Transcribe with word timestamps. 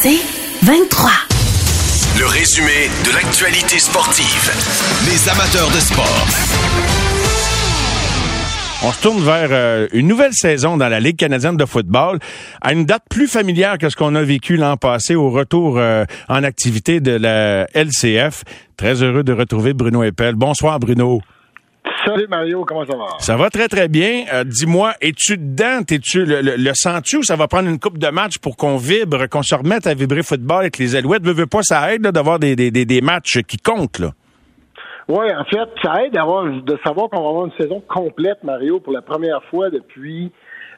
C'est 0.00 0.20
23. 0.62 1.10
Le 2.20 2.26
résumé 2.26 2.88
de 3.04 3.12
l'actualité 3.16 3.80
sportive. 3.80 4.52
Les 5.10 5.28
amateurs 5.28 5.68
de 5.70 5.80
sport. 5.80 6.24
On 8.84 8.92
se 8.92 9.02
tourne 9.02 9.24
vers 9.24 9.48
euh, 9.50 9.88
une 9.92 10.06
nouvelle 10.06 10.34
saison 10.34 10.76
dans 10.76 10.88
la 10.88 11.00
Ligue 11.00 11.16
canadienne 11.16 11.56
de 11.56 11.64
football, 11.64 12.20
à 12.60 12.74
une 12.74 12.84
date 12.84 13.02
plus 13.10 13.26
familière 13.26 13.76
que 13.76 13.90
ce 13.90 13.96
qu'on 13.96 14.14
a 14.14 14.22
vécu 14.22 14.56
l'an 14.56 14.76
passé 14.76 15.16
au 15.16 15.30
retour 15.30 15.78
euh, 15.78 16.04
en 16.28 16.44
activité 16.44 17.00
de 17.00 17.16
la 17.16 17.66
LCF. 17.74 18.44
Très 18.76 19.02
heureux 19.02 19.24
de 19.24 19.32
retrouver 19.32 19.74
Bruno 19.74 20.04
Eppel. 20.04 20.36
Bonsoir 20.36 20.78
Bruno. 20.78 21.22
Salut 22.08 22.26
Mario, 22.26 22.64
comment 22.64 22.86
ça 22.86 22.96
va? 22.96 23.06
Ça 23.18 23.36
va 23.36 23.50
très 23.50 23.68
très 23.68 23.86
bien. 23.86 24.24
Euh, 24.32 24.42
dis-moi, 24.42 24.94
es-tu 25.02 25.36
dedans? 25.36 25.80
Es-tu 25.90 26.24
le, 26.24 26.40
le, 26.40 26.70
sens-tu 26.72 27.18
ou 27.18 27.22
ça 27.22 27.36
va 27.36 27.48
prendre 27.48 27.68
une 27.68 27.78
coupe 27.78 27.98
de 27.98 28.08
match 28.08 28.38
pour 28.38 28.56
qu'on 28.56 28.78
vibre, 28.78 29.28
qu'on 29.28 29.42
se 29.42 29.54
remette 29.54 29.86
à 29.86 29.92
vibrer 29.92 30.22
football 30.22 30.60
avec 30.60 30.78
les 30.78 30.96
Alouettes? 30.96 31.22
Veux, 31.22 31.34
veux 31.34 31.46
pas, 31.46 31.62
ça 31.62 31.92
aide 31.92 32.00
d'avoir 32.00 32.38
des, 32.38 32.56
des, 32.56 32.70
des, 32.70 33.00
matchs 33.02 33.42
qui 33.46 33.58
comptent 33.58 33.98
là. 33.98 34.12
Oui, 35.06 35.26
en 35.34 35.44
fait, 35.44 35.68
ça 35.82 36.02
aide 36.02 36.14
d'avoir 36.14 36.46
de 36.46 36.78
savoir 36.82 37.10
qu'on 37.10 37.20
va 37.20 37.28
avoir 37.28 37.44
une 37.44 37.52
saison 37.60 37.82
complète, 37.86 38.42
Mario, 38.42 38.80
pour 38.80 38.94
la 38.94 39.02
première 39.02 39.44
fois 39.50 39.68
depuis 39.68 40.32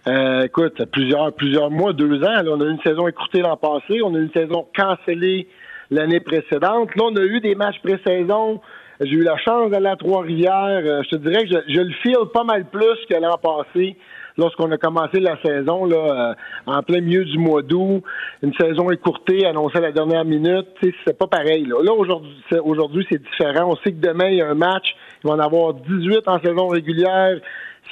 euh, 0.08 0.42
écoute, 0.42 0.84
plusieurs 0.86 1.32
plusieurs 1.32 1.70
mois, 1.70 1.92
deux 1.92 2.24
ans. 2.24 2.42
Là, 2.42 2.46
on 2.46 2.60
a 2.60 2.64
eu 2.64 2.70
une 2.70 2.82
saison 2.82 3.06
écourtée 3.06 3.40
l'an 3.40 3.56
passé, 3.56 4.02
on 4.02 4.12
a 4.16 4.18
eu 4.18 4.24
une 4.24 4.32
saison 4.32 4.66
cancellée 4.76 5.46
l'année 5.92 6.18
précédente. 6.18 6.92
Là, 6.96 7.04
on 7.04 7.14
a 7.14 7.22
eu 7.22 7.40
des 7.40 7.54
matchs 7.54 7.78
pré-saison. 7.84 8.60
J'ai 9.00 9.12
eu 9.12 9.22
la 9.22 9.38
chance 9.38 9.70
d'aller 9.70 9.88
à 9.88 9.96
Trois-Rivières. 9.96 10.82
Euh, 10.84 11.02
je 11.04 11.16
te 11.16 11.16
dirais 11.16 11.44
que 11.44 11.50
je, 11.50 11.74
je 11.74 11.80
le 11.80 11.92
feel 12.02 12.28
pas 12.32 12.44
mal 12.44 12.66
plus 12.66 12.98
que 13.08 13.14
l'an 13.14 13.38
passé 13.38 13.96
lorsqu'on 14.36 14.70
a 14.72 14.78
commencé 14.78 15.20
la 15.20 15.40
saison 15.42 15.84
là, 15.84 15.96
euh, 15.96 16.34
en 16.66 16.82
plein 16.82 17.00
milieu 17.00 17.24
du 17.24 17.38
mois 17.38 17.62
d'août, 17.62 18.02
une 18.42 18.54
saison 18.54 18.90
écourtée, 18.90 19.46
annoncée 19.46 19.78
à 19.78 19.82
la 19.82 19.92
dernière 19.92 20.24
minute, 20.24 20.66
c'est 20.82 21.18
pas 21.18 21.26
pareil. 21.26 21.64
Là, 21.64 21.82
là 21.82 21.92
aujourd'hui, 21.92 22.34
aujourd'hui 22.62 23.06
c'est 23.10 23.22
différent. 23.22 23.70
On 23.72 23.76
sait 23.76 23.92
que 23.92 24.00
demain, 24.00 24.28
il 24.28 24.36
y 24.36 24.42
a 24.42 24.48
un 24.48 24.54
match, 24.54 24.94
il 25.22 25.28
va 25.28 25.34
en 25.34 25.38
avoir 25.38 25.74
18 25.74 26.26
en 26.26 26.40
saison 26.40 26.68
régulière. 26.68 27.38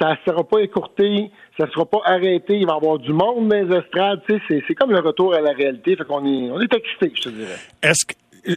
Ça 0.01 0.11
ne 0.11 0.17
sera 0.25 0.45
pas 0.45 0.61
écourté, 0.61 1.31
ça 1.59 1.67
ne 1.67 1.71
sera 1.73 1.85
pas 1.85 2.01
arrêté, 2.05 2.57
il 2.57 2.67
va 2.67 2.75
y 2.75 2.77
avoir 2.77 2.99
du 2.99 3.13
monde 3.13 3.49
dans 3.49 3.57
les 3.57 3.77
estrades. 3.77 4.21
C'est 4.29 4.75
comme 4.75 4.93
le 4.93 5.01
retour 5.01 5.35
à 5.35 5.41
la 5.41 5.53
réalité. 5.53 5.97
Fait 5.97 6.05
qu'on 6.05 6.25
est, 6.25 6.51
on 6.53 6.61
est 6.61 6.73
excité, 6.73 7.13
je 7.17 7.23
te 7.23 7.29
dirais. 7.31 7.57
Est-ce 7.83 8.07
que 8.07 8.15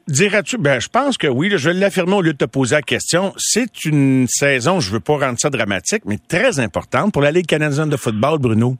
Dirais-tu, 0.08 0.58
ben, 0.58 0.80
je 0.80 0.88
pense 0.88 1.18
que 1.18 1.28
oui, 1.28 1.52
je 1.52 1.70
vais 1.70 1.74
l'affirmer 1.74 2.14
au 2.14 2.22
lieu 2.22 2.32
de 2.32 2.38
te 2.38 2.46
poser 2.46 2.76
la 2.76 2.82
question. 2.82 3.34
C'est 3.36 3.84
une 3.84 4.26
saison, 4.28 4.80
je 4.80 4.92
veux 4.92 5.02
pas 5.02 5.18
rendre 5.18 5.38
ça 5.38 5.50
dramatique, 5.50 6.04
mais 6.06 6.18
très 6.18 6.60
importante 6.62 7.12
pour 7.12 7.22
la 7.22 7.32
Ligue 7.32 7.46
canadienne 7.46 7.90
de 7.90 7.98
football, 7.98 8.40
Bruno. 8.40 8.76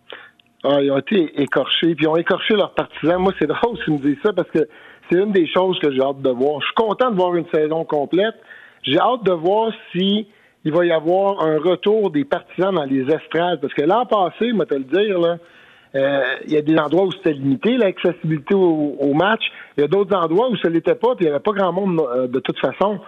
Ah, 0.64 0.78
ils 0.82 0.90
ont 0.92 0.98
été 0.98 1.42
écorchés, 1.42 1.96
puis 1.96 2.06
ils 2.06 2.08
ont 2.08 2.16
écorché 2.16 2.54
leurs 2.54 2.74
partisans. 2.74 3.20
Moi, 3.20 3.34
c'est 3.40 3.48
drôle 3.48 3.78
si 3.80 3.86
tu 3.86 3.92
me 3.92 3.98
dis 3.98 4.18
ça 4.24 4.32
parce 4.32 4.50
que 4.52 4.68
c'est 5.10 5.18
une 5.18 5.32
des 5.32 5.48
choses 5.48 5.78
que 5.80 5.92
j'ai 5.92 6.02
hâte 6.02 6.22
de 6.22 6.30
voir. 6.30 6.62
Je 6.62 6.66
suis 6.68 6.76
content 6.76 7.12
de 7.12 7.16
voir 7.16 7.36
une 7.36 7.48
saison 7.54 7.84
complète. 7.84 8.36
J'ai 8.84 9.00
hâte 9.00 9.24
de 9.26 9.34
voir 9.34 9.74
si 9.92 10.28
il 10.64 10.72
va 10.72 10.86
y 10.86 10.92
avoir 10.92 11.44
un 11.44 11.58
retour 11.58 12.12
des 12.12 12.24
partisans 12.24 12.74
dans 12.74 12.86
les 12.86 13.02
estrades. 13.02 13.60
Parce 13.60 13.74
que 13.74 13.82
l'an 13.82 14.06
passé, 14.06 14.54
moi 14.54 14.66
te 14.66 14.76
le 14.76 14.84
dire, 14.84 15.20
là, 15.20 15.38
il 15.94 16.52
y 16.54 16.58
a 16.58 16.62
des 16.62 16.78
endroits 16.78 17.06
où 17.06 17.12
c'était 17.12 17.34
limité, 17.34 17.78
l'accessibilité 17.78 18.54
au, 18.56 19.14
match. 19.14 19.42
Il 19.78 19.82
y 19.82 19.84
a 19.84 19.88
d'autres 19.88 20.16
endroits 20.16 20.50
où 20.50 20.58
ça 20.58 20.70
l'était 20.70 20.96
pas, 20.96 21.16
puis 21.16 21.26
il 21.26 21.30
n'y 21.30 21.32
avait 21.32 21.44
pas 21.44 21.52
grand 21.52 21.74
monde 21.74 22.00
euh, 22.00 22.28
de 22.28 22.40
toute 22.40 22.60
façon. 22.60 23.00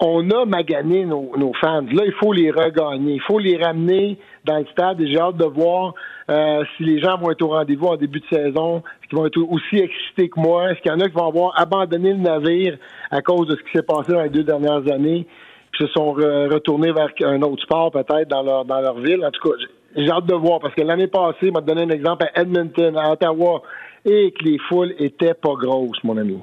On 0.00 0.30
a 0.30 0.44
magané 0.44 1.04
nos, 1.04 1.52
fans. 1.60 1.82
Là, 1.92 2.04
il 2.06 2.12
faut 2.20 2.32
les 2.32 2.52
regagner. 2.52 3.14
Il 3.14 3.22
faut 3.22 3.40
les 3.40 3.56
ramener 3.56 4.16
dans 4.44 4.58
le 4.58 4.66
stade. 4.66 5.00
Et 5.00 5.08
j'ai 5.08 5.18
hâte 5.18 5.36
de 5.36 5.44
voir 5.44 5.92
euh, 6.30 6.62
si 6.76 6.84
les 6.84 7.00
gens 7.00 7.18
vont 7.18 7.32
être 7.32 7.42
au 7.42 7.48
rendez-vous 7.48 7.86
en 7.86 7.96
début 7.96 8.20
de 8.20 8.26
saison, 8.30 8.84
qu'ils 9.08 9.18
vont 9.18 9.26
être 9.26 9.40
aussi 9.40 9.76
excités 9.76 10.28
que 10.28 10.38
moi? 10.38 10.70
Est-ce 10.70 10.80
qu'il 10.82 10.92
y 10.92 10.94
en 10.94 11.00
a 11.00 11.08
qui 11.08 11.14
vont 11.14 11.26
avoir 11.26 11.60
abandonné 11.60 12.12
le 12.12 12.18
navire 12.18 12.78
à 13.10 13.22
cause 13.22 13.48
de 13.48 13.56
ce 13.56 13.62
qui 13.62 13.72
s'est 13.76 13.82
passé 13.82 14.12
dans 14.12 14.22
les 14.22 14.28
deux 14.28 14.44
dernières 14.44 14.88
années, 14.92 15.26
puis 15.72 15.86
se 15.86 15.92
sont 15.92 16.12
retournés 16.12 16.92
vers 16.92 17.08
un 17.22 17.42
autre 17.42 17.62
sport 17.62 17.90
peut-être 17.90 18.28
dans 18.28 18.42
leur 18.42 18.64
dans 18.64 18.80
leur 18.80 18.98
ville? 19.00 19.24
En 19.24 19.30
tout 19.30 19.48
cas, 19.48 19.56
j'ai 19.96 20.10
hâte 20.10 20.26
de 20.26 20.34
voir 20.34 20.60
parce 20.60 20.74
que 20.74 20.82
l'année 20.82 21.06
passée, 21.08 21.50
m'a 21.50 21.60
donné 21.60 21.82
un 21.82 21.90
exemple 21.90 22.26
à 22.34 22.40
Edmonton, 22.40 22.96
à 22.96 23.12
Ottawa, 23.12 23.62
et 24.04 24.32
que 24.38 24.44
les 24.44 24.58
foules 24.68 24.94
étaient 24.98 25.34
pas 25.34 25.54
grosses, 25.54 26.02
mon 26.04 26.16
ami. 26.16 26.38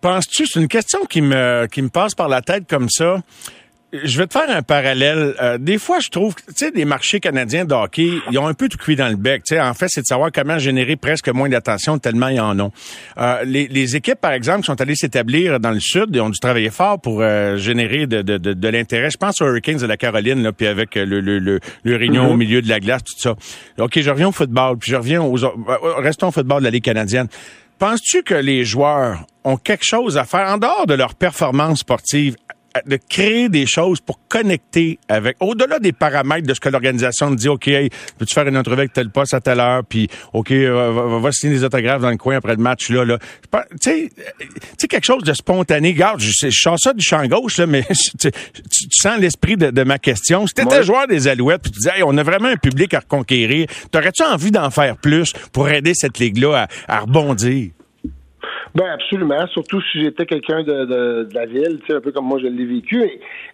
Penses-tu, 0.00 0.46
c'est 0.46 0.60
une 0.60 0.68
question 0.68 1.04
qui 1.08 1.22
me, 1.22 1.66
qui 1.66 1.80
me 1.80 1.88
passe 1.88 2.14
par 2.14 2.28
la 2.28 2.42
tête 2.42 2.64
comme 2.68 2.88
ça 2.88 3.18
je 3.92 4.18
vais 4.18 4.26
te 4.26 4.32
faire 4.32 4.48
un 4.48 4.62
parallèle. 4.62 5.34
Euh, 5.40 5.58
des 5.58 5.76
fois, 5.76 6.00
je 6.00 6.08
trouve, 6.08 6.34
tu 6.34 6.42
sais, 6.56 6.72
les 6.74 6.86
marchés 6.86 7.20
canadiens 7.20 7.66
de 7.66 7.74
hockey, 7.74 8.10
ils 8.30 8.38
ont 8.38 8.46
un 8.46 8.54
peu 8.54 8.68
tout 8.68 8.78
cuit 8.78 8.96
dans 8.96 9.08
le 9.08 9.16
bec. 9.16 9.42
Tu 9.44 9.54
sais, 9.54 9.60
en 9.60 9.74
fait, 9.74 9.88
c'est 9.88 10.00
de 10.00 10.06
savoir 10.06 10.30
comment 10.32 10.58
générer 10.58 10.96
presque 10.96 11.28
moins 11.28 11.48
d'attention 11.48 11.98
tellement 11.98 12.28
ils 12.28 12.40
en 12.40 12.58
ont. 12.58 12.72
Euh, 13.18 13.44
les, 13.44 13.68
les, 13.68 13.94
équipes, 13.96 14.20
par 14.20 14.32
exemple, 14.32 14.60
qui 14.60 14.66
sont 14.66 14.80
allées 14.80 14.96
s'établir 14.96 15.60
dans 15.60 15.72
le 15.72 15.80
sud, 15.80 16.06
ils 16.12 16.20
ont 16.20 16.30
dû 16.30 16.38
travailler 16.38 16.70
fort 16.70 17.00
pour 17.00 17.20
euh, 17.20 17.56
générer 17.58 18.06
de, 18.06 18.22
de, 18.22 18.38
de, 18.38 18.54
de 18.54 18.68
l'intérêt. 18.68 19.10
Je 19.10 19.18
pense 19.18 19.42
aux 19.42 19.46
Hurricanes 19.46 19.78
de 19.78 19.86
la 19.86 19.98
Caroline, 19.98 20.42
là, 20.42 20.52
puis 20.52 20.66
avec 20.66 20.94
le, 20.94 21.20
le, 21.20 21.38
le, 21.38 21.60
le 21.82 21.96
réunion 21.96 22.28
au 22.28 22.32
mhm. 22.32 22.38
milieu 22.38 22.62
de 22.62 22.68
la 22.68 22.80
glace, 22.80 23.04
tout 23.04 23.18
ça. 23.18 23.36
OK, 23.78 24.00
je 24.00 24.10
reviens 24.10 24.28
au 24.28 24.32
football, 24.32 24.78
puis 24.78 24.90
je 24.90 24.96
reviens 24.96 25.20
aux... 25.20 25.36
Restons 25.98 26.28
au 26.28 26.32
football 26.32 26.60
de 26.60 26.64
la 26.64 26.70
Ligue 26.70 26.84
canadienne. 26.84 27.28
Penses-tu 27.78 28.22
que 28.22 28.34
les 28.34 28.64
joueurs 28.64 29.26
ont 29.44 29.56
quelque 29.56 29.84
chose 29.84 30.16
à 30.16 30.24
faire 30.24 30.48
en 30.48 30.56
dehors 30.56 30.86
de 30.86 30.94
leur 30.94 31.14
performance 31.14 31.80
sportive 31.80 32.36
de 32.86 32.98
créer 33.08 33.48
des 33.48 33.66
choses 33.66 34.00
pour 34.00 34.20
connecter 34.28 34.98
avec, 35.08 35.36
au-delà 35.40 35.78
des 35.78 35.92
paramètres 35.92 36.46
de 36.46 36.54
ce 36.54 36.60
que 36.60 36.68
l'organisation 36.68 37.30
dit, 37.30 37.48
OK, 37.48 37.64
peux-tu 38.18 38.34
faire 38.34 38.46
une 38.46 38.56
entrevue 38.56 38.80
avec 38.80 38.92
tel 38.92 39.10
poste 39.10 39.34
à 39.34 39.40
telle 39.40 39.60
heure, 39.60 39.82
puis 39.84 40.08
OK, 40.32 40.50
euh, 40.50 41.18
va, 41.20 41.32
signer 41.32 41.54
des 41.54 41.64
autographes 41.64 42.02
dans 42.02 42.10
le 42.10 42.16
coin 42.16 42.36
après 42.36 42.56
le 42.56 42.62
match, 42.62 42.90
là, 42.90 43.04
là. 43.04 43.18
Tu 43.80 44.10
sais, 44.78 44.88
quelque 44.88 45.04
chose 45.04 45.22
de 45.22 45.32
spontané. 45.32 45.90
Regarde, 45.90 46.20
je, 46.20 46.30
je 46.48 46.60
sens 46.60 46.80
ça 46.82 46.92
du 46.92 47.04
champ 47.04 47.24
gauche, 47.26 47.58
là, 47.58 47.66
mais 47.66 47.84
tu, 48.20 48.30
sens 48.90 49.18
l'esprit 49.18 49.56
de, 49.56 49.82
ma 49.82 49.98
question. 49.98 50.46
Si 50.46 50.54
t'étais 50.54 50.82
joueur 50.82 51.06
des 51.06 51.28
Alouettes, 51.28 51.62
puis 51.62 51.72
tu 51.72 51.78
disais, 51.78 52.02
on 52.04 52.16
a 52.16 52.22
vraiment 52.22 52.48
un 52.48 52.56
public 52.56 52.94
à 52.94 53.00
reconquérir, 53.00 53.66
t'aurais-tu 53.90 54.22
envie 54.22 54.50
d'en 54.50 54.70
faire 54.70 54.96
plus 54.96 55.32
pour 55.52 55.68
aider 55.68 55.92
cette 55.94 56.18
ligue-là 56.18 56.68
à 56.88 57.00
rebondir? 57.00 57.70
Ben 58.74 58.86
absolument, 58.86 59.46
surtout 59.48 59.82
si 59.82 60.00
j'étais 60.00 60.24
quelqu'un 60.24 60.62
de, 60.62 60.86
de, 60.86 61.24
de, 61.24 61.34
la 61.34 61.44
ville, 61.44 61.78
un 61.90 62.00
peu 62.00 62.10
comme 62.10 62.24
moi 62.24 62.38
je 62.42 62.46
l'ai 62.46 62.64
vécu. 62.64 63.02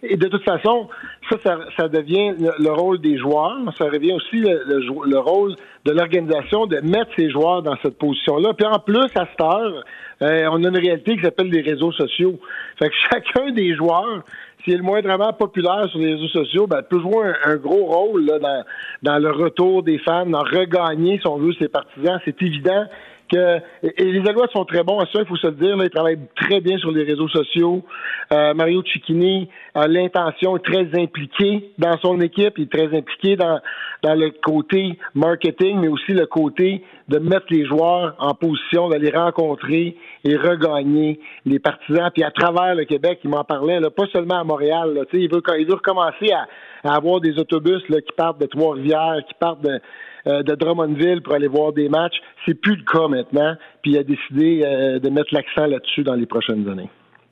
Et, 0.01 0.15
de 0.15 0.27
toute 0.29 0.43
façon, 0.45 0.87
ça, 1.29 1.37
ça, 1.43 1.59
ça 1.77 1.87
devient 1.89 2.35
le, 2.39 2.71
rôle 2.71 3.01
des 3.01 3.17
joueurs, 3.17 3.57
ça 3.77 3.85
revient 3.85 4.13
aussi 4.13 4.37
le, 4.37 4.63
le, 5.05 5.19
rôle 5.19 5.55
de 5.83 5.91
l'organisation 5.91 6.67
de 6.67 6.77
mettre 6.77 7.11
ses 7.17 7.29
joueurs 7.29 7.61
dans 7.63 7.75
cette 7.83 7.97
position-là. 7.97 8.53
Puis 8.53 8.65
en 8.65 8.79
plus, 8.79 9.07
à 9.15 9.27
cette 9.29 9.41
heure, 9.41 9.83
euh, 10.21 10.47
on 10.51 10.63
a 10.63 10.69
une 10.69 10.77
réalité 10.77 11.17
qui 11.17 11.21
s'appelle 11.21 11.49
les 11.49 11.61
réseaux 11.61 11.91
sociaux. 11.91 12.39
Fait 12.77 12.87
que 12.87 12.95
chacun 13.11 13.51
des 13.51 13.75
joueurs, 13.75 14.23
s'il 14.63 14.75
est 14.75 14.77
le 14.77 14.83
moindrement 14.83 15.33
populaire 15.33 15.89
sur 15.89 15.99
les 15.99 16.13
réseaux 16.13 16.29
sociaux, 16.29 16.65
ben, 16.65 16.81
peut 16.81 17.01
jouer 17.01 17.33
un, 17.43 17.57
gros 17.57 17.87
rôle 17.87 18.25
là, 18.25 18.39
dans, 18.39 18.63
dans 19.03 19.19
le 19.19 19.31
retour 19.31 19.83
des 19.83 19.97
fans, 19.99 20.25
dans 20.25 20.39
regagner, 20.39 21.19
si 21.19 21.27
on 21.27 21.37
veut, 21.37 21.51
ses 21.59 21.67
partisans. 21.67 22.21
C'est 22.23 22.41
évident 22.41 22.85
que 23.31 23.59
et 23.83 24.03
les 24.03 24.27
Alouettes 24.27 24.51
sont 24.51 24.65
très 24.65 24.83
bons 24.83 24.99
à 24.99 25.05
ça, 25.05 25.19
il 25.19 25.25
faut 25.25 25.35
se 25.35 25.47
le 25.47 25.53
dire. 25.53 25.77
Là, 25.77 25.85
ils 25.85 25.89
travaillent 25.89 26.19
très 26.35 26.59
bien 26.59 26.77
sur 26.77 26.91
les 26.91 27.03
réseaux 27.03 27.29
sociaux. 27.29 27.83
Euh, 28.31 28.53
Mario 28.53 28.83
Cicchini 28.83 29.49
a 29.73 29.87
l'intention, 29.87 30.57
est 30.57 30.65
très 30.65 30.87
impliqué 31.01 31.71
dans 31.77 31.97
son 31.99 32.19
équipe, 32.21 32.53
il 32.57 32.63
est 32.63 32.71
très 32.71 32.95
impliqué 32.95 33.35
dans, 33.35 33.59
dans 34.03 34.15
le 34.15 34.31
côté 34.43 34.97
marketing, 35.15 35.79
mais 35.79 35.87
aussi 35.87 36.13
le 36.13 36.25
côté 36.25 36.83
de 37.07 37.17
mettre 37.17 37.47
les 37.49 37.65
joueurs 37.65 38.15
en 38.19 38.33
position 38.33 38.89
d'aller 38.89 39.09
rencontrer 39.09 39.95
et 40.23 40.35
regagner 40.35 41.19
les 41.45 41.59
partisans. 41.59 42.09
Puis 42.13 42.23
à 42.23 42.31
travers 42.31 42.75
le 42.75 42.85
Québec, 42.85 43.19
il 43.23 43.29
m'en 43.29 43.43
parlait, 43.43 43.79
là, 43.79 43.89
pas 43.89 44.05
seulement 44.13 44.39
à 44.39 44.43
Montréal. 44.43 44.93
Là, 44.93 45.01
il, 45.13 45.29
veut, 45.31 45.41
il 45.57 45.65
veut 45.65 45.75
recommencer 45.75 46.31
à, 46.31 46.47
à 46.83 46.95
avoir 46.95 47.19
des 47.19 47.39
autobus 47.39 47.81
là, 47.89 48.01
qui 48.01 48.11
partent 48.15 48.39
de 48.39 48.45
Trois-Rivières, 48.45 49.21
qui 49.27 49.33
partent 49.39 49.61
de, 49.61 49.79
euh, 50.27 50.43
de 50.43 50.55
Drummondville 50.55 51.21
pour 51.21 51.33
aller 51.33 51.47
voir 51.47 51.73
des 51.73 51.89
matchs. 51.89 52.17
C'est 52.45 52.53
plus 52.53 52.75
le 52.75 52.83
cas 52.83 53.07
maintenant. 53.07 53.55
Puis 53.81 53.91
il 53.91 53.97
a 53.97 54.03
décidé 54.03 54.61
euh, 54.63 54.99
de 54.99 55.09
mettre 55.09 55.33
l'accent 55.33 55.65
là-dessus 55.65 56.03
dans 56.03 56.15
les 56.15 56.25
prochaines 56.25 56.67
années. 56.69 56.89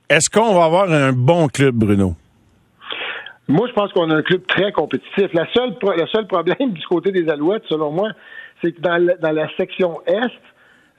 Est-ce 0.10 0.30
qu'on 0.30 0.54
va 0.54 0.66
avoir 0.66 0.92
un 0.92 1.12
bon 1.12 1.48
club, 1.48 1.75
Bruno? 1.75 2.13
Moi, 3.50 3.68
je 3.68 3.74
pense 3.74 3.92
qu'on 3.94 4.10
a 4.10 4.16
un 4.16 4.22
club 4.22 4.45
très 4.45 4.72
compétitif. 4.72 5.34
La 5.34 5.48
seule, 5.54 5.75
le 5.81 6.07
seul 6.07 6.28
problème 6.28 6.56
du 6.72 6.86
côté 6.86 7.12
des 7.12 7.30
Alouettes, 7.30 7.63
selon 7.69 7.92
moi, 7.92 8.10
c'est 8.62 8.74
que 8.74 8.81
dans 8.81 9.31
la, 9.31 9.48
section 9.56 10.01
Est, 10.06 10.31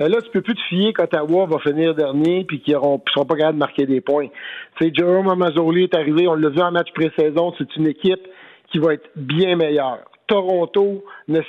euh, 0.00 0.08
là, 0.08 0.22
tu 0.22 0.30
peux 0.30 0.40
plus 0.40 0.54
te 0.54 0.60
fier 0.68 0.92
qu'Ottawa 0.92 1.46
va 1.46 1.58
finir 1.58 1.94
dernier 1.94 2.44
puis 2.44 2.60
qu'ils 2.60 2.74
ne 2.74 2.80
seront 2.80 2.98
pas 3.26 3.34
capables 3.34 3.54
de 3.54 3.58
marquer 3.58 3.86
des 3.86 4.00
points. 4.00 4.28
Tu 4.76 4.86
sais, 4.86 4.92
Jerome 4.94 5.28
Amazoli 5.28 5.84
est 5.84 5.94
arrivé, 5.94 6.28
on 6.28 6.34
l'a 6.34 6.48
vu 6.48 6.60
en 6.60 6.70
match 6.70 6.88
pré-saison, 6.94 7.52
c'est 7.58 7.76
une 7.76 7.88
équipe 7.88 8.26
qui 8.70 8.78
va 8.78 8.94
être 8.94 9.10
bien 9.16 9.56
meilleure. 9.56 10.04
Toronto 10.28 11.04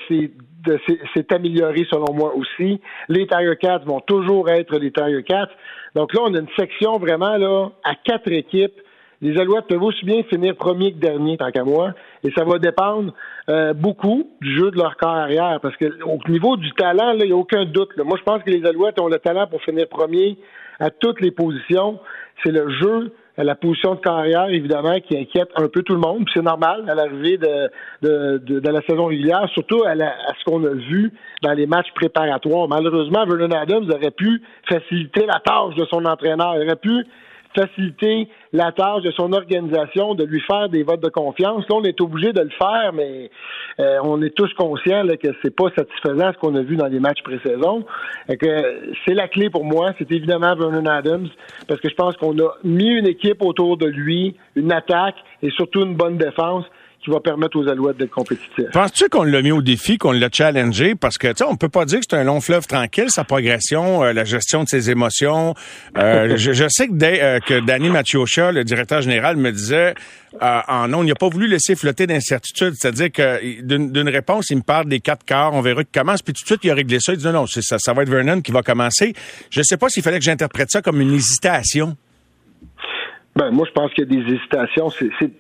s'est 0.07 1.33
amélioré 1.33 1.85
selon 1.89 2.13
moi 2.13 2.33
aussi. 2.35 2.81
Les 3.07 3.27
Tiger 3.27 3.55
Cats 3.59 3.83
vont 3.85 3.99
toujours 3.99 4.49
être 4.49 4.77
les 4.77 4.91
Tiger 4.91 5.23
Cats. 5.23 5.49
Donc 5.95 6.13
là, 6.13 6.21
on 6.25 6.33
a 6.33 6.39
une 6.39 6.47
section 6.57 6.97
vraiment 6.97 7.37
là 7.37 7.69
à 7.83 7.95
quatre 7.95 8.31
équipes 8.31 8.79
Les 9.21 9.37
Alouettes 9.39 9.67
peuvent 9.67 9.83
aussi 9.83 10.05
bien 10.05 10.23
finir 10.23 10.55
premier 10.55 10.93
que 10.93 10.99
dernier, 10.99 11.37
tant 11.37 11.51
qu'à 11.51 11.63
moi, 11.63 11.93
et 12.23 12.31
ça 12.31 12.45
va 12.45 12.57
dépendre 12.57 13.13
euh, 13.49 13.73
beaucoup 13.73 14.29
du 14.41 14.57
jeu 14.57 14.71
de 14.71 14.77
leur 14.77 14.95
corps 14.95 15.15
arrière, 15.15 15.59
parce 15.61 15.75
que 15.75 15.85
au 16.03 16.19
niveau 16.29 16.55
du 16.55 16.71
talent, 16.71 17.11
il 17.13 17.25
n'y 17.25 17.31
a 17.31 17.35
aucun 17.35 17.65
doute. 17.65 17.89
Moi, 17.97 18.17
je 18.17 18.23
pense 18.23 18.41
que 18.43 18.49
les 18.49 18.65
Alouettes 18.65 18.99
ont 18.99 19.09
le 19.09 19.19
talent 19.19 19.47
pour 19.47 19.61
finir 19.61 19.87
premier 19.89 20.37
à 20.79 20.89
toutes 20.89 21.19
les 21.19 21.31
positions. 21.31 21.99
C'est 22.43 22.51
le 22.51 22.69
jeu 22.79 23.11
la 23.44 23.56
position 23.56 23.95
de 23.95 24.00
carrière, 24.00 24.50
évidemment, 24.50 25.00
qui 25.00 25.18
inquiète 25.18 25.50
un 25.56 25.68
peu 25.68 25.81
tout 25.81 25.94
le 25.94 26.00
monde. 26.00 26.25
C'est 26.33 26.41
normal 26.41 26.89
à 26.89 26.95
l'arrivée 26.95 27.38
de, 27.38 27.69
de, 28.01 28.59
de, 28.59 28.69
la 28.69 28.81
saison 28.81 29.06
régulière, 29.06 29.47
surtout 29.53 29.83
à, 29.83 29.91
à 29.91 30.33
ce 30.39 30.44
qu'on 30.45 30.63
a 30.65 30.74
vu 30.74 31.12
dans 31.41 31.53
les 31.53 31.65
matchs 31.65 31.91
préparatoires. 31.95 32.68
Malheureusement, 32.68 33.25
Vernon 33.25 33.56
Adams 33.56 33.89
aurait 33.89 34.12
pu 34.12 34.41
faciliter 34.68 35.25
la 35.25 35.39
tâche 35.39 35.75
de 35.75 35.86
son 35.86 36.06
entraîneur. 36.06 36.56
Il 36.56 36.65
aurait 36.65 36.75
pu 36.75 37.06
faciliter 37.56 38.27
la 38.51 38.71
tâche 38.71 39.03
de 39.03 39.11
son 39.11 39.31
organisation, 39.33 40.15
de 40.15 40.23
lui 40.23 40.41
faire 40.41 40.69
des 40.69 40.83
votes 40.83 41.01
de 41.01 41.09
confiance. 41.09 41.65
Là, 41.69 41.75
on 41.75 41.83
est 41.83 41.99
obligé 42.01 42.33
de 42.33 42.41
le 42.41 42.49
faire, 42.49 42.91
mais 42.93 43.29
euh, 43.79 43.97
on 44.03 44.21
est 44.21 44.35
tous 44.35 44.51
conscients 44.53 45.03
là, 45.03 45.17
que 45.17 45.27
c'est 45.41 45.55
pas 45.55 45.69
satisfaisant 45.77 46.31
ce 46.33 46.37
qu'on 46.39 46.55
a 46.55 46.61
vu 46.61 46.75
dans 46.75 46.87
les 46.87 46.99
matchs 46.99 47.21
pré-saison. 47.23 47.85
c'est 48.27 49.13
la 49.13 49.27
clé 49.27 49.49
pour 49.49 49.65
moi, 49.65 49.91
c'est 49.99 50.11
évidemment 50.11 50.55
Vernon 50.55 50.85
Adams, 50.85 51.29
parce 51.67 51.79
que 51.79 51.89
je 51.89 51.95
pense 51.95 52.17
qu'on 52.17 52.37
a 52.39 52.55
mis 52.63 52.89
une 52.89 53.07
équipe 53.07 53.43
autour 53.43 53.77
de 53.77 53.85
lui, 53.85 54.35
une 54.55 54.71
attaque 54.71 55.17
et 55.43 55.49
surtout 55.51 55.83
une 55.83 55.95
bonne 55.95 56.17
défense 56.17 56.65
qui 57.03 57.09
va 57.09 57.19
permettre 57.21 57.57
aux 57.57 57.67
Alouettes 57.67 57.97
d'être 57.97 58.11
compétitifs. 58.11 58.71
Penses-tu 58.73 59.07
qu'on 59.07 59.23
l'a 59.23 59.41
mis 59.41 59.51
au 59.51 59.61
défi, 59.61 59.97
qu'on 59.97 60.11
l'a 60.11 60.29
challengé? 60.31 60.95
Parce 60.95 61.17
que, 61.17 61.27
tu 61.27 61.37
sais, 61.37 61.43
on 61.45 61.55
peut 61.55 61.69
pas 61.69 61.85
dire 61.85 61.99
que 61.99 62.05
c'est 62.09 62.17
un 62.17 62.25
long 62.25 62.41
fleuve 62.41 62.67
tranquille, 62.67 63.09
sa 63.09 63.23
progression, 63.23 64.03
euh, 64.03 64.11
la 64.11 64.25
gestion 64.25 64.63
de 64.63 64.67
ses 64.67 64.91
émotions. 64.91 65.53
Euh, 65.97 66.33
je, 66.35 66.67
sais 66.67 66.87
que, 66.87 66.93
euh, 67.01 67.39
que 67.39 67.59
Danny 67.61 67.89
Machiocha, 67.89 68.51
le 68.51 68.65
directeur 68.65 69.01
général, 69.01 69.37
me 69.37 69.51
disait, 69.51 69.93
en 70.41 70.87
non, 70.89 71.03
il 71.03 71.07
n'a 71.07 71.15
pas 71.15 71.29
voulu 71.29 71.47
laisser 71.47 71.75
flotter 71.75 72.05
d'incertitude. 72.05 72.73
C'est-à-dire 72.75 73.11
que 73.11 73.61
d'une 73.61 74.09
réponse, 74.09 74.49
il 74.49 74.57
me 74.57 74.61
parle 74.63 74.87
des 74.87 74.99
quatre 74.99 75.25
quarts, 75.25 75.53
on 75.53 75.61
verra 75.61 75.83
qu'il 75.83 75.99
commence, 75.99 76.21
puis 76.21 76.33
tout 76.33 76.43
de 76.43 76.47
suite, 76.47 76.63
il 76.63 76.71
a 76.71 76.75
réglé 76.75 76.99
ça. 76.99 77.13
Il 77.13 77.19
dit 77.19 77.25
non, 77.25 77.33
non, 77.33 77.45
ça, 77.47 77.77
ça 77.79 77.93
va 77.93 78.03
être 78.03 78.09
Vernon 78.09 78.41
qui 78.41 78.51
va 78.51 78.61
commencer. 78.61 79.13
Je 79.49 79.61
sais 79.61 79.77
pas 79.77 79.87
s'il 79.87 80.03
fallait 80.03 80.19
que 80.19 80.25
j'interprète 80.25 80.69
ça 80.69 80.81
comme 80.81 80.99
une 80.99 81.13
hésitation. 81.13 81.95
Ben, 83.35 83.51
moi, 83.51 83.65
je 83.67 83.71
pense 83.71 83.93
qu'il 83.93 84.03
y 84.03 84.07
a 84.07 84.21
des 84.21 84.33
hésitations. 84.33 84.89
C'est 84.89 85.31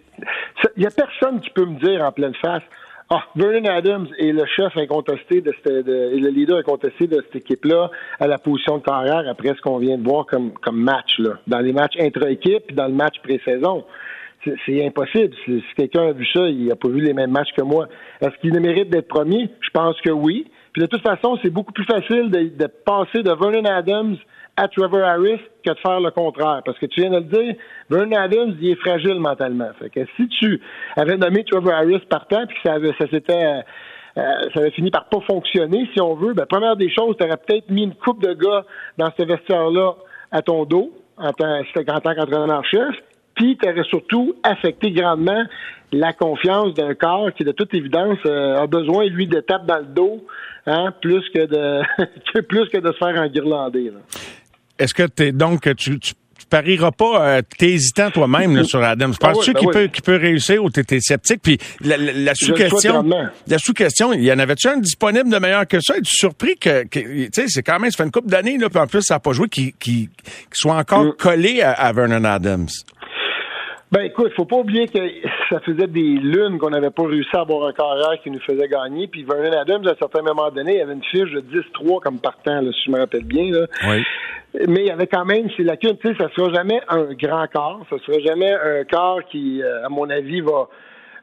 il 0.75 0.81
n'y 0.81 0.85
a 0.85 0.91
personne 0.91 1.39
qui 1.41 1.49
peut 1.49 1.65
me 1.65 1.79
dire 1.79 2.03
en 2.03 2.11
pleine 2.11 2.35
face 2.35 2.63
ah, 3.11 3.23
Vernon 3.35 3.67
Adams 3.67 4.07
est 4.19 4.31
le 4.31 4.45
chef 4.45 4.77
incontesté 4.77 5.41
de, 5.41 5.51
cette, 5.63 5.87
et 5.87 6.19
le 6.19 6.29
leader 6.29 6.59
incontesté 6.59 7.07
de 7.07 7.23
cette 7.25 7.37
équipe-là 7.37 7.89
à 8.19 8.27
la 8.27 8.37
position 8.37 8.77
de 8.77 8.83
carrière 8.83 9.23
après 9.27 9.49
ce 9.55 9.61
qu'on 9.61 9.79
vient 9.79 9.97
de 9.97 10.07
voir 10.07 10.27
comme, 10.27 10.51
comme 10.61 10.79
match, 10.79 11.17
là, 11.17 11.31
dans 11.47 11.59
les 11.59 11.73
matchs 11.73 11.95
intra-équipe 11.99 12.71
dans 12.75 12.85
le 12.85 12.93
match 12.93 13.15
pré-saison. 13.23 13.83
C'est 14.43 14.85
impossible. 14.85 15.35
Si, 15.43 15.63
quelqu'un 15.75 16.09
a 16.09 16.11
vu 16.11 16.25
ça, 16.31 16.47
il 16.47 16.67
n'a 16.67 16.75
pas 16.75 16.87
vu 16.87 17.01
les 17.01 17.13
mêmes 17.13 17.31
matchs 17.31 17.51
que 17.57 17.63
moi. 17.63 17.87
Est-ce 18.21 18.37
qu'il 18.41 18.57
mérite 18.59 18.89
d'être 18.89 19.07
premier? 19.07 19.49
Je 19.59 19.69
pense 19.71 19.99
que 20.01 20.11
oui. 20.11 20.45
Puis 20.73 20.83
de 20.83 20.87
toute 20.87 21.01
façon, 21.01 21.37
c'est 21.41 21.49
beaucoup 21.49 21.73
plus 21.73 21.85
facile 21.85 22.29
de, 22.29 22.55
de 22.55 22.67
passer 22.67 23.23
de 23.23 23.31
Vernon 23.31 23.65
Adams 23.65 24.17
à 24.59 24.67
Trevor 24.67 25.03
Harris 25.03 25.39
que 25.65 25.71
de 25.71 25.79
faire 25.79 26.01
le 26.01 26.11
contraire. 26.11 26.61
Parce 26.65 26.77
que 26.79 26.85
tu 26.85 27.01
viens 27.01 27.11
de 27.11 27.17
le 27.17 27.23
dire, 27.23 27.55
Vernon 27.89 28.17
Adams, 28.17 28.55
il 28.59 28.71
est 28.71 28.75
fragile 28.75 29.19
mentalement. 29.19 29.69
Fait 29.79 29.89
que 29.89 30.01
si 30.17 30.27
tu 30.27 30.61
avais 30.97 31.17
nommé 31.17 31.45
Trevor 31.45 31.73
Harris 31.73 32.01
partant, 32.09 32.45
puis 32.45 32.57
que 32.61 32.69
ça, 32.69 32.77
ça 32.99 33.09
s'était 33.09 33.45
euh, 33.45 33.61
euh, 34.17 34.49
ça 34.53 34.59
avait 34.59 34.71
fini 34.71 34.91
par 34.91 35.05
pas 35.05 35.21
fonctionner, 35.21 35.87
si 35.93 36.01
on 36.01 36.15
veut, 36.15 36.33
ben, 36.33 36.45
première 36.45 36.75
des 36.75 36.89
choses, 36.89 37.15
tu 37.17 37.25
aurais 37.25 37.37
peut-être 37.37 37.69
mis 37.69 37.83
une 37.83 37.95
coupe 37.95 38.21
de 38.21 38.33
gars 38.33 38.65
dans 38.97 39.09
ce 39.17 39.23
vestiaire-là 39.23 39.93
à 40.31 40.41
ton 40.41 40.65
dos, 40.65 40.91
en 41.17 41.31
tant, 41.31 41.59
en 41.59 41.99
tant 41.99 42.15
qu'entraîneur-chef, 42.15 42.95
puis 43.35 43.57
tu 43.57 43.69
aurais 43.69 43.83
surtout 43.83 44.35
affecté 44.43 44.91
grandement 44.91 45.43
la 45.91 46.11
confiance 46.13 46.73
d'un 46.73 46.93
corps 46.95 47.31
qui, 47.33 47.43
de 47.43 47.51
toute 47.51 47.73
évidence, 47.73 48.17
euh, 48.25 48.57
a 48.57 48.67
besoin, 48.67 49.05
lui, 49.05 49.27
de 49.27 49.39
tape 49.39 49.65
dans 49.65 49.79
le 49.79 49.85
dos, 49.85 50.25
hein, 50.65 50.93
plus 51.01 51.27
que 51.29 51.45
de 51.45 52.41
plus 52.47 52.67
que 52.67 52.77
de 52.77 52.91
se 52.91 52.97
faire 52.97 53.21
enguirlander. 53.21 53.91
Là. 53.91 53.99
Est-ce 54.79 54.93
que 54.93 55.03
t'es 55.03 55.31
donc 55.31 55.69
tu, 55.75 55.99
tu 55.99 56.13
parieras 56.49 56.91
pas, 56.91 57.27
euh, 57.27 57.41
t'es 57.57 57.71
hésitant 57.71 58.09
toi-même 58.11 58.63
sur 58.63 58.81
Adam? 58.81 59.11
Ah 59.21 59.31
Penses-tu 59.31 59.53
ben 59.53 59.59
qu'il 59.59 59.69
peut, 59.69 59.87
qu'il 59.87 60.03
peut 60.03 60.15
réussir 60.15 60.63
ou 60.63 60.69
t'es 60.69 60.99
sceptique? 60.99 61.41
Puis 61.41 61.57
la, 61.81 62.33
sous-question, 62.33 63.03
la 63.47 63.57
sous-question, 63.57 64.13
il 64.13 64.23
y 64.23 64.31
en 64.31 64.39
avait-tu 64.39 64.67
un 64.67 64.77
disponible 64.77 65.29
de 65.29 65.37
meilleur 65.37 65.67
que 65.67 65.79
ça? 65.79 65.97
Es-tu 65.97 66.15
surpris 66.15 66.57
que, 66.57 66.83
tu 66.87 67.29
sais, 67.31 67.47
c'est 67.47 67.63
quand 67.63 67.79
même, 67.79 67.91
ça 67.91 67.97
fait 67.97 68.05
une 68.05 68.11
couple 68.11 68.29
d'années, 68.29 68.57
là, 68.57 68.69
puis 68.69 68.79
en 68.79 68.87
plus, 68.87 69.01
ça 69.01 69.15
n'a 69.15 69.19
pas 69.19 69.33
joué, 69.33 69.47
qu'il 69.47 69.73
qui 69.73 70.09
soit 70.51 70.75
encore 70.75 71.05
mm. 71.05 71.13
collé 71.17 71.61
à, 71.61 71.91
Vernon 71.93 72.23
Adams? 72.23 72.67
Ben 73.91 74.01
écoute, 74.01 74.31
faut 74.35 74.45
pas 74.45 74.57
oublier 74.57 74.87
que 74.87 74.99
ça 75.49 75.59
faisait 75.61 75.87
des 75.87 75.99
lunes 76.01 76.59
qu'on 76.59 76.69
n'avait 76.69 76.91
pas 76.91 77.07
réussi 77.07 77.29
à 77.33 77.39
avoir 77.39 77.67
un 77.67 77.73
carrière 77.73 78.21
qui 78.21 78.29
nous 78.29 78.39
faisait 78.41 78.67
gagner. 78.67 79.07
Puis 79.07 79.23
Vernon 79.23 79.57
Adams, 79.59 79.87
à 79.87 79.91
un 79.91 79.95
certain 79.95 80.21
moment 80.21 80.51
donné, 80.51 80.75
il 80.75 80.81
avait 80.81 80.93
une 80.93 81.03
fiche 81.03 81.31
de 81.31 81.41
10-3 81.41 81.99
comme 81.99 82.19
partant, 82.19 82.61
là, 82.61 82.71
si 82.71 82.81
je 82.85 82.91
me 82.91 82.99
rappelle 82.99 83.23
bien. 83.23 83.51
Là. 83.51 83.65
Oui. 83.87 84.03
Mais 84.53 84.81
il 84.81 84.87
y 84.87 84.91
avait 84.91 85.07
quand 85.07 85.25
même 85.25 85.47
ces 85.55 85.63
lacunes. 85.63 85.97
Tu 85.97 86.09
sais, 86.09 86.15
ça 86.17 86.29
sera 86.35 86.51
jamais 86.51 86.81
un 86.87 87.13
grand 87.13 87.45
corps. 87.47 87.85
Ça 87.89 87.97
sera 88.05 88.19
jamais 88.19 88.51
un 88.51 88.83
corps 88.83 89.23
qui, 89.31 89.61
euh, 89.61 89.85
à 89.85 89.89
mon 89.89 90.09
avis, 90.09 90.41
va, 90.41 90.67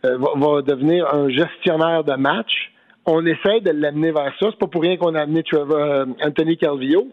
euh, 0.05 0.17
va, 0.17 0.31
va, 0.37 0.63
devenir 0.63 1.13
un 1.13 1.29
gestionnaire 1.29 2.05
de 2.05 2.15
match. 2.15 2.73
On 3.05 3.25
essaie 3.27 3.61
de 3.61 3.71
l'amener 3.71 4.13
vers 4.13 4.33
ça. 4.39 4.49
C'est 4.51 4.59
pas 4.59 4.69
pour 4.69 4.83
rien 4.83 4.97
qu'on 4.97 5.15
a 5.15 5.23
amené 5.23 5.43
Trevor, 5.43 5.77
euh, 5.77 6.05
Anthony 6.25 6.57
Calvillo. 6.57 7.09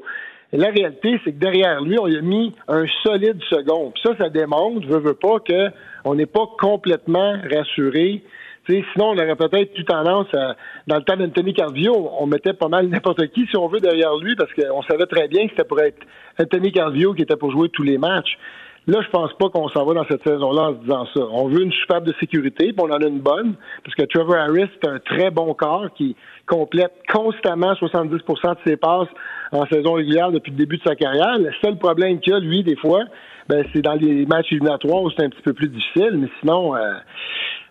Et 0.51 0.57
la 0.57 0.69
réalité, 0.69 1.19
c'est 1.23 1.31
que 1.31 1.39
derrière 1.39 1.81
lui, 1.81 1.97
on 1.99 2.05
a 2.05 2.21
mis 2.21 2.53
un 2.67 2.85
solide 3.03 3.41
second. 3.49 3.91
Puis 3.91 4.03
ça, 4.05 4.15
ça 4.19 4.29
démontre, 4.29 4.87
veut, 4.87 4.99
veut 4.99 5.15
pas, 5.15 5.37
qu'on 5.39 6.13
n'est 6.13 6.27
pas 6.27 6.47
complètement 6.59 7.37
rassuré. 7.51 8.23
Sinon, 8.67 9.09
on 9.09 9.17
aurait 9.17 9.35
peut-être 9.35 9.77
eu 9.77 9.85
tendance 9.85 10.27
à, 10.33 10.55
dans 10.87 10.97
le 10.97 11.03
temps 11.03 11.17
d'Anthony 11.17 11.53
Carvio, 11.53 12.11
on 12.19 12.25
mettait 12.25 12.53
pas 12.53 12.67
mal 12.67 12.87
n'importe 12.87 13.27
qui, 13.27 13.45
si 13.47 13.57
on 13.57 13.67
veut, 13.67 13.79
derrière 13.79 14.15
lui, 14.17 14.35
parce 14.35 14.51
qu'on 14.53 14.81
savait 14.83 15.05
très 15.05 15.27
bien 15.27 15.45
que 15.45 15.51
c'était 15.51 15.67
pour 15.67 15.79
être 15.81 15.99
Anthony 16.39 16.71
Carvio 16.71 17.13
qui 17.13 17.23
était 17.23 17.35
pour 17.35 17.51
jouer 17.51 17.69
tous 17.69 17.83
les 17.83 17.97
matchs. 17.97 18.37
Là, 18.85 18.99
je 19.01 19.09
pense 19.11 19.31
pas 19.39 19.47
qu'on 19.47 19.69
s'en 19.69 19.85
va 19.85 19.93
dans 19.93 20.05
cette 20.09 20.23
saison-là 20.23 20.61
en 20.63 20.73
se 20.73 20.79
disant 20.81 21.07
ça. 21.13 21.21
On 21.31 21.47
veut 21.47 21.61
une 21.61 21.71
superbe 21.71 22.05
de 22.05 22.13
sécurité, 22.19 22.73
puis 22.73 22.79
on 22.79 22.91
en 22.91 23.01
a 23.01 23.07
une 23.07 23.21
bonne, 23.21 23.55
parce 23.83 23.95
que 23.95 24.03
Trevor 24.03 24.35
Harris, 24.35 24.69
c'est 24.73 24.89
un 24.89 24.99
très 24.99 25.31
bon 25.31 25.53
corps 25.53 25.87
qui 25.95 26.17
complète 26.47 26.91
constamment 27.11 27.73
70% 27.73 28.19
de 28.19 28.57
ses 28.65 28.75
passes 28.75 29.07
en 29.53 29.65
saison 29.67 29.93
régulière 29.93 30.31
depuis 30.31 30.51
le 30.51 30.57
début 30.57 30.77
de 30.77 30.83
sa 30.83 30.95
carrière. 30.95 31.37
Le 31.37 31.51
seul 31.63 31.77
problème 31.77 32.19
qu'il 32.19 32.33
a, 32.33 32.39
lui, 32.39 32.63
des 32.63 32.75
fois, 32.75 33.03
ben, 33.47 33.65
c'est 33.73 33.81
dans 33.81 33.93
les 33.93 34.25
matchs 34.25 34.51
éliminatoires 34.51 35.01
où 35.01 35.11
c'est 35.11 35.23
un 35.23 35.29
petit 35.29 35.41
peu 35.43 35.53
plus 35.53 35.69
difficile, 35.69 36.17
mais 36.17 36.27
sinon, 36.41 36.75
euh, 36.75 36.93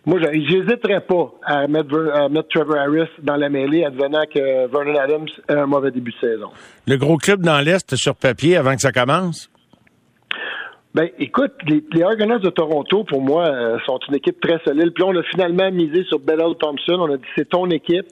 moi, 0.04 0.18
j'hésiterais 0.20 1.00
pas 1.00 1.32
à 1.44 1.68
mettre, 1.68 2.10
à 2.12 2.28
mettre, 2.28 2.48
Trevor 2.48 2.76
Harris 2.76 3.08
dans 3.22 3.36
la 3.36 3.48
mêlée, 3.48 3.84
advenant 3.84 4.24
que 4.32 4.66
Vernon 4.66 4.98
Adams 4.98 5.28
a 5.48 5.62
un 5.62 5.66
mauvais 5.66 5.92
début 5.92 6.10
de 6.10 6.18
saison. 6.18 6.50
Le 6.88 6.96
gros 6.96 7.18
club 7.18 7.42
dans 7.42 7.60
l'Est 7.60 7.94
sur 7.94 8.16
papier 8.16 8.56
avant 8.56 8.74
que 8.74 8.80
ça 8.80 8.90
commence? 8.90 9.48
Ben, 10.94 11.08
écoute, 11.18 11.52
les, 11.68 11.82
les 11.92 12.02
Argonauts 12.02 12.40
de 12.40 12.50
Toronto, 12.50 13.04
pour 13.04 13.22
moi, 13.22 13.46
euh, 13.46 13.78
sont 13.86 13.98
une 14.08 14.16
équipe 14.16 14.40
très 14.40 14.58
solide. 14.64 14.92
Puis 14.92 15.04
on 15.04 15.16
a 15.16 15.22
finalement 15.22 15.70
misé 15.70 16.04
sur 16.04 16.18
Bellel 16.18 16.54
Thompson. 16.58 16.96
On 16.98 17.12
a 17.12 17.16
dit 17.16 17.24
c'est 17.36 17.48
ton 17.48 17.70
équipe. 17.70 18.06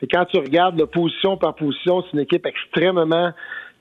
Et 0.00 0.06
quand 0.06 0.24
tu 0.24 0.38
regardes 0.38 0.78
la 0.78 0.86
position 0.86 1.36
par 1.36 1.54
position, 1.54 2.02
c'est 2.02 2.14
une 2.14 2.20
équipe 2.20 2.46
extrêmement 2.46 3.32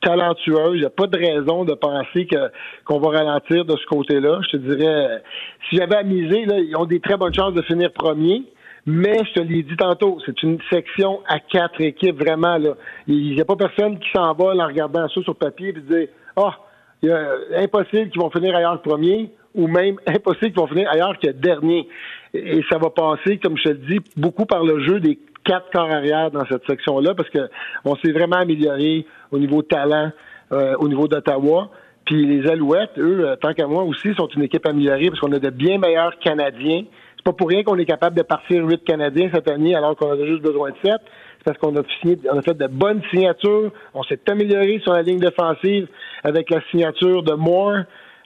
talentueuse. 0.01 0.75
Il 0.75 0.79
n'y 0.79 0.85
a 0.85 0.89
pas 0.89 1.07
de 1.07 1.17
raison 1.17 1.65
de 1.65 1.73
penser 1.73 2.25
que 2.25 2.51
qu'on 2.85 2.99
va 2.99 3.19
ralentir 3.19 3.65
de 3.65 3.75
ce 3.77 3.85
côté-là. 3.85 4.39
Je 4.43 4.57
te 4.57 4.57
dirais, 4.57 5.21
si 5.69 5.77
j'avais 5.77 5.95
à 5.95 6.03
miser, 6.03 6.45
là, 6.45 6.59
ils 6.59 6.75
ont 6.75 6.85
des 6.85 6.99
très 6.99 7.17
bonnes 7.17 7.33
chances 7.33 7.53
de 7.53 7.61
finir 7.63 7.91
premier. 7.91 8.43
Mais 8.85 9.19
je 9.25 9.33
te 9.33 9.39
l'ai 9.39 9.61
dit 9.61 9.77
tantôt, 9.77 10.17
c'est 10.25 10.41
une 10.41 10.57
section 10.71 11.21
à 11.27 11.39
quatre 11.39 11.79
équipes 11.81 12.19
vraiment 12.19 12.57
là. 12.57 12.73
Il 13.07 13.35
n'y 13.35 13.41
a 13.41 13.45
pas 13.45 13.55
personne 13.55 13.99
qui 13.99 14.09
s'en 14.11 14.33
va 14.33 14.55
en 14.55 14.67
regardant 14.67 15.07
ça 15.07 15.21
sur 15.21 15.35
papier 15.35 15.69
et 15.69 15.73
dire 15.73 16.07
ah, 16.35 16.57
est 17.03 17.63
impossible 17.63 18.09
qu'ils 18.09 18.21
vont 18.21 18.31
finir 18.31 18.55
ailleurs 18.55 18.73
le 18.73 18.81
premier 18.81 19.31
ou 19.53 19.67
même 19.67 19.97
impossible 20.07 20.51
qu'ils 20.51 20.61
vont 20.61 20.67
finir 20.67 20.89
ailleurs 20.89 21.17
que 21.19 21.29
dernier. 21.29 21.87
Et 22.33 22.61
ça 22.71 22.77
va 22.77 22.89
passer, 22.89 23.37
comme 23.37 23.57
je 23.57 23.69
te 23.69 23.73
dis, 23.73 23.99
beaucoup 24.17 24.45
par 24.45 24.63
le 24.63 24.83
jeu 24.83 24.99
des 24.99 25.19
quatre 25.43 25.69
corps 25.71 25.91
arrière 25.91 26.31
dans 26.31 26.45
cette 26.45 26.65
section-là 26.67 27.13
parce 27.15 27.29
que 27.29 27.49
on 27.83 27.95
s'est 27.97 28.11
vraiment 28.11 28.37
amélioré 28.37 29.05
au 29.31 29.39
niveau 29.39 29.61
talent 29.61 30.11
euh, 30.51 30.75
au 30.79 30.87
niveau 30.89 31.07
d'Ottawa. 31.07 31.69
Puis 32.05 32.25
les 32.25 32.49
Alouettes, 32.49 32.97
eux, 32.97 33.25
euh, 33.25 33.35
tant 33.37 33.53
qu'à 33.53 33.67
moi 33.67 33.83
aussi, 33.83 34.13
sont 34.15 34.27
une 34.27 34.43
équipe 34.43 34.65
améliorée 34.65 35.07
parce 35.07 35.21
qu'on 35.21 35.31
a 35.31 35.39
de 35.39 35.49
bien 35.49 35.77
meilleurs 35.77 36.17
Canadiens. 36.19 36.83
C'est 37.15 37.23
pas 37.23 37.31
pour 37.31 37.47
rien 37.47 37.63
qu'on 37.63 37.77
est 37.77 37.85
capable 37.85 38.17
de 38.17 38.23
partir 38.23 38.65
huit 38.65 38.83
Canadiens 38.83 39.29
cette 39.33 39.49
année 39.49 39.75
alors 39.75 39.95
qu'on 39.95 40.11
a 40.11 40.25
juste 40.25 40.41
besoin 40.41 40.71
de 40.71 40.75
sept. 40.83 40.99
C'est 41.37 41.45
parce 41.45 41.57
qu'on 41.57 41.75
a 41.77 41.83
signé, 42.01 42.17
on 42.29 42.39
a 42.39 42.41
fait 42.41 42.57
de 42.57 42.67
bonnes 42.67 43.01
signatures. 43.11 43.71
On 43.93 44.03
s'est 44.03 44.19
amélioré 44.27 44.79
sur 44.83 44.93
la 44.93 45.03
ligne 45.03 45.19
défensive 45.19 45.87
avec 46.23 46.49
la 46.49 46.59
signature 46.69 47.23
de 47.23 47.33
Moore. 47.33 47.83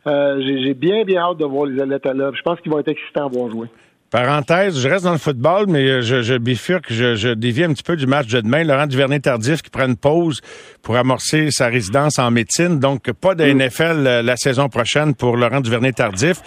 Euh, 0.08 0.42
j'ai 0.42 0.74
bien, 0.74 1.04
bien 1.04 1.22
hâte 1.22 1.38
de 1.38 1.46
voir 1.46 1.66
les 1.66 1.80
Alouettes 1.80 2.08
à 2.08 2.14
l'œuvre. 2.14 2.36
Je 2.36 2.42
pense 2.42 2.60
qu'ils 2.62 2.72
vont 2.72 2.80
être 2.80 2.88
excitants 2.88 3.26
à 3.26 3.30
voir 3.30 3.52
jouer. 3.52 3.68
Parenthèse, 4.16 4.80
je 4.80 4.88
reste 4.88 5.04
dans 5.04 5.12
le 5.12 5.18
football, 5.18 5.66
mais 5.68 5.86
euh, 5.86 6.02
je, 6.02 6.22
je 6.22 6.36
bifurque, 6.36 6.86
je, 6.88 7.16
je 7.16 7.28
dévie 7.28 7.66
un 7.66 7.74
petit 7.74 7.84
peu 7.84 7.98
du 7.98 8.08
match 8.08 8.28
de 8.28 8.40
demain. 8.40 8.64
Laurent 8.64 8.88
Duvernay-Tardif 8.88 9.62
qui 9.62 9.70
prend 9.70 9.88
une 9.88 9.98
pause 9.98 10.40
pour 10.82 10.96
amorcer 10.96 11.52
sa 11.52 11.68
résidence 11.68 12.18
en 12.18 12.32
médecine. 12.32 12.80
Donc, 12.80 13.12
pas 13.12 13.36
de 13.36 13.44
mm. 13.44 13.58
NFL 13.58 14.08
euh, 14.08 14.22
la 14.22 14.38
saison 14.38 14.70
prochaine 14.70 15.16
pour 15.16 15.36
Laurent 15.36 15.60
Duvernay-Tardif. 15.60 16.38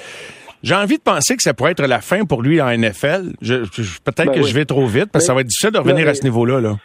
J'ai 0.62 0.74
envie 0.74 0.96
de 0.96 1.02
penser 1.02 1.36
que 1.36 1.42
ça 1.42 1.52
pourrait 1.52 1.72
être 1.72 1.86
la 1.86 2.00
fin 2.00 2.24
pour 2.24 2.40
lui 2.40 2.58
en 2.62 2.74
NFL. 2.74 3.34
Peut-être 3.42 4.16
Ben 4.16 4.32
que 4.32 4.40
oui. 4.40 4.48
je 4.48 4.54
vais 4.54 4.64
trop 4.64 4.86
vite, 4.86 5.10
parce 5.12 5.24
que 5.24 5.26
ça 5.26 5.34
va 5.34 5.42
être 5.42 5.48
difficile 5.48 5.70
de 5.70 5.78
revenir 5.78 6.06
Ben, 6.06 6.08
à 6.08 6.14
ce 6.14 6.22
niveau-là. 6.22 6.62
Là. 6.62 6.76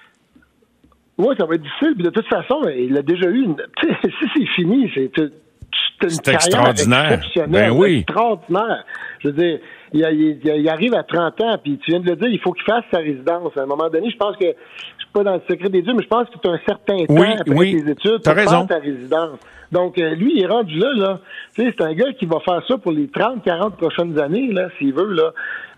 Oui, 1.17 1.33
ça 1.39 1.45
va 1.45 1.55
être 1.55 1.63
difficile. 1.63 1.93
Puis 1.95 2.03
de 2.03 2.09
toute 2.09 2.27
façon, 2.27 2.59
il 2.77 2.97
a 2.97 3.01
déjà 3.01 3.27
eu 3.27 3.41
une. 3.41 3.55
si 3.81 4.27
c'est 4.35 4.47
fini, 4.47 4.91
c'est 4.93 5.09
c'est 5.15 6.07
une 6.07 6.09
C'est 6.09 6.21
carrière 6.23 6.45
extraordinaire. 6.45 7.11
exceptionnelle, 7.13 7.69
Ben 7.69 7.71
oui. 7.71 7.99
Extraordinaire. 7.99 8.83
Je 9.19 9.29
veux 9.29 9.33
dire, 9.33 9.59
il, 9.93 9.99
il- 10.43 10.57
il- 10.59 10.69
arrive 10.69 10.93
à 10.95 11.03
30 11.03 11.39
ans, 11.41 11.57
puis 11.63 11.77
tu 11.77 11.91
viens 11.91 11.99
de 11.99 12.09
le 12.09 12.15
dire, 12.15 12.27
il 12.29 12.39
faut 12.39 12.51
qu'il 12.51 12.63
fasse 12.63 12.83
sa 12.91 12.99
résidence. 12.99 13.55
À 13.57 13.61
un 13.61 13.65
moment 13.65 13.89
donné, 13.89 14.09
je 14.09 14.17
pense 14.17 14.35
que, 14.37 14.45
je 14.45 15.03
suis 15.03 15.11
pas 15.13 15.23
dans 15.23 15.35
le 15.35 15.41
secret 15.49 15.69
des 15.69 15.81
dieux, 15.81 15.93
mais 15.93 16.03
je 16.03 16.07
pense 16.07 16.27
que 16.29 16.37
tu 16.39 16.47
as 16.47 16.51
un 16.51 16.59
certain 16.65 16.97
temps 17.05 17.13
Oui, 17.13 17.27
après 17.39 17.55
oui. 17.55 17.83
tes 17.83 17.91
études 17.91 18.23
pour 18.23 18.33
faire 18.33 18.65
ta 18.67 18.79
résidence. 18.79 19.39
Donc, 19.71 19.97
euh, 19.97 20.13
lui, 20.13 20.33
il 20.35 20.43
est 20.43 20.47
rendu 20.47 20.77
là, 20.77 20.89
là. 20.95 21.19
Tu 21.55 21.63
sais, 21.63 21.73
c'est 21.75 21.83
un 21.83 21.93
gars 21.93 22.13
qui 22.13 22.27
va 22.27 22.39
faire 22.41 22.61
ça 22.67 22.77
pour 22.77 22.91
les 22.91 23.07
30, 23.07 23.43
40 23.43 23.75
prochaines 23.77 24.19
années, 24.19 24.51
là, 24.51 24.67
s'il 24.77 24.93
veut, 24.93 25.13
là. 25.13 25.31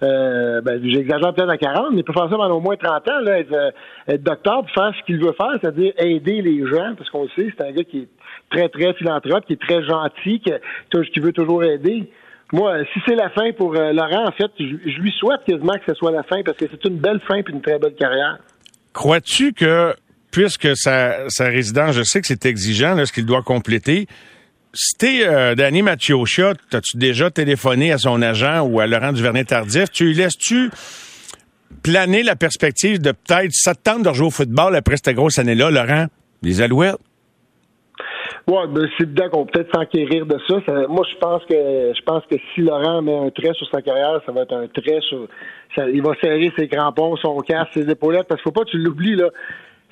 Euh, 0.03 0.59
ben, 0.61 0.81
j'exagère 0.83 1.33
peut-être 1.33 1.49
à 1.49 1.57
40, 1.57 1.91
mais 1.91 1.99
il 1.99 2.03
peut 2.03 2.11
faire 2.11 2.29
ça 2.29 2.35
pendant 2.35 2.57
au 2.57 2.59
moins 2.59 2.75
30 2.75 3.07
ans, 3.09 3.19
là, 3.21 3.39
être, 3.39 3.53
euh, 3.53 3.71
être 4.09 4.21
docteur 4.23 4.61
pour 4.63 4.71
faire 4.71 4.93
ce 4.99 5.05
qu'il 5.05 5.17
veut 5.23 5.31
faire, 5.31 5.57
c'est-à-dire 5.61 5.93
aider 5.97 6.41
les 6.41 6.65
gens, 6.67 6.93
parce 6.97 7.09
qu'on 7.09 7.23
le 7.23 7.29
sait, 7.37 7.53
c'est 7.57 7.63
un 7.65 7.71
gars 7.71 7.83
qui 7.85 7.99
est 7.99 8.07
très, 8.49 8.67
très 8.67 8.93
philanthrope, 8.95 9.45
qui 9.45 9.53
est 9.53 9.61
très 9.61 9.81
gentil, 9.83 10.41
qui, 10.41 10.51
qui 11.13 11.19
veut 11.21 11.31
toujours 11.33 11.63
aider. 11.63 12.09
Moi, 12.53 12.83
si 12.93 12.99
c'est 13.07 13.15
la 13.15 13.29
fin 13.31 13.51
pour 13.57 13.75
euh, 13.75 13.91
Laurent, 13.91 14.27
en 14.27 14.31
fait, 14.31 14.51
je, 14.59 14.65
je 14.65 15.01
lui 15.01 15.11
souhaite 15.11 15.41
quasiment 15.47 15.73
que 15.73 15.91
ce 15.91 15.93
soit 15.95 16.11
la 16.11 16.23
fin, 16.23 16.43
parce 16.43 16.57
que 16.57 16.65
c'est 16.69 16.85
une 16.85 16.97
belle 16.97 17.19
fin 17.27 17.37
et 17.37 17.43
une 17.49 17.61
très 17.61 17.79
belle 17.79 17.95
carrière. 17.95 18.37
Crois-tu 18.93 19.53
que, 19.53 19.93
puisque 20.31 20.75
sa, 20.75 21.29
sa 21.29 21.45
résidence, 21.45 21.95
je 21.95 22.03
sais 22.03 22.21
que 22.21 22.27
c'est 22.27 22.45
exigeant, 22.45 22.93
là, 22.95 23.05
ce 23.05 23.11
qu'il 23.11 23.25
doit 23.25 23.41
compléter, 23.41 24.07
si 24.73 24.97
t'es 24.97 25.25
euh, 25.25 25.55
Danny 25.55 25.81
Machiocha, 25.81 26.53
t'as-tu 26.69 26.97
déjà 26.97 27.31
téléphoné 27.31 27.91
à 27.91 27.97
son 27.97 28.21
agent 28.21 28.61
ou 28.61 28.79
à 28.79 28.87
Laurent 28.87 29.13
Duvernay-Tardif? 29.13 29.89
Tu 29.89 30.05
lui 30.05 30.13
laisses-tu 30.13 30.69
planer 31.81 32.23
la 32.23 32.35
perspective 32.35 33.01
de 33.01 33.11
peut-être, 33.11 33.51
ça 33.53 33.73
te 33.73 33.81
tente 33.83 34.03
de 34.03 34.09
rejouer 34.09 34.27
au 34.27 34.31
football 34.31 34.75
après 34.75 34.97
cette 34.97 35.15
grosse 35.15 35.39
année-là, 35.39 35.71
Laurent? 35.71 36.07
Les 36.41 36.61
Alouettes? 36.61 36.97
Ouais, 38.47 38.67
ben, 38.67 38.87
c'est 38.97 39.05
évident 39.05 39.29
qu'on 39.29 39.45
peut 39.45 39.51
peut-être 39.63 39.75
s'enquérir 39.75 40.25
de 40.27 40.37
ça. 40.47 40.59
Ça- 40.67 40.87
Moi, 40.87 41.03
je 41.11 41.17
pense 41.17 41.43
que 41.45 41.53
je 41.55 42.01
pense 42.03 42.23
que 42.29 42.35
si 42.53 42.61
Laurent 42.61 43.01
met 43.01 43.15
un 43.17 43.29
trait 43.31 43.53
sur 43.53 43.67
sa 43.69 43.81
carrière, 43.81 44.21
ça 44.25 44.31
va 44.31 44.41
être 44.41 44.53
un 44.53 44.67
trait 44.67 44.99
sur. 45.01 45.27
ça- 45.75 45.89
il 45.89 46.01
va 46.03 46.13
serrer 46.21 46.51
ses 46.57 46.67
crampons, 46.67 47.15
son 47.17 47.37
casque, 47.39 47.71
ses 47.73 47.89
épaulettes, 47.89 48.27
parce 48.29 48.41
qu'il 48.41 48.51
faut 48.51 48.57
pas 48.59 48.65
que 48.65 48.69
tu 48.71 48.77
l'oublies 48.77 49.15
là. 49.15 49.29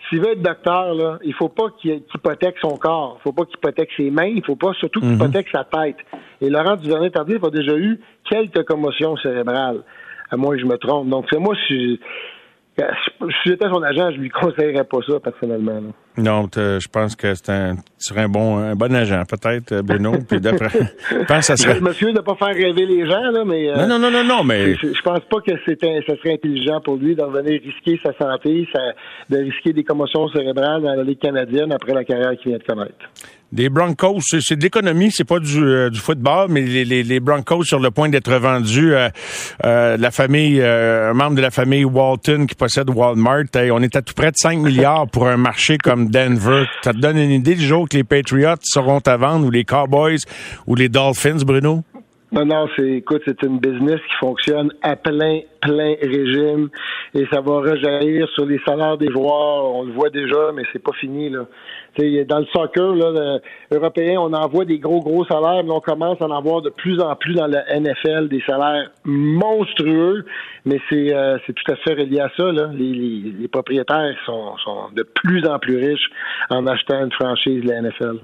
S'il 0.10 0.19
veut 0.19 0.33
être 0.33 0.41
docteur, 0.41 0.93
là, 0.93 1.17
il 1.24 1.33
faut 1.33 1.50
pas 1.50 1.69
qu'il 1.81 1.91
qu'il 2.03 2.03
hypothèque 2.15 2.55
son 2.62 2.77
corps. 2.77 3.17
Il 3.19 3.24
faut 3.24 3.31
pas 3.31 3.45
qu'il 3.45 3.55
hypothèque 3.57 3.89
ses 3.98 4.12
mains. 4.12 4.27
Il 4.36 4.43
faut 4.45 4.55
pas 4.55 4.74
surtout 4.74 5.00
qu'il 5.00 5.10
hypothèque 5.15 5.48
sa 5.51 5.63
tête. 5.63 5.95
Et 6.41 6.50
Laurent 6.50 6.75
Duvernay-Tardif 6.75 7.43
a 7.43 7.50
déjà 7.50 7.75
eu 7.75 8.00
quelques 8.29 8.63
commotions 8.65 9.17
cérébrales. 9.17 9.81
À 10.29 10.38
moins 10.38 10.55
que 10.55 10.62
je 10.62 10.65
me 10.65 10.77
trompe. 10.77 11.10
Donc, 11.10 11.25
c'est 11.31 11.39
moi, 11.39 11.55
si, 11.67 12.00
si 12.77 13.49
j'étais 13.49 13.67
son 13.69 13.81
agent, 13.83 14.11
je 14.11 14.17
lui 14.17 14.29
conseillerais 14.29 14.83
pas 14.83 14.97
ça, 15.07 15.19
personnellement. 15.19 15.73
là. 15.75 15.89
Non, 16.17 16.47
t'as- 16.47 16.79
je 16.79 16.87
pense 16.87 17.15
que 17.15 17.33
c'est 17.33 17.49
un, 17.49 17.75
tu 17.75 17.81
serais 17.97 18.21
un 18.21 18.29
bon, 18.29 18.57
un 18.57 18.75
bon 18.75 18.93
agent, 18.95 19.23
peut-être, 19.25 19.71
euh, 19.71 19.81
Bruno. 19.81 20.11
Puis 20.29 20.39
d'après, 20.39 20.69
je 21.09 21.25
pense 21.25 21.37
que 21.37 21.41
ça 21.43 21.57
serait. 21.57 21.75
Je 21.75 21.83
m'excuse 21.83 22.13
de 22.13 22.21
pas 22.21 22.35
faire 22.35 22.49
rêver 22.55 22.85
les 22.85 23.05
gens, 23.05 23.31
là, 23.31 23.43
mais. 23.45 23.69
euh, 23.69 23.75
Non, 23.75 23.87
non, 23.87 23.99
non, 23.99 24.11
non, 24.11 24.23
non, 24.23 24.43
mais. 24.43 24.75
Je, 24.75 24.93
je 24.93 25.01
pense 25.01 25.21
pas 25.29 25.37
que 25.45 25.51
c'était, 25.65 26.01
ça 26.07 26.15
serait 26.17 26.33
intelligent 26.33 26.81
pour 26.81 26.97
lui 26.97 27.15
de 27.15 27.21
revenir 27.23 27.59
risquer 27.63 27.99
sa 28.03 28.13
santé, 28.13 28.67
sa- 28.73 28.93
de 29.35 29.43
risquer 29.43 29.73
des 29.73 29.83
commotions 29.83 30.27
cérébrales 30.29 30.81
dans 30.83 30.93
la 30.95 31.03
Ligue 31.03 31.19
canadienne 31.19 31.71
après 31.71 31.93
la 31.93 32.03
carrière 32.03 32.31
qu'il 32.37 32.49
vient 32.51 32.59
de 32.59 32.63
connaître. 32.63 32.95
Des 33.53 33.69
Broncos, 33.69 34.22
c'est 34.39 34.55
de 34.55 34.63
l'économie, 34.63 35.12
c'est 35.12 35.25
pas 35.25 35.38
du, 35.38 35.63
euh, 35.63 35.91
du 35.91 36.00
football, 36.00 36.48
mais 36.50 36.62
les, 36.62 36.83
les, 36.86 37.03
les 37.03 37.19
Broncos 37.19 37.65
sur 37.65 37.77
le 37.77 37.91
point 37.91 38.10
d'être 38.10 38.33
vendus 38.33 38.95
à 38.95 39.12
euh, 39.63 39.95
la 39.95 40.10
famille, 40.10 40.60
euh, 40.60 41.12
un 41.12 41.13
membre 41.13 41.36
de 41.36 41.41
la 41.41 41.51
famille 41.51 41.86
Walton 41.86 42.48
qui 42.48 42.55
possède 42.55 42.89
Walmart. 42.89 43.43
On 43.72 43.83
est 43.83 43.95
à 43.95 44.01
tout 44.01 44.15
près 44.15 44.31
de 44.31 44.38
5 44.38 44.57
milliards 44.57 45.07
pour 45.07 45.27
un 45.27 45.38
marché 45.38 45.77
comme 45.77 46.10
Denver. 46.10 46.63
Ça 46.83 46.93
te 46.93 46.98
donne 46.98 47.19
une 47.19 47.29
idée 47.29 47.53
du 47.53 47.63
jour 47.63 47.88
que 47.88 47.95
les 47.95 48.03
Patriots 48.03 48.55
seront 48.63 49.01
à 49.05 49.17
vendre 49.17 49.45
ou 49.45 49.51
les 49.51 49.65
Cowboys 49.65 50.17
ou 50.65 50.74
les 50.74 50.89
Dolphins, 50.89 51.43
Bruno? 51.45 51.83
Non, 52.33 52.45
non, 52.45 52.67
c'est, 52.75 52.89
écoute, 52.89 53.21
c'est 53.25 53.43
une 53.43 53.59
business 53.59 53.99
qui 54.09 54.15
fonctionne 54.19 54.73
à 54.81 54.95
plein, 54.95 55.41
plein 55.61 55.93
régime 56.01 56.67
et 57.13 57.27
ça 57.31 57.41
va 57.41 57.59
rejaillir 57.59 58.27
sur 58.29 58.47
les 58.47 58.59
salaires 58.65 58.97
des 58.97 59.11
joueurs. 59.11 59.65
On 59.65 59.83
le 59.83 59.91
voit 59.93 60.09
déjà, 60.09 60.51
mais 60.51 60.63
c'est 60.73 60.81
pas 60.81 60.93
fini, 60.93 61.29
là. 61.29 61.45
Tu 61.95 62.01
sais, 62.01 62.25
dans 62.25 62.39
le 62.39 62.45
soccer, 62.47 62.95
là, 62.95 63.11
le- 63.69 63.77
européen, 63.77 64.19
on 64.19 64.33
envoie 64.33 64.65
des 64.65 64.79
gros, 64.79 64.99
gros 64.99 65.23
salaires, 65.25 65.63
mais 65.63 65.69
on 65.71 65.79
commence 65.79 66.19
à 66.21 66.25
en 66.25 66.31
avoir 66.35 66.63
de 66.63 66.71
plus 66.71 66.99
en 66.99 67.15
plus 67.15 67.35
dans 67.35 67.45
la 67.45 67.63
NFL, 67.79 68.29
des 68.29 68.41
salaires 68.47 68.89
monstrueux, 69.05 70.25
mais 70.65 70.79
c'est, 70.89 71.13
euh, 71.13 71.37
c'est 71.45 71.53
tout 71.53 71.71
à 71.71 71.75
fait 71.75 71.93
relié 71.93 72.19
à 72.19 72.31
ça, 72.35 72.51
là. 72.51 72.71
Les, 72.73 72.93
les- 72.93 73.33
les 73.41 73.47
propriétaires 73.47 74.15
sont, 74.25 74.57
sont 74.63 74.89
de 74.95 75.03
plus 75.03 75.45
en 75.47 75.59
plus 75.59 75.77
riches 75.77 76.09
en 76.49 76.65
achetant 76.65 77.03
une 77.05 77.11
franchise 77.11 77.61
de 77.63 77.69
la 77.69 77.81
NFL. 77.83 78.17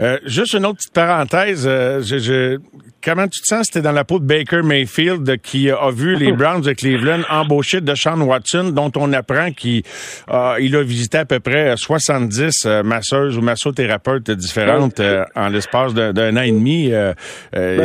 Euh, 0.00 0.18
juste 0.26 0.52
une 0.54 0.66
autre 0.66 0.76
petite 0.76 0.92
parenthèse. 0.92 1.66
euh, 1.66 2.02
je, 2.02 2.18
je- 2.18 2.58
comment 3.02 3.26
tu 3.28 3.40
te 3.40 3.46
sens? 3.46 3.66
C'était 3.66 3.80
dans 3.82 3.92
la 3.92 4.04
peau 4.04 4.18
de 4.18 4.24
Baker 4.26 4.60
Mayfield 4.62 5.40
qui 5.40 5.70
a 5.70 5.90
vu 5.90 6.16
les 6.16 6.32
Browns 6.36 6.60
de 6.60 6.72
Cleveland 6.72 7.22
embaucher 7.30 7.80
Deshaun 7.80 8.20
Watson, 8.20 8.72
dont 8.74 8.92
on 8.96 9.12
apprend 9.14 9.52
qu'il 9.52 9.82
euh, 10.30 10.56
il 10.60 10.76
a 10.76 10.82
visité 10.82 11.18
à 11.18 11.24
peu 11.24 11.40
près 11.40 11.74
70 11.76 12.66
euh, 12.66 12.82
masseuses 12.82 13.38
ou 13.38 13.40
massothérapeutes 13.40 14.30
différentes 14.30 15.00
euh, 15.00 15.24
en 15.34 15.48
l'espace 15.48 15.94
d'un 15.94 16.36
an 16.36 16.42
et 16.42 16.50
demi. 16.52 16.90
Ben, 16.90 17.14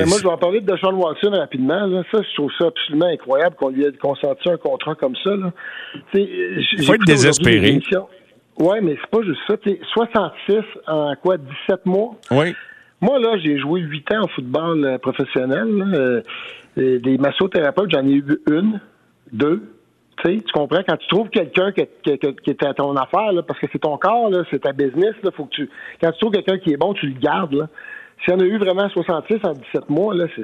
moi, 0.06 0.18
je 0.18 0.24
vais 0.24 0.30
en 0.30 0.38
parler 0.38 0.60
de 0.62 0.66
Deshaun 0.72 0.96
Watson 0.96 1.30
rapidement. 1.32 1.86
Là. 1.86 2.04
Ça, 2.12 2.20
je 2.30 2.36
trouve 2.36 2.52
ça 2.60 2.68
absolument 2.68 3.08
incroyable 3.14 3.56
qu'on 3.56 3.70
lui 3.70 3.86
ait 3.86 3.92
consenti 4.02 4.50
un 4.50 4.58
contrat 4.58 4.96
comme 4.96 5.16
ça. 5.24 5.30
Là. 5.36 5.52
Il 6.14 6.84
faut 6.86 6.94
être 6.96 7.06
désespéré. 7.06 7.80
Oui, 8.62 8.78
mais 8.82 8.96
c'est 9.02 9.10
pas 9.10 9.22
juste 9.24 9.42
ça. 9.48 9.58
T'sais, 9.58 9.80
66 9.94 10.56
en 10.88 11.16
quoi, 11.22 11.38
17 11.38 11.86
mois? 11.86 12.16
oui. 12.32 12.56
Moi, 13.04 13.18
là, 13.18 13.36
j'ai 13.40 13.58
joué 13.58 13.82
8 13.82 14.14
ans 14.14 14.26
au 14.26 14.28
football 14.28 14.86
euh, 14.86 14.98
professionnel. 15.00 15.68
Euh, 15.96 16.22
euh, 16.78 17.00
des 17.00 17.18
massothérapeutes, 17.18 17.90
j'en 17.90 18.06
ai 18.08 18.12
eu 18.12 18.24
une, 18.48 18.80
deux. 19.32 19.64
Tu 20.24 20.30
sais, 20.36 20.38
tu 20.38 20.52
comprends? 20.54 20.84
Quand 20.88 20.98
tu 20.98 21.08
trouves 21.08 21.30
quelqu'un 21.30 21.72
qui, 21.72 21.82
qui, 22.04 22.20
qui- 22.20 22.36
qui 22.36 22.50
est 22.52 22.64
à 22.64 22.76
ton 22.76 22.96
affaire, 22.96 23.32
là, 23.34 23.42
parce 23.42 23.60
que 23.60 23.66
c'est 23.72 23.80
ton 23.80 23.98
corps, 23.98 24.30
là, 24.30 24.44
c'est 24.52 24.60
ta 24.60 24.72
business, 24.72 25.16
là, 25.24 25.32
faut 25.36 25.46
que 25.46 25.56
tu. 25.56 25.70
Quand 26.00 26.12
tu 26.12 26.20
trouves 26.20 26.32
quelqu'un 26.34 26.60
qui 26.60 26.74
est 26.74 26.78
bon, 26.78 26.94
tu 26.94 27.08
le 27.08 27.20
gardes. 27.20 27.68
S'il 28.24 28.36
y 28.36 28.38
en 28.38 28.40
a 28.40 28.44
eu 28.46 28.60
vraiment 28.60 28.88
66 28.90 29.40
en 29.46 29.54
17 29.54 29.90
mois, 29.90 30.14
là, 30.14 30.26
c'est. 30.36 30.44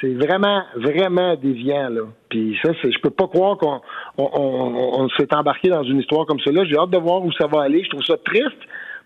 C'est 0.00 0.14
vraiment, 0.14 0.62
vraiment 0.76 1.36
déviant, 1.36 1.88
là. 1.90 2.02
Puis 2.30 2.56
ça, 2.62 2.70
c'est, 2.80 2.90
je 2.90 2.98
peux 3.00 3.10
pas 3.10 3.26
croire 3.28 3.58
qu'on 3.58 3.80
on, 4.16 4.30
on- 4.34 5.08
s'est 5.10 5.34
embarqué 5.34 5.68
dans 5.68 5.82
une 5.82 5.98
histoire 6.00 6.24
comme 6.26 6.40
celle-là. 6.40 6.64
J'ai 6.64 6.76
hâte 6.78 6.90
de 6.90 6.98
voir 6.98 7.22
où 7.22 7.30
ça 7.32 7.46
va 7.46 7.62
aller. 7.62 7.84
Je 7.84 7.90
trouve 7.90 8.04
ça 8.04 8.16
triste 8.24 8.56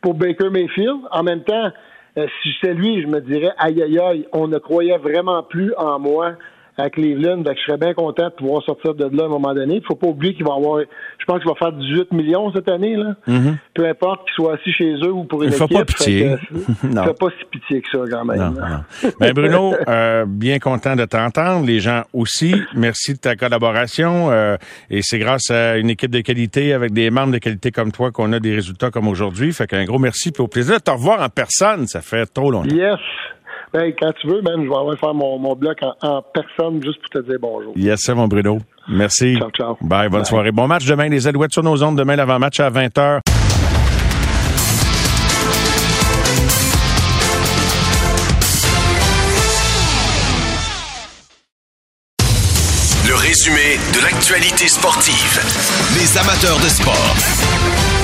pour 0.00 0.14
Baker 0.14 0.50
Mayfield. 0.50 1.00
En 1.10 1.22
même 1.24 1.42
temps, 1.42 1.70
euh, 2.16 2.26
si 2.42 2.50
c'est 2.62 2.74
lui, 2.74 3.02
je 3.02 3.08
me 3.08 3.20
dirais, 3.20 3.50
aïe, 3.58 3.82
aïe, 3.82 3.98
aïe, 3.98 4.28
on 4.32 4.46
ne 4.46 4.58
croyait 4.58 4.98
vraiment 4.98 5.42
plus 5.42 5.74
en 5.76 5.98
moi 5.98 6.32
à 6.76 6.90
Cleveland. 6.90 7.42
Que 7.42 7.50
je 7.56 7.62
serais 7.66 7.78
bien 7.78 7.94
content 7.94 8.24
de 8.24 8.34
pouvoir 8.34 8.62
sortir 8.64 8.94
de 8.94 9.04
là 9.04 9.22
à 9.24 9.26
un 9.26 9.28
moment 9.28 9.54
donné. 9.54 9.76
Il 9.76 9.84
faut 9.86 9.94
pas 9.94 10.08
oublier 10.08 10.34
qu'il 10.34 10.44
va 10.44 10.54
avoir, 10.54 10.80
je 10.80 11.24
pense 11.26 11.38
qu'il 11.40 11.48
va 11.48 11.54
faire 11.56 11.72
18 11.72 12.12
millions 12.12 12.52
cette 12.52 12.68
année, 12.68 12.96
là. 12.96 13.14
Peu 13.74 13.86
importe 13.88 14.24
qu'il 14.26 14.34
soit 14.34 14.54
assis 14.54 14.72
chez 14.72 14.94
eux 15.02 15.12
ou 15.12 15.24
pour 15.24 15.42
une 15.42 15.50
Il 15.50 15.54
équipe. 15.54 15.72
pas 15.76 15.84
pitié. 15.84 16.36
Que, 16.82 16.86
Non. 16.88 17.02
Il 17.02 17.06
fait 17.08 17.18
pas 17.18 17.26
si 17.38 17.44
pitié 17.50 17.80
que 17.82 17.88
ça, 17.92 17.98
quand 18.10 18.24
même. 18.24 18.38
Non. 18.54 19.10
Ben 19.20 19.32
Bruno, 19.32 19.74
euh, 19.88 20.24
bien 20.26 20.58
content 20.58 20.96
de 20.96 21.04
t'entendre. 21.04 21.66
Les 21.66 21.80
gens 21.80 22.02
aussi. 22.12 22.54
Merci 22.74 23.14
de 23.14 23.18
ta 23.18 23.36
collaboration. 23.36 24.30
euh, 24.30 24.56
et 24.90 25.00
c'est 25.02 25.18
grâce 25.18 25.50
à 25.50 25.76
une 25.76 25.90
équipe 25.90 26.10
de 26.10 26.20
qualité 26.20 26.72
avec 26.72 26.92
des 26.92 27.10
membres 27.10 27.32
de 27.32 27.38
qualité 27.38 27.70
comme 27.70 27.92
toi 27.92 28.10
qu'on 28.10 28.32
a 28.32 28.40
des 28.40 28.54
résultats 28.54 28.90
comme 28.90 29.08
aujourd'hui. 29.08 29.52
Fait 29.52 29.66
qu'un 29.66 29.84
gros 29.84 29.98
merci. 29.98 30.32
Puis 30.32 30.42
au 30.42 30.48
plaisir 30.48 30.76
de 30.76 30.82
te 30.82 30.90
revoir 30.90 31.22
en 31.22 31.28
personne. 31.28 31.86
Ça 31.86 32.00
fait 32.00 32.26
trop 32.26 32.50
longtemps. 32.50 32.74
Yes. 32.74 32.98
Ben, 33.74 33.92
quand 34.00 34.12
tu 34.20 34.28
veux, 34.28 34.40
même, 34.40 34.64
je 34.64 34.68
vais 34.68 34.76
aller 34.76 34.96
faire 34.98 35.12
mon, 35.14 35.36
mon 35.36 35.56
bloc 35.56 35.76
en, 35.82 35.94
en 36.08 36.22
personne 36.22 36.80
juste 36.80 37.00
pour 37.00 37.10
te 37.10 37.26
dire 37.28 37.38
bonjour. 37.40 37.72
Yes, 37.74 37.98
c'est 38.04 38.14
mon 38.14 38.28
Bruno. 38.28 38.58
Merci. 38.88 39.36
Ciao, 39.36 39.50
ciao. 39.50 39.76
Bye, 39.80 40.08
bonne 40.08 40.20
Bye. 40.20 40.26
soirée. 40.26 40.52
Bon 40.52 40.68
match 40.68 40.86
demain, 40.86 41.08
les 41.08 41.26
Alouettes 41.26 41.52
sur 41.52 41.64
nos 41.64 41.82
ondes. 41.82 41.98
Demain, 41.98 42.14
l'avant-match 42.14 42.60
à 42.60 42.70
20h. 42.70 43.18
Le 53.06 53.14
résumé 53.14 53.76
de 53.94 54.02
l'actualité 54.02 54.68
sportive. 54.68 55.40
Les 55.98 56.16
amateurs 56.18 56.58
de 56.60 56.68
sport. 56.68 58.03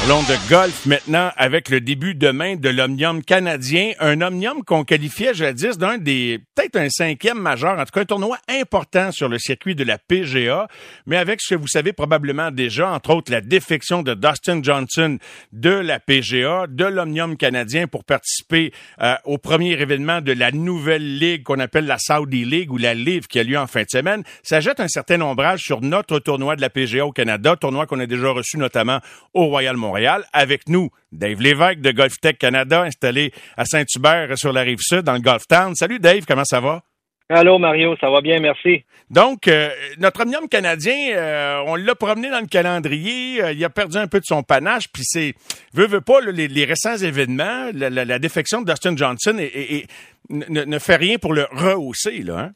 Parlons 0.00 0.22
de 0.22 0.48
golf 0.48 0.86
maintenant 0.86 1.30
avec 1.36 1.68
le 1.68 1.82
début 1.82 2.14
demain 2.14 2.56
de 2.56 2.70
l'Omnium 2.70 3.22
canadien, 3.22 3.92
un 4.00 4.22
Omnium 4.22 4.64
qu'on 4.64 4.82
qualifiait 4.82 5.34
jadis 5.34 5.76
d'un 5.76 5.98
des 5.98 6.40
peut-être 6.54 6.76
un 6.76 6.88
cinquième 6.88 7.38
majeur, 7.38 7.78
en 7.78 7.84
tout 7.84 7.92
cas 7.92 8.00
un 8.00 8.06
tournoi 8.06 8.38
important 8.48 9.12
sur 9.12 9.28
le 9.28 9.38
circuit 9.38 9.74
de 9.74 9.84
la 9.84 9.98
PGA, 9.98 10.68
mais 11.04 11.18
avec 11.18 11.42
ce 11.42 11.54
que 11.54 11.60
vous 11.60 11.68
savez 11.68 11.92
probablement 11.92 12.50
déjà, 12.50 12.90
entre 12.90 13.10
autres 13.10 13.30
la 13.30 13.42
défection 13.42 14.02
de 14.02 14.14
Dustin 14.14 14.62
Johnson 14.62 15.18
de 15.52 15.70
la 15.70 16.00
PGA, 16.00 16.66
de 16.66 16.86
l'Omnium 16.86 17.36
canadien 17.36 17.86
pour 17.86 18.04
participer 18.04 18.72
euh, 19.02 19.14
au 19.24 19.36
premier 19.36 19.72
événement 19.72 20.22
de 20.22 20.32
la 20.32 20.50
nouvelle 20.50 21.18
ligue 21.18 21.42
qu'on 21.42 21.58
appelle 21.58 21.84
la 21.84 21.98
Saudi 21.98 22.46
League 22.46 22.72
ou 22.72 22.78
la 22.78 22.94
LIV 22.94 23.26
qui 23.26 23.38
a 23.38 23.42
lieu 23.42 23.58
en 23.58 23.66
fin 23.66 23.82
de 23.82 23.90
semaine, 23.90 24.22
ça 24.42 24.60
jette 24.60 24.80
un 24.80 24.88
certain 24.88 25.20
ombrage 25.20 25.60
sur 25.60 25.82
notre 25.82 26.20
tournoi 26.20 26.56
de 26.56 26.62
la 26.62 26.70
PGA 26.70 27.04
au 27.04 27.12
Canada, 27.12 27.54
tournoi 27.54 27.86
qu'on 27.86 28.00
a 28.00 28.06
déjà 28.06 28.30
reçu 28.30 28.56
notamment 28.56 29.00
au 29.34 29.44
Royal 29.44 29.76
Montréal. 29.76 29.89
Avec 30.32 30.68
nous, 30.68 30.90
Dave 31.12 31.40
Lévesque 31.40 31.80
de 31.80 31.90
Golf 31.90 32.20
Tech 32.20 32.36
Canada, 32.38 32.82
installé 32.82 33.32
à 33.56 33.64
Saint-Hubert 33.64 34.36
sur 34.36 34.52
la 34.52 34.62
rive 34.62 34.78
sud, 34.80 35.02
dans 35.02 35.14
le 35.14 35.20
Golf 35.20 35.46
Town. 35.48 35.74
Salut 35.74 35.98
Dave, 35.98 36.24
comment 36.26 36.44
ça 36.44 36.60
va? 36.60 36.82
Allô 37.28 37.58
Mario, 37.58 37.96
ça 38.00 38.10
va 38.10 38.20
bien, 38.20 38.40
merci. 38.40 38.82
Donc, 39.08 39.46
euh, 39.46 39.68
notre 39.98 40.22
omnium 40.22 40.48
canadien, 40.48 41.14
euh, 41.14 41.62
on 41.66 41.76
l'a 41.76 41.94
promené 41.94 42.28
dans 42.28 42.40
le 42.40 42.48
calendrier, 42.48 43.40
euh, 43.40 43.52
il 43.52 43.64
a 43.64 43.70
perdu 43.70 43.98
un 43.98 44.08
peu 44.08 44.18
de 44.18 44.24
son 44.24 44.42
panache, 44.42 44.88
puis 44.92 45.02
c'est, 45.04 45.34
veut, 45.72 45.86
veut 45.86 46.00
pas, 46.00 46.20
les, 46.20 46.64
récents 46.64 46.96
événements, 46.96 47.70
la, 47.72 48.18
défection 48.18 48.62
de 48.62 48.66
Dustin 48.66 48.96
Johnson 48.96 49.36
et, 49.38 49.86
ne, 50.28 50.78
fait 50.80 50.96
rien 50.96 51.18
pour 51.18 51.32
le 51.32 51.46
rehausser, 51.52 52.22
là. 52.22 52.38
Hein? 52.38 52.50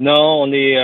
Non, 0.00 0.42
on 0.42 0.52
est, 0.52 0.76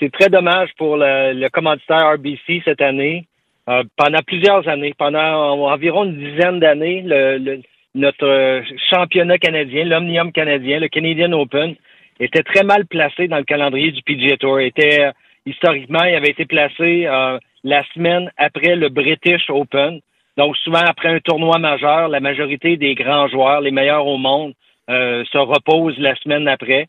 c'est 0.00 0.12
très 0.12 0.28
dommage 0.28 0.70
pour 0.76 0.96
le, 0.96 1.32
le 1.32 1.48
commanditaire 1.48 2.12
RBC 2.14 2.62
cette 2.64 2.80
année. 2.80 3.28
Euh, 3.68 3.82
pendant 3.96 4.20
plusieurs 4.26 4.66
années, 4.68 4.94
pendant 4.96 5.58
environ 5.68 6.04
une 6.04 6.18
dizaine 6.18 6.60
d'années, 6.60 7.02
le, 7.04 7.60
notre 7.94 8.62
championnat 8.90 9.38
canadien, 9.38 9.84
l'Omnium 9.84 10.30
canadien, 10.30 10.78
le 10.78 10.88
Canadian 10.88 11.32
Open, 11.32 11.74
était 12.20 12.42
très 12.42 12.62
mal 12.62 12.86
placé 12.86 13.26
dans 13.26 13.38
le 13.38 13.44
calendrier 13.44 13.90
du 13.90 14.02
PGA 14.02 14.36
Tour. 14.36 14.60
Était 14.60 15.10
historiquement, 15.46 16.04
il 16.04 16.14
avait 16.14 16.30
été 16.30 16.44
placé 16.44 17.06
euh, 17.06 17.38
la 17.64 17.82
semaine 17.94 18.30
après 18.36 18.76
le 18.76 18.88
British 18.88 19.48
Open. 19.48 20.00
Donc 20.36 20.56
souvent 20.58 20.84
après 20.86 21.08
un 21.08 21.20
tournoi 21.20 21.58
majeur, 21.58 22.08
la 22.08 22.20
majorité 22.20 22.76
des 22.76 22.94
grands 22.94 23.28
joueurs, 23.28 23.60
les 23.60 23.70
meilleurs 23.70 24.06
au 24.06 24.18
monde, 24.18 24.52
euh, 24.90 25.24
se 25.32 25.38
reposent 25.38 25.98
la 25.98 26.14
semaine 26.16 26.46
après 26.46 26.86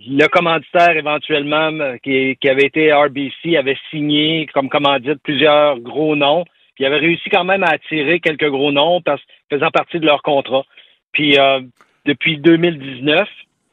le 0.00 0.26
commanditaire 0.28 0.96
éventuellement 0.96 1.70
qui, 2.02 2.36
avait 2.48 2.66
été 2.66 2.92
RBC 2.92 3.56
avait 3.56 3.78
signé 3.90 4.46
comme 4.52 4.68
commandite 4.68 5.22
plusieurs 5.22 5.78
gros 5.80 6.16
noms. 6.16 6.44
Puis 6.74 6.84
il 6.84 6.86
avait 6.86 6.98
réussi 6.98 7.30
quand 7.30 7.44
même 7.44 7.62
à 7.62 7.70
attirer 7.70 8.20
quelques 8.20 8.50
gros 8.50 8.72
noms 8.72 9.00
parce 9.00 9.22
faisant 9.50 9.70
partie 9.70 9.98
de 9.98 10.06
leur 10.06 10.22
contrat. 10.22 10.64
Puis 11.12 11.38
euh, 11.38 11.60
depuis 12.04 12.38
2019, 12.38 13.28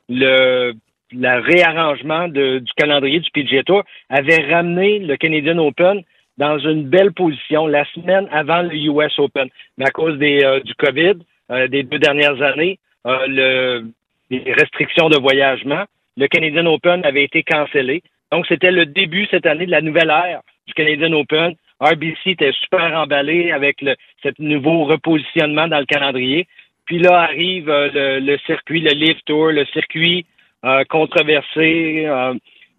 le 0.09 0.73
le 1.15 1.39
réarrangement 1.41 2.27
du 2.27 2.63
calendrier 2.75 3.19
du 3.19 3.29
PGA 3.29 3.61
Tour 3.61 3.83
avait 4.09 4.51
ramené 4.51 4.97
le 4.97 5.15
Canadian 5.15 5.59
Open 5.59 6.01
dans 6.39 6.57
une 6.57 6.89
belle 6.89 7.11
position 7.13 7.67
la 7.67 7.85
semaine 7.93 8.27
avant 8.31 8.63
le 8.63 8.73
US 8.73 9.19
Open. 9.19 9.47
Mais 9.77 9.85
à 9.85 9.91
cause 9.91 10.17
des, 10.17 10.43
euh, 10.43 10.59
du 10.61 10.73
COVID 10.73 11.19
euh, 11.51 11.67
des 11.67 11.83
deux 11.83 11.99
dernières 11.99 12.41
années, 12.41 12.79
le, 13.05 13.85
les 14.31 14.53
restrictions 14.53 15.09
de 15.09 15.19
voyagement, 15.19 15.83
le 16.17 16.27
Canadian 16.27 16.65
Open 16.67 17.05
avait 17.05 17.23
été 17.23 17.43
cancellé. 17.43 18.01
Donc, 18.31 18.45
c'était 18.47 18.71
le 18.71 18.85
début 18.85 19.27
cette 19.29 19.45
année 19.45 19.65
de 19.65 19.71
la 19.71 19.81
nouvelle 19.81 20.09
ère 20.09 20.41
du 20.67 20.73
Canadian 20.73 21.13
Open. 21.13 21.55
RBC 21.79 22.31
était 22.31 22.51
super 22.53 22.97
emballé 22.97 23.51
avec 23.51 23.81
le, 23.81 23.95
ce 24.23 24.29
nouveau 24.39 24.85
repositionnement 24.85 25.67
dans 25.67 25.79
le 25.79 25.85
calendrier. 25.85 26.47
Puis 26.85 26.99
là 26.99 27.21
arrive 27.21 27.69
euh, 27.69 28.19
le, 28.19 28.37
circuit, 28.45 28.81
le 28.81 28.91
Live 28.91 29.19
Tour, 29.25 29.47
le 29.47 29.65
circuit 29.65 30.25
euh, 30.65 30.83
controversé, 30.89 32.05
euh, 32.05 32.33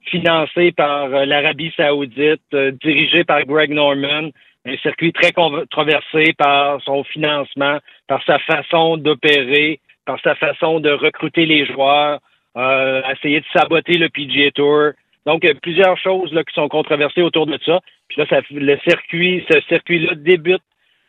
financé 0.07 0.73
par 0.73 1.09
l'Arabie 1.09 1.73
saoudite, 1.77 2.55
dirigé 2.83 3.25
par 3.25 3.45
Greg 3.45 3.71
Norman, 3.71 4.29
un 4.67 4.77
circuit 4.79 5.13
très 5.13 5.33
controversé 5.33 6.35
par 6.37 6.81
son 6.83 7.05
financement, 7.05 7.79
par 8.07 8.23
sa 8.25 8.39
façon 8.41 8.99
d'opérer, 8.99 9.81
par 10.05 10.21
sa 10.21 10.35
façon 10.35 10.81
de 10.81 10.91
recruter 10.91 11.47
les 11.47 11.65
joueurs, 11.65 12.21
euh, 12.57 13.03
essayer 13.13 13.41
de 13.41 13.47
saboter 13.53 13.99
le 13.99 14.09
PGA 14.09 14.51
Tour. 14.53 14.93
Donc, 15.27 15.41
il 15.43 15.49
y 15.49 15.53
a 15.53 15.55
plusieurs 15.55 15.99
choses 15.99 16.33
là, 16.33 16.45
qui 16.45 16.55
sont 16.55 16.69
controversées 16.69 17.23
autour 17.23 17.47
de 17.47 17.59
ça. 17.65 17.81
Puis 18.09 18.21
là, 18.21 18.27
ça, 18.29 18.41
le 18.51 18.79
circuit, 18.87 19.45
ce 19.51 19.61
circuit-là 19.69 20.15
débute 20.17 20.63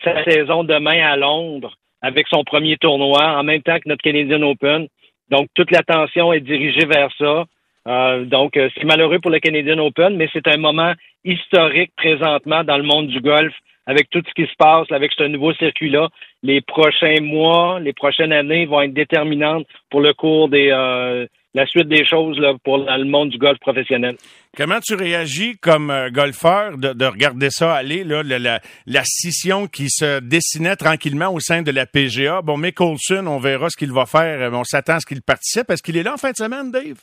sa 0.03 0.23
saison 0.23 0.63
demain 0.63 1.05
à 1.05 1.17
Londres 1.17 1.75
avec 2.01 2.27
son 2.27 2.43
premier 2.43 2.77
tournoi 2.77 3.37
en 3.37 3.43
même 3.43 3.61
temps 3.61 3.77
que 3.77 3.89
notre 3.89 4.03
Canadian 4.03 4.41
Open. 4.43 4.87
Donc, 5.29 5.47
toute 5.55 5.71
l'attention 5.71 6.31
est 6.33 6.41
dirigée 6.41 6.85
vers 6.85 7.09
ça. 7.17 7.45
Euh, 7.87 8.25
donc, 8.25 8.57
euh, 8.57 8.69
c'est 8.75 8.85
malheureux 8.85 9.19
pour 9.19 9.31
le 9.31 9.39
Canadian 9.39 9.79
Open, 9.79 10.15
mais 10.15 10.29
c'est 10.33 10.47
un 10.47 10.57
moment 10.57 10.93
historique 11.23 11.91
présentement 11.95 12.63
dans 12.63 12.77
le 12.77 12.83
monde 12.83 13.07
du 13.07 13.19
golf 13.21 13.53
avec 13.85 14.09
tout 14.09 14.21
ce 14.27 14.33
qui 14.33 14.49
se 14.49 14.55
passe, 14.57 14.91
avec 14.91 15.11
ce 15.17 15.23
nouveau 15.23 15.53
circuit-là. 15.53 16.09
Les 16.43 16.61
prochains 16.61 17.21
mois, 17.21 17.79
les 17.79 17.93
prochaines 17.93 18.33
années 18.33 18.65
vont 18.65 18.81
être 18.81 18.93
déterminantes 18.93 19.67
pour 19.89 20.01
le 20.01 20.13
cours 20.13 20.49
des, 20.49 20.69
euh, 20.71 21.25
la 21.55 21.65
suite 21.65 21.87
des 21.87 22.05
choses 22.05 22.37
là, 22.37 22.53
pour 22.63 22.77
le 22.77 23.05
monde 23.05 23.29
du 23.29 23.37
golf 23.37 23.57
professionnel. 23.59 24.15
Comment 24.55 24.79
tu 24.83 24.93
réagis 24.93 25.57
comme 25.57 25.89
euh, 25.89 26.09
golfeur 26.09 26.77
de, 26.77 26.93
de, 26.93 27.05
regarder 27.05 27.49
ça 27.49 27.73
aller, 27.73 28.03
là, 28.03 28.23
la, 28.23 28.59
la, 28.85 29.03
scission 29.03 29.67
qui 29.67 29.89
se 29.89 30.19
dessinait 30.19 30.75
tranquillement 30.75 31.33
au 31.33 31.39
sein 31.39 31.61
de 31.61 31.71
la 31.71 31.85
PGA? 31.85 32.41
Bon, 32.41 32.57
mais 32.57 32.71
Colson, 32.71 33.25
on 33.27 33.39
verra 33.39 33.69
ce 33.69 33.77
qu'il 33.77 33.91
va 33.91 34.05
faire. 34.05 34.51
On 34.53 34.63
s'attend 34.63 34.95
à 34.95 34.99
ce 34.99 35.05
qu'il 35.05 35.21
participe. 35.21 35.69
Est-ce 35.69 35.81
qu'il 35.81 35.97
est 35.97 36.03
là 36.03 36.13
en 36.13 36.17
fin 36.17 36.31
de 36.31 36.37
semaine, 36.37 36.71
Dave? 36.71 36.99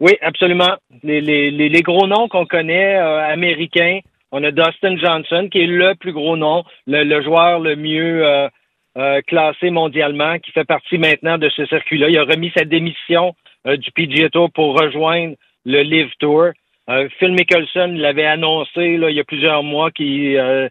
Oui, 0.00 0.12
absolument. 0.20 0.76
Les, 1.02 1.20
les, 1.20 1.50
les 1.50 1.82
gros 1.82 2.06
noms 2.06 2.28
qu'on 2.28 2.46
connaît, 2.46 2.96
euh, 2.96 3.24
américains, 3.26 4.00
on 4.36 4.42
a 4.42 4.50
Dustin 4.50 4.96
Johnson, 4.96 5.48
qui 5.48 5.60
est 5.60 5.66
le 5.66 5.94
plus 5.94 6.12
gros 6.12 6.36
nom, 6.36 6.64
le, 6.88 7.22
joueur 7.22 7.60
le 7.60 7.76
mieux 7.76 8.26
euh, 8.26 9.20
classé 9.28 9.70
mondialement, 9.70 10.40
qui 10.40 10.50
fait 10.50 10.64
partie 10.64 10.98
maintenant 10.98 11.38
de 11.38 11.48
ce 11.50 11.64
circuit-là. 11.66 12.08
Il 12.08 12.18
a 12.18 12.24
remis 12.24 12.50
sa 12.56 12.64
démission 12.64 13.36
euh, 13.68 13.76
du 13.76 13.92
PGA 13.92 14.30
Tour 14.30 14.50
pour 14.50 14.76
rejoindre 14.76 15.36
le 15.64 15.82
Live 15.82 16.10
Tour. 16.18 16.48
Euh, 16.90 17.08
Phil 17.20 17.30
Mickelson 17.30 17.94
l'avait 17.96 18.26
annoncé 18.26 18.98
il 19.00 19.14
y 19.14 19.20
a 19.20 19.24
plusieurs 19.24 19.62
mois 19.62 19.92
qui 19.92 20.36
euh, 20.36 20.68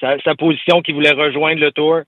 sa, 0.00 0.16
position 0.36 0.80
qu'il 0.80 0.94
voulait 0.94 1.10
rejoindre 1.10 1.60
le 1.60 1.72
Tour, 1.72 2.02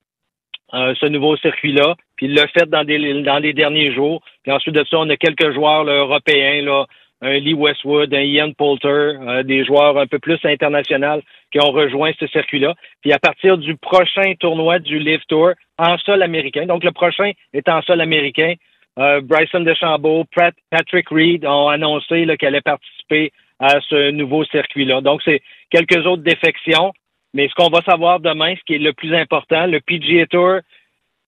ce 0.72 1.06
nouveau 1.06 1.36
circuit-là. 1.36 1.96
Puis 2.16 2.26
il 2.26 2.34
l'a 2.34 2.46
fait 2.46 2.70
dans, 2.70 2.86
les 2.86 3.52
derniers 3.52 3.92
jours. 3.92 4.22
Puis 4.44 4.52
ensuite 4.52 4.76
de 4.76 4.84
ça, 4.88 4.98
on 4.98 5.10
a 5.10 5.16
quelques 5.16 5.52
joueurs 5.52 5.84
européens, 5.84 6.86
Lee 7.22 7.54
Westwood, 7.54 8.12
un 8.12 8.20
Ian 8.22 8.52
Poulter, 8.52 9.42
des 9.44 9.64
joueurs 9.64 9.96
un 9.96 10.06
peu 10.06 10.18
plus 10.18 10.38
internationaux 10.44 11.22
qui 11.52 11.60
ont 11.60 11.70
rejoint 11.70 12.10
ce 12.18 12.26
circuit-là. 12.26 12.74
Puis 13.00 13.12
à 13.12 13.18
partir 13.18 13.58
du 13.58 13.76
prochain 13.76 14.34
tournoi 14.40 14.80
du 14.80 14.98
Live 14.98 15.22
Tour 15.28 15.52
en 15.78 15.96
sol 15.98 16.22
américain, 16.22 16.66
donc 16.66 16.82
le 16.82 16.90
prochain 16.90 17.30
est 17.52 17.68
en 17.68 17.80
sol 17.82 18.00
américain, 18.00 18.54
euh, 18.98 19.20
Bryson 19.22 19.60
DeChambeau, 19.60 20.24
Patrick 20.70 21.08
Reed 21.10 21.46
ont 21.46 21.68
annoncé 21.68 22.26
qu'elle 22.38 22.48
allait 22.48 22.60
participer 22.60 23.32
à 23.58 23.80
ce 23.88 24.10
nouveau 24.10 24.44
circuit-là. 24.44 25.00
Donc, 25.00 25.22
c'est 25.24 25.40
quelques 25.70 26.04
autres 26.06 26.22
défections. 26.22 26.92
Mais 27.34 27.48
ce 27.48 27.54
qu'on 27.54 27.70
va 27.70 27.80
savoir 27.82 28.20
demain, 28.20 28.54
ce 28.56 28.60
qui 28.66 28.74
est 28.74 28.78
le 28.78 28.92
plus 28.92 29.14
important, 29.14 29.66
le 29.66 29.80
PGA 29.80 30.26
Tour, 30.26 30.58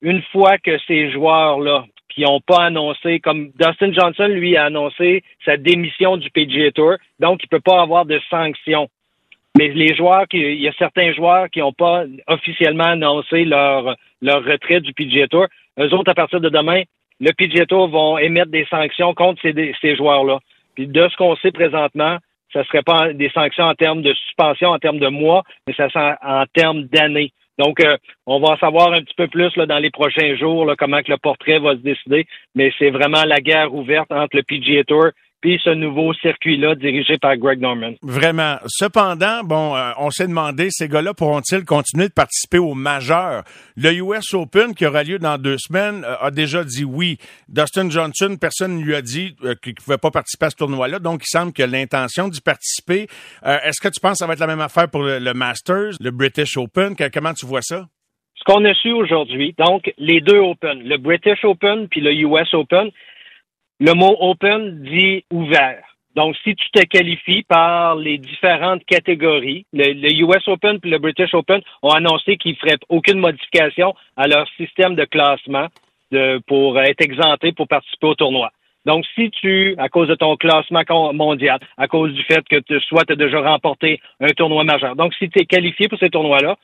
une 0.03 0.23
fois 0.33 0.59
que 0.59 0.77
ces 0.87 1.11
joueurs-là, 1.13 1.87
qui 2.15 2.23
n'ont 2.23 2.41
pas 2.41 2.65
annoncé, 2.65 3.19
comme 3.21 3.51
Dustin 3.59 3.93
Johnson, 3.93 4.29
lui, 4.29 4.57
a 4.57 4.65
annoncé 4.67 5.25
sa 5.45 5.57
démission 5.57 6.17
du 6.17 6.31
PGA 6.31 6.71
Tour, 6.71 6.95
donc 7.19 7.43
il 7.43 7.47
ne 7.47 7.57
peut 7.57 7.63
pas 7.63 7.81
avoir 7.81 8.05
de 8.05 8.21
sanctions. 8.31 8.89
Mais 9.57 9.69
les 9.69 9.95
joueurs, 9.95 10.27
il 10.33 10.61
y 10.61 10.69
a 10.69 10.73
certains 10.79 11.13
joueurs 11.13 11.49
qui 11.51 11.61
n'ont 11.61 11.73
pas 11.73 12.05
officiellement 12.27 12.85
annoncé 12.85 13.45
leur, 13.45 13.97
leur 14.23 14.45
retrait 14.45 14.81
du 14.81 14.93
PGA 14.93 15.29
Tour. 15.29 15.47
Eux 15.79 15.93
autres, 15.93 16.11
à 16.11 16.15
partir 16.15 16.41
de 16.41 16.49
demain, 16.49 16.83
le 17.21 17.33
PGA 17.33 17.67
Tour 17.67 17.89
vont 17.89 18.19
émettre 18.19 18.51
des 18.51 18.67
sanctions 18.67 19.15
contre 19.15 19.41
ces, 19.43 19.75
ces 19.81 19.97
joueurs-là. 19.97 20.39
Puis 20.75 20.87
de 20.87 21.09
ce 21.09 21.17
qu'on 21.17 21.37
sait 21.37 21.53
présentement, 21.53 22.19
ça 22.53 22.61
ne 22.61 22.65
serait 22.65 22.83
pas 22.83 23.13
des 23.13 23.31
sanctions 23.31 23.65
en 23.65 23.75
termes 23.75 24.03
de 24.03 24.13
suspension, 24.15 24.71
en 24.71 24.79
termes 24.79 24.99
de 24.99 25.09
mois, 25.09 25.43
mais 25.67 25.75
ça 25.75 25.89
serait 25.91 26.17
en 26.23 26.45
termes 26.53 26.85
d'années. 26.85 27.33
Donc, 27.59 27.81
euh, 27.81 27.97
on 28.27 28.41
va 28.41 28.57
savoir 28.59 28.93
un 28.93 29.03
petit 29.03 29.15
peu 29.15 29.29
plus 29.29 29.53
dans 29.55 29.79
les 29.79 29.91
prochains 29.91 30.37
jours, 30.37 30.65
là, 30.67 30.75
comment 30.77 31.03
que 31.03 31.13
le 31.13 31.19
portrait 31.19 31.59
va 31.59 31.73
se 31.73 31.83
décider. 31.83 32.27
Mais 32.55 32.73
c'est 32.79 32.91
vraiment 32.91 33.25
la 33.25 33.41
guerre 33.41 33.73
ouverte 33.73 34.11
entre 34.11 34.37
le 34.37 34.43
PGA 34.43 34.85
Tour 34.85 35.11
puis 35.45 35.61
ce 35.63 35.69
nouveau 35.69 36.15
circuit-là 36.15 36.75
dirigé 36.75 37.19
par 37.19 37.37
Greg 37.37 37.61
Norman. 37.61 37.93
Vraiment. 38.03 38.57
Cependant, 38.67 39.43
bon, 39.45 39.77
euh, 39.77 39.91
on 39.99 40.09
s'est 40.09 40.27
demandé, 40.27 40.69
ces 40.71 40.89
gars-là 40.89 41.13
pourront-ils 41.13 41.67
continuer 41.67 42.09
de 42.09 42.15
participer 42.15 42.57
au 42.57 42.73
majeur? 42.73 43.45
Le 43.77 43.93
US 43.93 44.33
Open, 44.33 44.75
qui 44.75 44.87
aura 44.87 45.05
lieu 45.05 45.19
dans 45.19 45.37
deux 45.37 45.59
semaines, 45.59 46.03
euh, 46.03 46.17
a 46.19 46.31
déjà 46.31 46.65
dit 46.65 46.83
oui. 46.83 47.19
Dustin 47.51 47.91
Johnson, 47.91 48.39
personne 48.41 48.79
ne 48.79 48.85
lui 48.85 48.95
a 48.95 49.03
dit 49.03 49.37
euh, 49.45 49.55
qu'il 49.63 49.73
ne 49.73 49.85
pouvait 49.85 49.99
pas 49.99 50.11
participer 50.11 50.47
à 50.47 50.51
ce 50.51 50.57
tournoi-là, 50.57 50.99
donc 50.99 51.21
il 51.25 51.29
semble 51.29 51.53
qu'il 51.53 51.65
a 51.65 51.67
l'intention 51.67 52.29
d'y 52.29 52.41
participer. 52.41 53.07
Est-ce 53.45 53.83
que 53.83 53.89
tu 53.89 54.01
penses 54.01 54.13
que 54.13 54.19
ça 54.19 54.27
va 54.27 54.33
être 54.33 54.41
la 54.41 54.47
même 54.47 54.63
affaire 54.63 54.89
pour 54.89 55.03
le, 55.03 55.19
le 55.19 55.35
Masters, 55.35 55.93
le 56.01 56.11
British 56.11 56.57
Open? 56.57 56.97
Comment 57.13 57.35
tu 57.35 57.45
vois 57.45 57.61
ça? 57.61 57.85
Ce 58.37 58.45
qu'on 58.45 58.65
a 58.65 58.73
su 58.73 58.93
aujourd'hui, 58.93 59.55
donc 59.59 59.93
les 59.99 60.23
deux 60.23 60.39
Open, 60.39 60.83
le 60.83 60.97
British 60.97 61.45
Open 61.45 61.87
puis 61.89 62.01
le 62.01 62.15
US 62.15 62.55
Open, 62.55 62.91
le 63.81 63.93
mot 63.95 64.17
open 64.21 64.83
dit 64.83 65.25
ouvert. 65.31 65.83
Donc, 66.15 66.37
si 66.45 66.55
tu 66.55 66.71
te 66.71 66.83
qualifies 66.83 67.43
par 67.43 67.97
les 67.97 68.19
différentes 68.19 68.85
catégories, 68.85 69.67
le, 69.73 70.13
US 70.23 70.47
Open 70.47 70.79
et 70.85 70.89
le 70.89 70.99
British 70.99 71.35
Open 71.35 71.61
ont 71.83 71.91
annoncé 71.91 72.37
qu'ils 72.37 72.57
feraient 72.57 72.79
aucune 72.89 73.19
modification 73.19 73.95
à 74.17 74.29
leur 74.29 74.47
système 74.57 74.95
de 74.95 75.05
classement 75.05 75.67
de, 76.13 76.41
pour 76.47 76.81
être 76.81 77.01
exempté 77.01 77.51
pour 77.51 77.67
participer 77.67 78.07
au 78.07 78.15
tournoi. 78.15 78.51
Donc, 78.85 79.05
si 79.17 79.31
tu, 79.31 79.75
à 79.79 79.89
cause 79.89 80.09
de 80.09 80.15
ton 80.15 80.37
classement 80.37 80.85
mondial, 81.13 81.59
à 81.77 81.89
cause 81.89 82.13
du 82.13 82.23
fait 82.23 82.47
que 82.49 82.61
tu, 82.61 82.79
soit 82.81 83.05
tu 83.05 83.15
as 83.15 83.17
déjà 83.17 83.41
remporté 83.41 84.01
un 84.21 84.29
tournoi 84.29 84.63
majeur, 84.63 84.95
donc 84.95 85.15
si 85.15 85.29
tu 85.31 85.41
es 85.41 85.47
qualifié 85.47 85.89
pour 85.89 85.99
ces 85.99 86.11
tournois-là, 86.11 86.57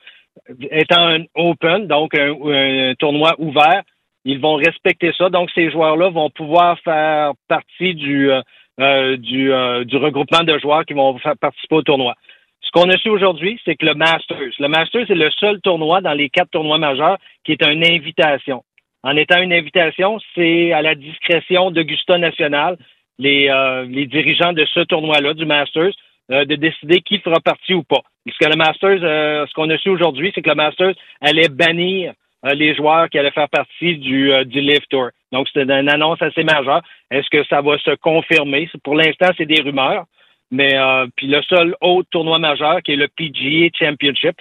étant 0.69 1.07
un 1.07 1.23
open, 1.35 1.87
donc 1.87 2.15
un 2.15 2.93
tournoi 2.99 3.35
ouvert, 3.39 3.81
ils 4.25 4.39
vont 4.39 4.55
respecter 4.55 5.11
ça. 5.17 5.29
Donc, 5.29 5.49
ces 5.53 5.71
joueurs-là 5.71 6.09
vont 6.09 6.29
pouvoir 6.29 6.79
faire 6.79 7.31
partie 7.47 7.95
du, 7.95 8.31
euh, 8.31 8.41
euh, 8.79 9.17
du, 9.17 9.51
euh, 9.51 9.83
du, 9.83 9.97
regroupement 9.97 10.43
de 10.43 10.57
joueurs 10.59 10.85
qui 10.85 10.93
vont 10.93 11.17
faire 11.19 11.37
participer 11.37 11.75
au 11.75 11.81
tournoi. 11.81 12.15
Ce 12.61 12.69
qu'on 12.71 12.89
a 12.89 12.97
su 12.97 13.09
aujourd'hui, 13.09 13.59
c'est 13.65 13.75
que 13.75 13.85
le 13.85 13.95
Masters, 13.95 14.53
le 14.59 14.67
Masters 14.67 15.09
est 15.09 15.15
le 15.15 15.31
seul 15.31 15.59
tournoi 15.61 16.01
dans 16.01 16.13
les 16.13 16.29
quatre 16.29 16.51
tournois 16.51 16.77
majeurs 16.77 17.17
qui 17.43 17.53
est 17.53 17.63
une 17.63 17.85
invitation. 17.85 18.63
En 19.03 19.17
étant 19.17 19.41
une 19.41 19.51
invitation, 19.51 20.19
c'est 20.35 20.71
à 20.71 20.83
la 20.83 20.93
discrétion 20.93 21.71
d'Augusta 21.71 22.19
National, 22.19 22.77
les, 23.17 23.49
les 23.89 24.05
dirigeants 24.05 24.53
de 24.53 24.63
ce 24.65 24.81
tournoi-là, 24.81 25.33
du 25.33 25.47
Masters, 25.47 25.93
de 26.29 26.55
décider 26.55 27.01
qui 27.01 27.17
fera 27.17 27.39
partie 27.39 27.73
ou 27.73 27.81
pas. 27.81 28.01
Parce 28.25 28.37
que 28.37 28.45
le 28.45 28.55
Masters, 28.55 29.47
ce 29.47 29.53
qu'on 29.55 29.71
a 29.71 29.77
su 29.79 29.89
aujourd'hui, 29.89 30.31
c'est 30.35 30.43
que 30.43 30.49
le 30.49 30.55
Masters 30.55 30.93
allait 31.19 31.49
bannir 31.49 32.11
euh, 32.11 32.13
les 32.43 32.75
joueurs 32.75 33.09
qui 33.09 33.19
allaient 33.19 33.31
faire 33.31 33.49
partie 33.49 33.97
du, 33.97 34.31
euh, 34.33 34.43
du 34.43 34.61
Live 34.61 34.85
Tour. 34.89 35.09
Donc, 35.31 35.47
c'est 35.53 35.61
une 35.61 35.89
annonce 35.89 36.21
assez 36.21 36.43
majeure. 36.43 36.81
Est-ce 37.09 37.29
que 37.29 37.43
ça 37.45 37.61
va 37.61 37.77
se 37.77 37.95
confirmer? 37.95 38.69
Pour 38.83 38.95
l'instant, 38.95 39.27
c'est 39.37 39.45
des 39.45 39.61
rumeurs. 39.61 40.05
Mais 40.49 40.75
euh, 40.75 41.07
puis 41.15 41.27
le 41.27 41.41
seul 41.43 41.75
autre 41.79 42.09
tournoi 42.11 42.37
majeur 42.37 42.81
qui 42.81 42.91
est 42.91 42.97
le 42.97 43.07
PGA 43.07 43.69
Championship, 43.73 44.35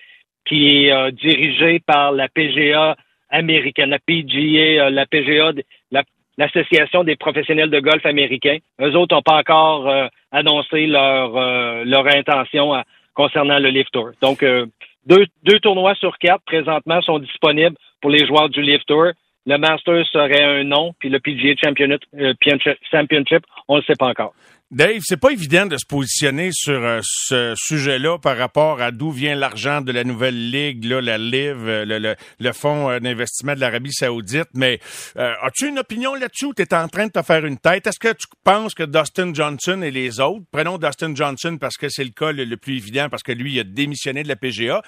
qui 0.44 0.86
est 0.86 1.12
dirigé 1.12 1.78
par 1.78 2.10
la 2.10 2.28
PGA 2.28 2.96
américaine, 3.28 3.90
la 3.90 4.00
PGA, 4.00 4.90
la 4.90 5.06
PGA, 5.06 5.52
l'Association 6.36 7.04
des 7.04 7.14
professionnels 7.14 7.70
de 7.70 7.78
golf 7.78 8.04
américains. 8.04 8.56
Eux 8.80 8.96
autres 8.96 9.14
n'ont 9.14 9.22
pas 9.22 9.38
encore 9.38 9.88
annoncé 10.32 10.88
leur 10.88 11.30
leur 11.84 12.06
intention 12.08 12.82
concernant 13.14 13.60
le 13.60 13.68
Live 13.68 13.90
Tour. 13.92 14.10
Donc 14.20 14.42
deux, 15.06 15.26
deux 15.44 15.60
tournois 15.60 15.94
sur 15.94 16.18
quatre 16.18 16.42
présentement 16.44 17.00
sont 17.02 17.20
disponibles 17.20 17.76
pour 18.00 18.10
les 18.10 18.26
joueurs 18.26 18.48
du 18.48 18.62
Live 18.62 18.82
Tour. 18.86 19.12
Le 19.46 19.56
Masters 19.56 20.06
serait 20.12 20.44
un 20.44 20.64
nom, 20.64 20.92
puis 20.98 21.08
le 21.08 21.18
PGA 21.18 21.54
euh, 21.64 22.34
Championship, 22.90 23.42
on 23.68 23.76
ne 23.76 23.80
le 23.80 23.84
sait 23.86 23.96
pas 23.98 24.08
encore. 24.08 24.34
Dave, 24.70 25.00
c'est 25.02 25.18
pas 25.18 25.30
évident 25.30 25.66
de 25.66 25.76
se 25.76 25.86
positionner 25.86 26.50
sur 26.52 26.84
euh, 26.84 27.00
ce 27.02 27.54
sujet-là 27.56 28.18
par 28.18 28.36
rapport 28.36 28.80
à 28.80 28.92
d'où 28.92 29.10
vient 29.10 29.34
l'argent 29.34 29.80
de 29.80 29.90
la 29.90 30.04
nouvelle 30.04 30.50
ligue, 30.50 30.84
là, 30.84 31.00
la 31.00 31.18
LIV, 31.18 31.66
euh, 31.66 31.84
le, 31.84 32.14
le, 32.38 32.52
fonds 32.52 32.96
d'investissement 33.00 33.54
de 33.54 33.60
l'Arabie 33.60 33.92
Saoudite. 33.92 34.50
Mais 34.54 34.78
as-tu 35.16 35.68
une 35.68 35.78
opinion 35.78 36.14
là-dessus 36.14 36.44
ou 36.44 36.52
es 36.56 36.74
en 36.74 36.86
train 36.86 37.06
de 37.06 37.12
te 37.12 37.22
faire 37.22 37.44
une 37.44 37.58
tête? 37.58 37.86
Est-ce 37.86 37.98
que 37.98 38.12
tu 38.12 38.28
penses 38.44 38.74
que 38.74 38.84
Dustin 38.84 39.32
Johnson 39.34 39.80
et 39.82 39.90
les 39.90 40.20
autres, 40.20 40.44
prenons 40.52 40.76
Dustin 40.76 41.14
Johnson 41.14 41.56
parce 41.58 41.78
que 41.78 41.88
c'est 41.88 42.04
le 42.04 42.10
cas 42.10 42.30
le, 42.30 42.44
le, 42.44 42.56
plus 42.58 42.76
évident, 42.76 43.08
parce 43.10 43.22
que 43.22 43.32
lui, 43.32 43.54
il 43.54 43.60
a 43.60 43.64
démissionné 43.64 44.22
de 44.22 44.28
la 44.28 44.36
PGA, 44.36 44.82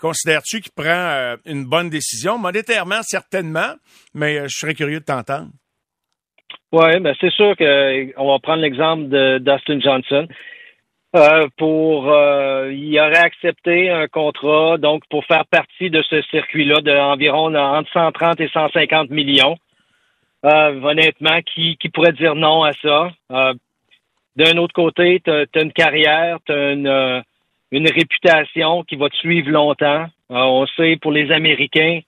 Considères-tu 0.00 0.60
qu'il 0.60 0.72
prend 0.72 0.84
euh, 0.88 1.36
une 1.46 1.64
bonne 1.64 1.88
décision? 1.88 2.38
Monétairement, 2.38 3.02
certainement, 3.02 3.74
mais 4.14 4.38
euh, 4.38 4.48
je 4.48 4.56
serais 4.58 4.74
curieux 4.74 5.00
de 5.00 5.04
t'entendre. 5.04 5.48
Oui, 6.72 7.00
ben 7.00 7.14
c'est 7.20 7.32
sûr 7.32 7.56
qu'on 7.56 7.64
euh, 7.64 8.12
va 8.16 8.38
prendre 8.42 8.62
l'exemple 8.62 9.08
de 9.08 9.38
Dustin 9.38 9.80
Johnson. 9.80 10.26
pour 11.56 12.04
il 12.70 12.98
aurait 13.00 13.24
accepté 13.24 13.88
un 13.90 14.06
contrat 14.06 14.76
donc 14.76 15.02
pour 15.08 15.24
faire 15.24 15.46
partie 15.46 15.88
de 15.88 16.02
ce 16.02 16.20
circuit-là 16.22 16.80
d'environ 16.82 17.54
entre 17.54 17.90
130 17.92 18.40
et 18.40 18.48
150 18.48 19.10
millions. 19.10 19.56
honnêtement, 20.42 21.40
qui, 21.42 21.76
qui 21.78 21.88
pourrait 21.88 22.12
dire 22.12 22.34
non 22.34 22.64
à 22.64 22.72
ça? 22.82 23.10
D'un 24.36 24.58
autre 24.58 24.74
côté, 24.74 25.22
tu 25.24 25.30
as, 25.30 25.62
une 25.62 25.72
carrière, 25.72 26.38
tu 26.44 26.52
as 26.52 26.72
une 26.72 27.22
une 27.70 27.88
réputation 27.88 28.84
qui 28.84 28.96
va 28.96 29.08
suivre 29.12 29.50
longtemps. 29.50 30.06
Euh, 30.30 30.34
on 30.34 30.66
sait 30.66 30.96
pour 31.00 31.12
les 31.12 31.30
Américains, 31.30 32.00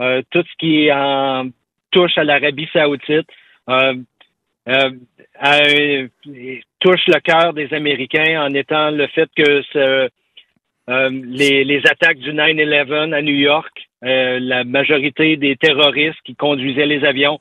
euh, 0.00 0.22
tout 0.30 0.42
ce 0.42 0.56
qui 0.58 0.90
en 0.92 1.48
touche 1.90 2.16
à 2.18 2.24
l'Arabie 2.24 2.68
saoudite 2.72 3.28
euh, 3.68 3.94
touche 6.80 7.06
le 7.06 7.20
cœur 7.20 7.52
des 7.52 7.72
Américains 7.72 8.44
en 8.44 8.52
étant 8.54 8.90
le 8.90 9.06
fait 9.08 9.30
que 9.36 10.08
les, 10.88 11.82
attaques 11.86 12.18
du 12.18 12.32
9-11 12.32 13.14
à 13.14 13.22
New 13.22 13.34
York, 13.34 13.70
la 14.02 14.64
majorité 14.64 15.36
des 15.36 15.56
terroristes 15.56 16.20
qui 16.24 16.34
conduisaient 16.34 16.86
les 16.86 17.04
avions 17.04 17.38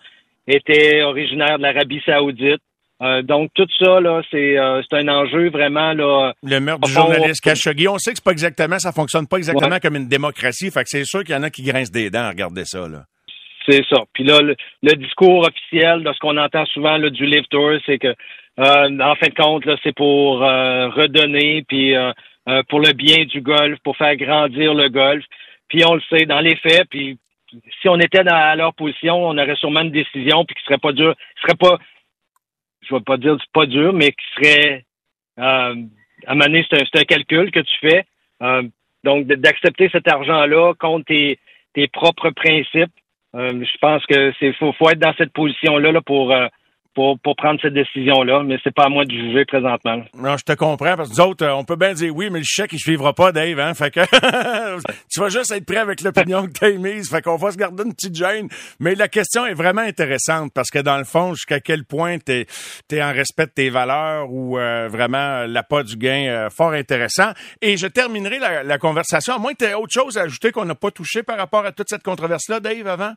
étaient 0.47 1.01
originaires 1.03 1.57
de 1.57 1.63
l'Arabie 1.63 2.01
saoudite. 2.05 2.61
Euh, 3.01 3.21
donc 3.23 3.51
tout 3.53 3.67
ça 3.77 3.99
là, 3.99 4.21
c'est 4.31 4.57
euh, 4.57 4.81
c'est 4.89 4.97
un 4.97 5.07
enjeu 5.09 5.49
vraiment 5.49 5.91
là. 5.93 6.33
Le 6.43 6.59
meurtre 6.59 6.87
du 6.87 6.93
journaliste 6.93 7.43
Khashoggi, 7.43 7.89
on 7.89 7.97
sait 7.97 8.11
que 8.11 8.17
c'est 8.17 8.23
pas 8.23 8.31
exactement, 8.31 8.79
ça 8.79 8.93
fonctionne 8.93 9.27
pas 9.27 9.37
exactement 9.37 9.79
comme 9.81 9.97
une 9.97 10.07
démocratie. 10.07 10.71
Fait 10.71 10.83
que 10.83 10.89
c'est 10.89 11.03
sûr 11.03 11.23
qu'il 11.23 11.35
y 11.35 11.37
en 11.37 11.43
a 11.43 11.49
qui 11.49 11.63
grincent 11.63 11.91
des 11.91 12.09
dents 12.09 12.23
à 12.23 12.29
regarder 12.29 12.63
ça 12.63 12.87
là. 12.87 13.03
C'est 13.67 13.83
ça. 13.89 14.03
Puis 14.13 14.23
là, 14.23 14.39
le, 14.41 14.95
discours 14.95 15.45
officiel 15.45 16.03
de 16.03 16.13
ce 16.13 16.19
qu'on 16.19 16.37
entend 16.37 16.65
souvent 16.67 16.97
là, 16.97 17.09
du 17.09 17.25
Live 17.25 17.45
Tour, 17.49 17.71
c'est 17.85 17.97
que 17.97 18.13
euh, 18.59 18.99
en 18.99 19.15
fin 19.15 19.27
de 19.27 19.33
compte, 19.35 19.65
là, 19.65 19.75
c'est 19.83 19.95
pour 19.95 20.39
redonner, 20.39 21.65
puis 21.67 21.95
pour 22.69 22.79
le 22.79 22.93
bien 22.93 23.25
du 23.25 23.41
golf, 23.41 23.77
pour 23.83 23.97
faire 23.97 24.15
grandir 24.15 24.73
le 24.73 24.87
golf. 24.87 25.25
Puis 25.67 25.83
on 25.83 25.95
le 25.95 26.01
sait 26.09 26.25
dans 26.25 26.41
les 26.41 26.55
faits, 26.57 26.87
puis 26.89 27.17
si 27.81 27.89
on 27.89 27.99
était 27.99 28.23
dans, 28.23 28.35
à 28.35 28.55
leur 28.55 28.73
position, 28.73 29.15
on 29.15 29.37
aurait 29.37 29.55
sûrement 29.55 29.81
une 29.81 29.91
décision 29.91 30.45
puis 30.45 30.55
qui 30.55 30.63
serait 30.63 30.77
pas 30.77 30.91
dur, 30.91 31.15
serait 31.41 31.57
pas 31.57 31.77
je 32.87 32.95
vais 32.95 33.01
pas 33.01 33.17
dire 33.17 33.37
pas 33.53 33.65
dur, 33.65 33.93
mais 33.93 34.11
qui 34.11 34.25
serait 34.35 34.85
euh, 35.39 35.75
à 36.27 36.33
un 36.33 36.63
c'est 36.69 36.99
un, 36.99 37.03
calcul 37.03 37.51
que 37.51 37.59
tu 37.59 37.75
fais. 37.81 38.05
Euh, 38.41 38.63
donc, 39.03 39.27
d'accepter 39.27 39.89
cet 39.91 40.11
argent-là 40.11 40.73
contre 40.79 41.05
tes, 41.05 41.39
tes 41.73 41.87
propres 41.87 42.31
principes, 42.31 42.91
euh, 43.35 43.63
je 43.63 43.77
pense 43.79 44.05
que 44.05 44.33
c'est 44.39 44.53
faut, 44.53 44.71
faut 44.73 44.89
être 44.89 44.99
dans 44.99 45.13
cette 45.17 45.33
position-là 45.33 45.91
là, 45.91 46.01
pour 46.01 46.31
euh, 46.31 46.47
pour, 46.95 47.19
pour 47.19 47.35
prendre 47.35 47.59
cette 47.61 47.73
décision-là, 47.73 48.41
mais 48.43 48.57
c'est 48.63 48.73
pas 48.73 48.85
à 48.85 48.89
moi 48.89 49.05
de 49.05 49.11
juger 49.11 49.45
présentement. 49.45 50.01
Non, 50.17 50.37
je 50.37 50.43
te 50.43 50.53
comprends, 50.53 50.95
parce 50.95 51.09
que 51.09 51.15
nous 51.15 51.21
autres, 51.21 51.45
euh, 51.45 51.53
on 51.53 51.65
peut 51.65 51.75
bien 51.75 51.93
dire 51.93 52.15
oui, 52.15 52.29
mais 52.31 52.39
le 52.39 52.45
chèque, 52.45 52.71
il 52.73 52.79
suivra 52.79 53.13
pas, 53.13 53.31
Dave, 53.31 53.59
hein? 53.59 53.73
Fait 53.73 53.91
que 53.91 53.99
tu 55.11 55.19
vas 55.19 55.29
juste 55.29 55.51
être 55.51 55.65
prêt 55.65 55.77
avec 55.77 56.01
l'opinion 56.01 56.47
que 56.47 56.53
tu 56.53 56.65
as 56.65 56.69
émise. 56.69 57.09
Fait 57.09 57.21
qu'on 57.21 57.35
va 57.35 57.51
se 57.51 57.57
garder 57.57 57.83
une 57.83 57.93
petite 57.93 58.15
gêne. 58.15 58.47
Mais 58.79 58.95
la 58.95 59.09
question 59.09 59.45
est 59.45 59.53
vraiment 59.53 59.81
intéressante 59.81 60.51
parce 60.53 60.69
que 60.69 60.79
dans 60.79 60.97
le 60.97 61.03
fond, 61.03 61.33
jusqu'à 61.33 61.59
quel 61.59 61.83
point 61.83 62.17
tu 62.17 62.45
es, 62.91 63.03
en 63.03 63.11
respect 63.11 63.47
de 63.47 63.51
tes 63.51 63.69
valeurs 63.69 64.31
ou 64.31 64.57
euh, 64.57 64.87
vraiment 64.87 65.45
l'appât 65.45 65.83
du 65.83 65.97
gain 65.97 66.27
euh, 66.27 66.49
fort 66.49 66.71
intéressant. 66.71 67.31
Et 67.61 67.75
je 67.75 67.87
terminerai 67.87 68.39
la, 68.39 68.63
la 68.63 68.77
conversation, 68.77 69.35
à 69.35 69.37
moins 69.37 69.51
que 69.51 69.57
tu 69.57 69.65
aies 69.65 69.73
autre 69.73 69.93
chose 69.93 70.17
à 70.17 70.21
ajouter 70.21 70.51
qu'on 70.51 70.65
n'a 70.65 70.75
pas 70.75 70.91
touché 70.91 71.23
par 71.23 71.37
rapport 71.37 71.65
à 71.65 71.73
toute 71.73 71.89
cette 71.89 72.03
controverse-là, 72.03 72.61
Dave, 72.61 72.87
avant? 72.87 73.13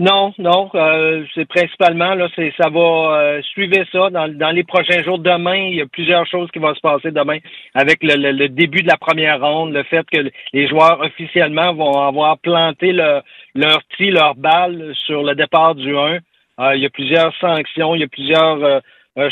Non, 0.00 0.34
non, 0.38 0.70
euh, 0.74 1.24
c'est 1.36 1.44
principalement 1.44 2.14
là, 2.16 2.28
c'est 2.34 2.52
ça 2.60 2.68
va 2.68 2.80
euh, 2.80 3.42
suivre 3.42 3.76
ça 3.92 4.10
dans, 4.10 4.26
dans 4.26 4.50
les 4.50 4.64
prochains 4.64 5.04
jours. 5.04 5.20
Demain, 5.20 5.68
il 5.68 5.76
y 5.76 5.80
a 5.82 5.86
plusieurs 5.86 6.26
choses 6.26 6.50
qui 6.50 6.58
vont 6.58 6.74
se 6.74 6.80
passer 6.80 7.12
demain 7.12 7.38
avec 7.74 8.02
le, 8.02 8.32
le, 8.32 8.48
début 8.48 8.82
de 8.82 8.88
la 8.88 8.96
première 8.96 9.40
ronde, 9.40 9.72
le 9.72 9.84
fait 9.84 10.04
que 10.10 10.32
les 10.52 10.66
joueurs 10.66 10.98
officiellement 11.00 11.72
vont 11.74 11.92
avoir 11.92 12.38
planté 12.38 12.90
le, 12.90 13.22
leur 13.54 13.80
tir, 13.96 14.14
leur 14.14 14.34
balle 14.34 14.92
sur 14.96 15.22
le 15.22 15.36
départ 15.36 15.76
du 15.76 15.96
1. 15.96 16.18
Euh, 16.58 16.74
il 16.74 16.82
y 16.82 16.86
a 16.86 16.90
plusieurs 16.90 17.32
sanctions, 17.36 17.94
il 17.94 18.00
y 18.00 18.04
a 18.04 18.08
plusieurs 18.08 18.82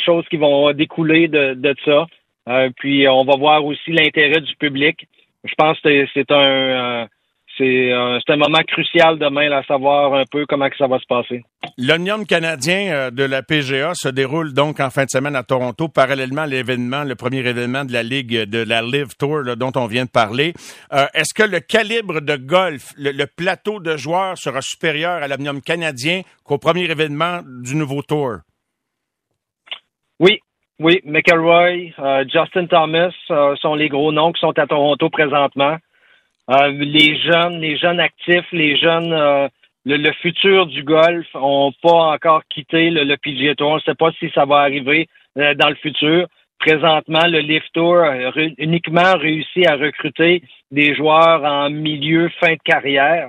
choses 0.04 0.24
qui 0.28 0.36
vont 0.36 0.72
découler 0.72 1.26
de, 1.26 1.54
de 1.54 1.74
ça. 1.84 2.06
puis 2.76 3.08
on 3.08 3.24
va 3.24 3.36
voir 3.36 3.64
aussi 3.64 3.90
l'intérêt 3.90 4.40
du 4.40 4.54
public. 4.54 5.08
Je 5.42 5.54
pense 5.56 5.80
que 5.80 6.06
c'est 6.14 6.30
un 6.30 7.08
c'est 7.58 7.92
un 7.92 8.36
moment 8.36 8.62
crucial 8.66 9.18
demain 9.18 9.50
à 9.52 9.62
savoir 9.64 10.14
un 10.14 10.24
peu 10.30 10.46
comment 10.46 10.68
que 10.68 10.76
ça 10.76 10.86
va 10.86 10.98
se 10.98 11.06
passer. 11.06 11.44
L'Onium 11.78 12.26
canadien 12.26 13.10
de 13.10 13.24
la 13.24 13.42
PGA 13.42 13.92
se 13.94 14.08
déroule 14.08 14.52
donc 14.52 14.80
en 14.80 14.90
fin 14.90 15.04
de 15.04 15.10
semaine 15.10 15.36
à 15.36 15.42
Toronto, 15.42 15.88
parallèlement 15.88 16.42
à 16.42 16.46
l'événement, 16.46 17.04
le 17.04 17.14
premier 17.14 17.38
événement 17.38 17.84
de 17.84 17.92
la 17.92 18.02
Ligue 18.02 18.44
de 18.44 18.58
la 18.58 18.82
Live 18.82 19.16
Tour 19.18 19.56
dont 19.56 19.72
on 19.76 19.86
vient 19.86 20.04
de 20.04 20.10
parler. 20.10 20.54
Est-ce 20.90 21.34
que 21.34 21.48
le 21.48 21.60
calibre 21.60 22.20
de 22.20 22.36
golf, 22.36 22.92
le, 22.96 23.24
plateau 23.26 23.80
de 23.80 23.96
joueurs 23.96 24.36
sera 24.38 24.60
supérieur 24.60 25.22
à 25.22 25.28
l'Omnium 25.28 25.60
canadien 25.60 26.22
qu'au 26.44 26.58
premier 26.58 26.90
événement 26.90 27.40
du 27.62 27.76
nouveau 27.76 28.02
Tour? 28.02 28.38
Oui, 30.20 30.40
oui, 30.78 31.00
McElroy, 31.04 31.92
euh, 31.98 32.24
Justin 32.32 32.66
Thomas 32.66 33.12
euh, 33.30 33.56
sont 33.56 33.74
les 33.74 33.88
gros 33.88 34.12
noms 34.12 34.32
qui 34.32 34.40
sont 34.40 34.56
à 34.56 34.66
Toronto 34.66 35.10
présentement. 35.10 35.76
Euh, 36.50 36.68
les 36.70 37.18
jeunes, 37.20 37.60
les 37.60 37.76
jeunes 37.76 38.00
actifs, 38.00 38.50
les 38.52 38.76
jeunes, 38.76 39.48
le, 39.84 40.12
futur 40.20 40.66
du 40.66 40.82
golf 40.82 41.26
n'ont 41.34 41.72
pas 41.82 42.14
encore 42.14 42.42
quitté 42.48 42.90
le, 42.90 43.04
le 43.04 43.16
PGA 43.16 43.54
Tour. 43.54 43.70
On 43.70 43.76
ne 43.76 43.80
sait 43.80 43.94
pas 43.94 44.10
si 44.18 44.30
ça 44.34 44.44
va 44.44 44.58
arriver 44.58 45.08
dans 45.36 45.68
le 45.68 45.76
futur. 45.76 46.26
Présentement, 46.58 47.26
le 47.26 47.40
Lift 47.40 47.72
Tour 47.72 47.96
a 47.96 48.30
uniquement 48.58 49.16
réussi 49.16 49.66
à 49.66 49.76
recruter 49.76 50.42
des 50.70 50.94
joueurs 50.94 51.44
en 51.44 51.70
milieu 51.70 52.28
fin 52.40 52.52
de 52.52 52.60
carrière 52.64 53.28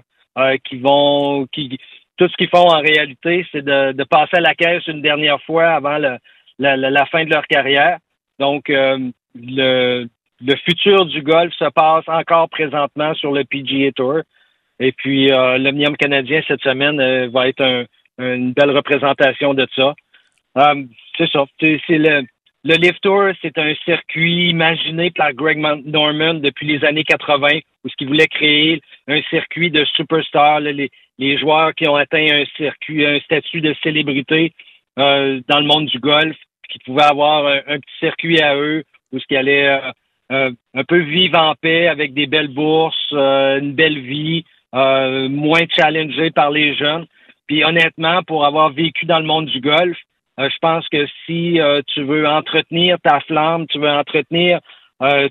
qui 0.64 0.78
vont, 0.78 1.48
qui 1.52 1.78
tout 2.18 2.28
ce 2.28 2.38
qu'ils 2.38 2.50
font 2.50 2.70
en 2.70 2.82
réalité, 2.82 3.46
c'est 3.52 3.64
de, 3.64 3.92
de 3.92 4.04
passer 4.04 4.38
à 4.38 4.42
la 4.42 4.56
caisse 4.56 4.86
une 4.88 5.02
dernière 5.02 5.42
fois 5.44 5.70
avant 5.70 5.98
le, 5.98 6.18
la, 6.60 7.06
fin 7.08 7.26
de 7.26 7.30
leur 7.30 7.46
carrière. 7.48 7.98
Donc, 8.40 8.70
euh, 8.70 8.98
le, 9.36 10.08
le 10.46 10.56
futur 10.58 11.06
du 11.06 11.22
golf 11.22 11.54
se 11.54 11.70
passe 11.70 12.08
encore 12.08 12.50
présentement 12.50 13.14
sur 13.16 13.32
le 13.32 13.44
PGA 13.44 13.92
Tour. 13.92 14.22
Et 14.80 14.92
puis, 14.92 15.32
euh, 15.32 15.58
l'Omnium 15.58 15.96
canadien 15.96 16.42
cette 16.48 16.62
semaine 16.62 17.00
euh, 17.00 17.30
va 17.30 17.48
être 17.48 17.86
une 18.18 18.54
belle 18.54 18.72
représentation 18.72 19.54
de 19.54 19.68
ça. 19.76 19.94
Euh, 20.58 20.84
c'est 21.18 21.30
ça. 21.30 21.46
C'est 21.60 21.80
le, 21.90 22.24
le 22.64 22.76
Lift 22.76 23.02
Tour, 23.02 23.32
c'est 23.42 23.58
un 23.58 23.74
circuit 23.86 24.50
imaginé 24.50 25.12
par 25.12 25.34
Greg 25.34 25.58
Norman 25.86 26.36
depuis 26.36 26.68
les 26.68 26.86
années 26.86 27.04
80, 27.04 27.60
où 27.84 27.90
ce 27.90 27.96
qu'il 27.96 28.08
voulait 28.08 28.28
créer 28.28 28.82
un 29.08 29.22
circuit 29.24 29.72
de 29.72 29.84
superstars, 29.96 30.60
les, 30.62 30.90
les 31.18 31.38
joueurs 31.38 31.74
qui 31.76 31.88
ont 31.88 31.96
atteint 31.96 32.26
un 32.32 32.46
circuit, 32.58 33.06
un 33.06 33.20
statut 33.20 33.62
de 33.62 33.76
célébrité 33.84 34.54
euh, 35.00 35.42
dans 35.48 35.60
le 35.60 35.66
monde 35.66 35.88
du 35.88 36.00
golf, 36.00 36.38
qui 36.70 36.80
pouvaient 36.80 37.04
avoir 37.04 37.48
un, 37.48 37.80
petit 37.80 38.00
circuit 38.00 38.42
à 38.42 38.56
eux 38.56 38.84
où 39.12 39.20
ce 39.20 39.26
qui 39.26 39.36
allait 39.36 39.68
euh, 39.68 39.92
un 40.34 40.84
peu 40.88 40.98
vivre 40.98 41.38
en 41.38 41.54
paix 41.56 41.88
avec 41.88 42.14
des 42.14 42.26
belles 42.26 42.54
bourses, 42.54 43.12
une 43.12 43.74
belle 43.74 44.00
vie, 44.00 44.44
moins 44.74 45.66
challengé 45.70 46.32
par 46.32 46.50
les 46.50 46.76
jeunes. 46.76 47.06
Puis 47.48 47.64
honnêtement, 47.64 48.24
pour 48.24 48.46
avoir 48.46 48.72
vécu 48.72 49.06
dans 49.06 49.20
le 49.20 49.26
monde 49.26 49.46
du 49.46 49.62
golf, 49.62 49.98
je 50.40 50.58
pense 50.62 50.88
que 50.90 51.06
si 51.26 51.60
tu 51.88 52.04
veux 52.04 52.28
entretenir 52.28 52.98
ta 53.04 53.20
flamme, 53.22 53.68
tu 53.68 53.78
veux 53.80 53.90
entretenir 53.90 54.60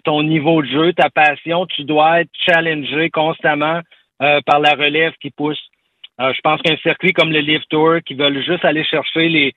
ton 0.04 0.22
niveau 0.22 0.62
de 0.62 0.68
jeu, 0.68 0.92
ta 0.92 1.10
passion, 1.10 1.66
tu 1.66 1.84
dois 1.84 2.20
être 2.20 2.30
challengé 2.46 3.10
constamment 3.10 3.80
par 4.18 4.60
la 4.60 4.74
relève 4.74 5.14
qui 5.20 5.30
pousse. 5.30 5.60
Euh, 6.20 6.32
je 6.34 6.40
pense 6.42 6.60
qu'un 6.62 6.76
circuit 6.78 7.12
comme 7.12 7.32
le 7.32 7.40
Live 7.40 7.64
Tour, 7.70 7.96
qui 8.04 8.14
veulent 8.14 8.44
juste 8.44 8.64
aller 8.64 8.84
chercher 8.84 9.28
les, 9.28 9.54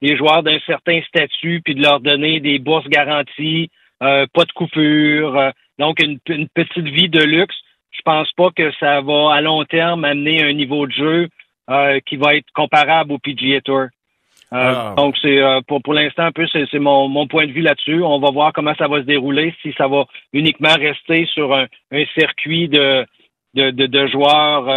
les 0.00 0.16
joueurs 0.16 0.42
d'un 0.42 0.58
certain 0.60 1.00
statut, 1.02 1.60
puis 1.64 1.74
de 1.74 1.82
leur 1.82 2.00
donner 2.00 2.40
des 2.40 2.58
bourses 2.58 2.88
garanties, 2.88 3.70
euh, 4.02 4.26
pas 4.32 4.44
de 4.44 4.52
coupure, 4.52 5.36
euh, 5.36 5.50
donc 5.78 6.02
une, 6.02 6.18
petite 6.54 6.88
vie 6.88 7.08
de 7.08 7.22
luxe, 7.22 7.56
je 7.90 8.02
pense 8.02 8.30
pas 8.32 8.50
que 8.54 8.70
ça 8.78 9.00
va 9.00 9.34
à 9.34 9.40
long 9.40 9.64
terme 9.64 10.04
amener 10.04 10.42
un 10.42 10.52
niveau 10.52 10.86
de 10.86 10.92
jeu 10.92 11.28
qui 12.06 12.16
va 12.16 12.34
être 12.34 12.50
comparable 12.52 13.12
au 13.12 13.18
PGA 13.18 13.60
Tour. 13.60 13.86
Ah. 14.50 14.94
Donc 14.96 15.16
c'est 15.22 15.38
pour 15.68 15.80
pour 15.82 15.94
l'instant 15.94 16.24
un 16.24 16.32
peu 16.32 16.44
c'est 16.48 16.78
mon, 16.80 17.06
mon 17.06 17.28
point 17.28 17.46
de 17.46 17.52
vue 17.52 17.60
là-dessus. 17.60 18.02
On 18.02 18.18
va 18.18 18.32
voir 18.32 18.52
comment 18.52 18.74
ça 18.74 18.88
va 18.88 18.98
se 18.98 19.06
dérouler, 19.06 19.54
si 19.62 19.72
ça 19.78 19.86
va 19.86 20.04
uniquement 20.32 20.74
rester 20.74 21.26
sur 21.26 21.54
un, 21.54 21.66
un 21.92 22.04
circuit 22.18 22.68
de 22.68 23.06
de, 23.54 23.70
de, 23.70 23.86
de 23.86 24.06
joueurs 24.08 24.68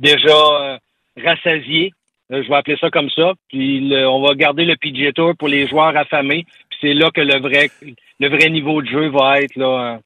déjà 0.00 0.36
euh, 0.36 0.78
rassasié. 1.22 1.92
Euh, 2.32 2.42
je 2.42 2.48
vais 2.48 2.56
appeler 2.56 2.78
ça 2.80 2.90
comme 2.90 3.10
ça. 3.10 3.34
Puis 3.48 3.92
on 3.94 4.22
va 4.22 4.34
garder 4.34 4.64
le 4.64 4.76
PGA 4.76 5.12
Tour 5.12 5.34
pour 5.38 5.48
les 5.48 5.68
joueurs 5.68 5.96
affamés. 5.96 6.46
C'est 6.80 6.94
là 6.94 7.10
que 7.14 7.20
le 7.20 7.40
vrai 7.40 7.70
le 8.18 8.28
vrai 8.28 8.50
niveau 8.50 8.82
de 8.82 8.88
jeu 8.88 9.10
va 9.10 9.40
être 9.40 9.56
là. 9.56 9.94
Euh. 9.94 9.98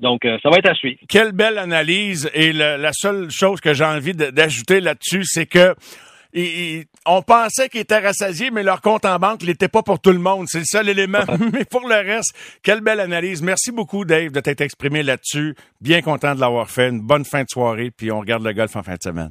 Donc, 0.00 0.22
ça 0.24 0.50
va 0.50 0.58
être 0.58 0.68
à 0.68 0.74
suivre. 0.74 0.98
Quelle 1.08 1.32
belle 1.32 1.56
analyse. 1.56 2.28
Et 2.34 2.52
la 2.52 2.92
seule 2.92 3.30
chose 3.30 3.60
que 3.60 3.72
j'ai 3.72 3.84
envie 3.84 4.12
d'ajouter 4.12 4.80
là-dessus, 4.80 5.22
c'est 5.24 5.46
que 5.46 5.74
on 7.06 7.22
pensait 7.22 7.68
qu'ils 7.68 7.80
étaient 7.80 7.98
rassasiés, 7.98 8.50
mais 8.50 8.62
leur 8.62 8.80
compte 8.80 9.04
en 9.04 9.18
banque 9.18 9.42
n'était 9.44 9.68
pas 9.68 9.82
pour 9.82 10.00
tout 10.00 10.10
le 10.10 10.18
monde. 10.18 10.46
C'est 10.48 10.58
le 10.58 10.64
seul 10.64 10.88
élément. 10.88 11.24
mais 11.52 11.64
pour 11.64 11.86
le 11.88 11.94
reste, 11.94 12.34
quelle 12.62 12.80
belle 12.80 13.00
analyse. 13.00 13.42
Merci 13.42 13.70
beaucoup, 13.70 14.04
Dave, 14.04 14.32
de 14.32 14.40
t'être 14.40 14.60
exprimé 14.60 15.02
là-dessus. 15.02 15.54
Bien 15.80 16.02
content 16.02 16.34
de 16.34 16.40
l'avoir 16.40 16.70
fait. 16.70 16.88
Une 16.88 17.00
bonne 17.00 17.24
fin 17.24 17.42
de 17.42 17.48
soirée, 17.48 17.90
puis 17.90 18.10
on 18.10 18.20
regarde 18.20 18.44
le 18.44 18.52
golf 18.52 18.74
en 18.74 18.82
fin 18.82 18.94
de 18.94 19.02
semaine. 19.02 19.30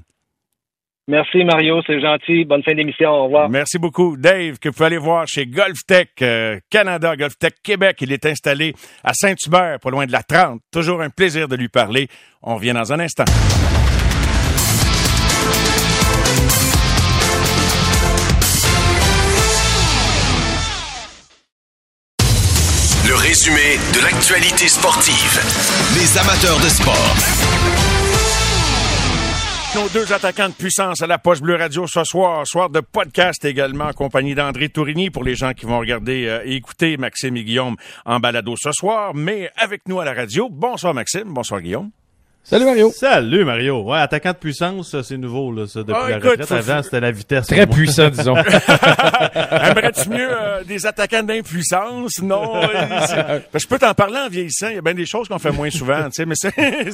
Merci 1.07 1.43
Mario, 1.43 1.81
c'est 1.85 1.99
gentil. 1.99 2.45
Bonne 2.45 2.63
fin 2.63 2.73
d'émission. 2.73 3.09
Au 3.09 3.23
revoir. 3.25 3.49
Merci 3.49 3.77
beaucoup. 3.77 4.15
Dave, 4.15 4.57
que 4.59 4.69
vous 4.69 4.73
pouvez 4.73 4.85
aller 4.85 4.97
voir 4.97 5.27
chez 5.27 5.45
GolfTech 5.45 6.11
euh, 6.21 6.59
Canada, 6.69 7.15
GolfTech 7.17 7.55
Québec. 7.61 7.97
Il 8.01 8.13
est 8.13 8.25
installé 8.25 8.73
à 9.03 9.13
Saint-Hubert, 9.13 9.79
pas 9.81 9.89
loin 9.89 10.05
de 10.05 10.13
la 10.13 10.23
30. 10.23 10.61
Toujours 10.71 11.01
un 11.01 11.09
plaisir 11.09 11.49
de 11.49 11.57
lui 11.57 11.67
parler. 11.67 12.07
On 12.41 12.55
revient 12.55 12.73
dans 12.73 12.93
un 12.93 12.99
instant. 13.01 13.25
Le 23.05 23.15
résumé 23.15 23.75
de 23.93 24.03
l'actualité 24.05 24.69
sportive. 24.69 25.41
Les 25.99 26.17
amateurs 26.17 26.59
de 26.59 26.69
sport. 26.69 28.12
Nos 29.75 29.89
deux 29.89 30.13
attaquants 30.13 30.49
de 30.49 30.53
puissance 30.53 31.01
à 31.01 31.07
la 31.07 31.17
Poche 31.17 31.41
Bleue 31.41 31.55
Radio 31.55 31.87
ce 31.87 32.03
soir, 32.03 32.45
soir 32.45 32.69
de 32.69 32.79
podcast 32.79 33.43
également, 33.43 33.85
en 33.85 33.93
compagnie 33.93 34.35
d'André 34.35 34.69
Tourigny 34.69 35.09
pour 35.09 35.23
les 35.23 35.33
gens 35.33 35.53
qui 35.53 35.65
vont 35.65 35.79
regarder 35.79 36.27
euh, 36.27 36.43
et 36.45 36.53
écouter 36.53 36.95
Maxime 36.97 37.37
et 37.37 37.43
Guillaume 37.43 37.75
en 38.05 38.19
balado 38.19 38.53
ce 38.55 38.71
soir, 38.71 39.15
mais 39.15 39.49
avec 39.57 39.87
nous 39.87 39.99
à 39.99 40.05
la 40.05 40.13
radio. 40.13 40.47
Bonsoir 40.51 40.93
Maxime, 40.93 41.33
bonsoir 41.33 41.59
Guillaume. 41.59 41.89
Salut 42.45 42.65
Mario. 42.65 42.91
Salut 42.91 43.45
Mario. 43.45 43.83
Ouais, 43.83 43.99
attaquant 43.99 44.33
de 44.33 44.37
puissance, 44.37 45.01
c'est 45.01 45.15
nouveau 45.15 45.53
là, 45.53 45.65
ça, 45.65 45.79
depuis 45.79 45.95
ah, 45.95 46.09
la 46.09 46.17
retraite. 46.17 46.51
Avant, 46.51 46.83
c'était 46.83 46.99
la 46.99 47.11
vitesse. 47.11 47.47
Très 47.47 47.65
puissant, 47.65 48.09
disons. 48.09 48.35
Aimerais-tu 48.35 50.09
mieux 50.09 50.27
euh, 50.29 50.61
des 50.65 50.85
attaquants 50.85 51.23
d'impuissance? 51.23 52.21
Non. 52.21 52.63
je 53.53 53.65
peux 53.65 53.79
t'en 53.79 53.93
parler 53.93 54.17
en 54.17 54.27
vieillissant. 54.27 54.67
Il 54.67 54.75
y 54.75 54.77
a 54.77 54.81
bien 54.81 54.93
des 54.93 55.05
choses 55.05 55.29
qu'on 55.29 55.39
fait 55.39 55.53
moins 55.53 55.69
souvent, 55.69 56.03
tu 56.09 56.15
sais, 56.15 56.25
mais 56.25 56.35
c'est 56.35 56.53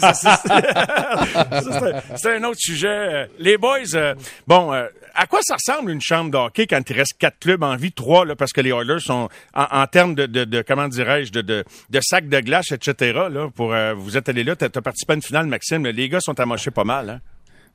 c'est 2.16 2.36
un 2.36 2.44
autre 2.44 2.60
sujet. 2.60 3.28
Les 3.40 3.58
boys, 3.58 3.96
euh, 3.96 4.14
bon, 4.46 4.72
euh, 4.72 4.86
à 5.20 5.28
quoi 5.28 5.40
ça 5.44 5.56
ressemble 5.56 5.92
une 5.92 6.00
chambre 6.00 6.32
d'hockey 6.32 6.66
quand 6.66 6.82
il 6.90 6.96
reste 6.96 7.18
quatre 7.20 7.40
clubs 7.40 7.62
en 7.62 7.76
vie, 7.76 7.92
trois 7.92 8.24
là, 8.24 8.38
parce 8.38 8.54
que 8.54 8.62
les 8.62 8.70
Oilers 8.70 9.02
sont 9.02 9.28
en, 9.54 9.88
termes 9.88 10.16
de, 10.16 10.26
de, 10.26 10.62
comment 10.62 10.88
dirais-je, 10.88 11.34
de, 11.34 11.42
de, 11.42 11.66
de 11.90 12.00
sacs 12.02 12.30
de 12.30 12.40
glace, 12.40 12.72
etc. 12.72 13.28
Là, 13.30 13.50
pour 13.54 13.76
vous 13.98 14.16
êtes 14.16 14.30
allé 14.30 14.46
là, 14.46 14.56
tu 14.56 14.64
as 14.64 14.70
participé 14.70 15.12
à 15.12 15.16
une 15.16 15.22
finale 15.22 15.48
Maxime. 15.48 15.86
Les 15.88 16.08
gars 16.08 16.22
sont 16.22 16.40
amochés 16.40 16.72
pas 16.72 16.86
mal. 16.86 17.10
Hein? 17.10 17.20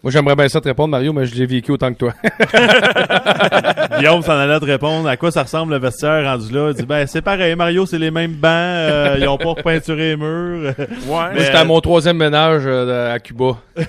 Moi, 0.04 0.10
j'aimerais 0.10 0.36
bien 0.36 0.46
ça 0.50 0.60
te 0.60 0.68
répondre, 0.68 0.90
Mario, 0.90 1.14
mais 1.14 1.24
je 1.24 1.34
l'ai 1.34 1.46
vécu 1.46 1.72
autant 1.72 1.90
que 1.90 1.96
toi. 1.96 2.12
Guillaume 3.98 4.20
s'en 4.20 4.32
allait 4.32 4.60
te 4.60 4.66
répondre 4.66 5.08
à 5.08 5.16
quoi 5.16 5.30
ça 5.30 5.44
ressemble 5.44 5.72
le 5.72 5.78
vestiaire 5.78 6.30
rendu 6.30 6.52
là? 6.52 6.72
Il 6.72 6.76
dit, 6.76 6.84
ben, 6.84 7.06
c'est 7.06 7.22
pareil, 7.22 7.56
Mario, 7.56 7.86
c'est 7.86 7.98
les 7.98 8.10
mêmes 8.10 8.34
bancs, 8.34 8.50
euh, 8.52 9.16
ils 9.18 9.26
ont 9.26 9.38
pas 9.38 9.54
repeinturé 9.54 10.10
les 10.10 10.16
murs. 10.18 10.74
Ouais. 11.06 11.38
C'était 11.38 11.56
à 11.56 11.64
mon 11.64 11.80
troisième 11.80 12.18
ménage 12.18 12.64
euh, 12.66 13.14
à 13.14 13.18
Cuba. 13.18 13.56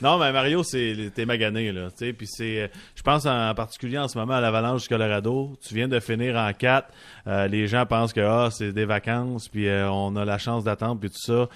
non, 0.00 0.18
mais 0.20 0.30
Mario, 0.30 0.62
c'est, 0.62 1.10
t'es 1.12 1.26
magané, 1.26 1.72
là, 1.72 1.88
tu 1.90 2.06
sais, 2.06 2.12
puis 2.12 2.28
c'est, 2.28 2.70
je 2.94 3.02
pense 3.02 3.26
en 3.26 3.52
particulier 3.54 3.98
en 3.98 4.06
ce 4.06 4.16
moment 4.16 4.34
à 4.34 4.40
l'Avalanche 4.40 4.82
du 4.82 4.88
Colorado, 4.88 5.56
tu 5.66 5.74
viens 5.74 5.88
de 5.88 5.98
finir 5.98 6.36
en 6.36 6.52
quatre, 6.52 6.90
euh, 7.26 7.48
les 7.48 7.66
gens 7.66 7.86
pensent 7.86 8.12
que, 8.12 8.20
ah, 8.20 8.50
c'est 8.52 8.72
des 8.72 8.84
vacances, 8.84 9.48
puis 9.48 9.68
on 9.68 10.14
a 10.14 10.24
la 10.24 10.38
chance 10.38 10.62
d'attendre, 10.62 11.00
puis 11.00 11.10
tout 11.10 11.18
ça. 11.18 11.48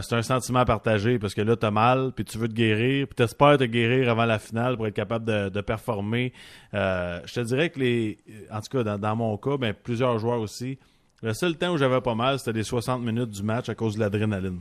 c'est 0.00 0.14
un 0.14 0.22
sentiment 0.22 0.64
partagé, 0.64 1.18
parce 1.18 1.34
que 1.34 1.42
là, 1.42 1.54
t'as 1.54 1.70
mal, 1.70 2.12
puis 2.16 2.24
tu 2.30 2.38
veux 2.38 2.48
te 2.48 2.54
guérir, 2.54 3.06
puis 3.08 3.24
espères 3.24 3.58
te 3.58 3.64
guérir 3.64 4.10
avant 4.10 4.24
la 4.24 4.38
finale 4.38 4.76
pour 4.76 4.86
être 4.86 4.94
capable 4.94 5.24
de, 5.24 5.60
performer. 5.60 6.32
Euh, 6.74 7.20
je 7.26 7.34
te 7.34 7.40
dirais 7.40 7.70
que 7.70 7.80
les, 7.80 8.18
en 8.50 8.60
tout 8.60 8.78
cas 8.78 8.96
dans, 8.96 9.16
mon 9.16 9.36
cas, 9.36 9.56
ben, 9.56 9.74
plusieurs 9.74 10.18
joueurs 10.18 10.40
aussi. 10.40 10.78
Le 11.22 11.34
seul 11.34 11.56
temps 11.56 11.74
où 11.74 11.76
j'avais 11.76 12.00
pas 12.00 12.14
mal, 12.14 12.38
c'était 12.38 12.52
les 12.52 12.62
60 12.62 13.02
minutes 13.02 13.30
du 13.30 13.42
match 13.42 13.68
à 13.68 13.74
cause 13.74 13.94
de 13.94 14.00
l'adrénaline. 14.00 14.60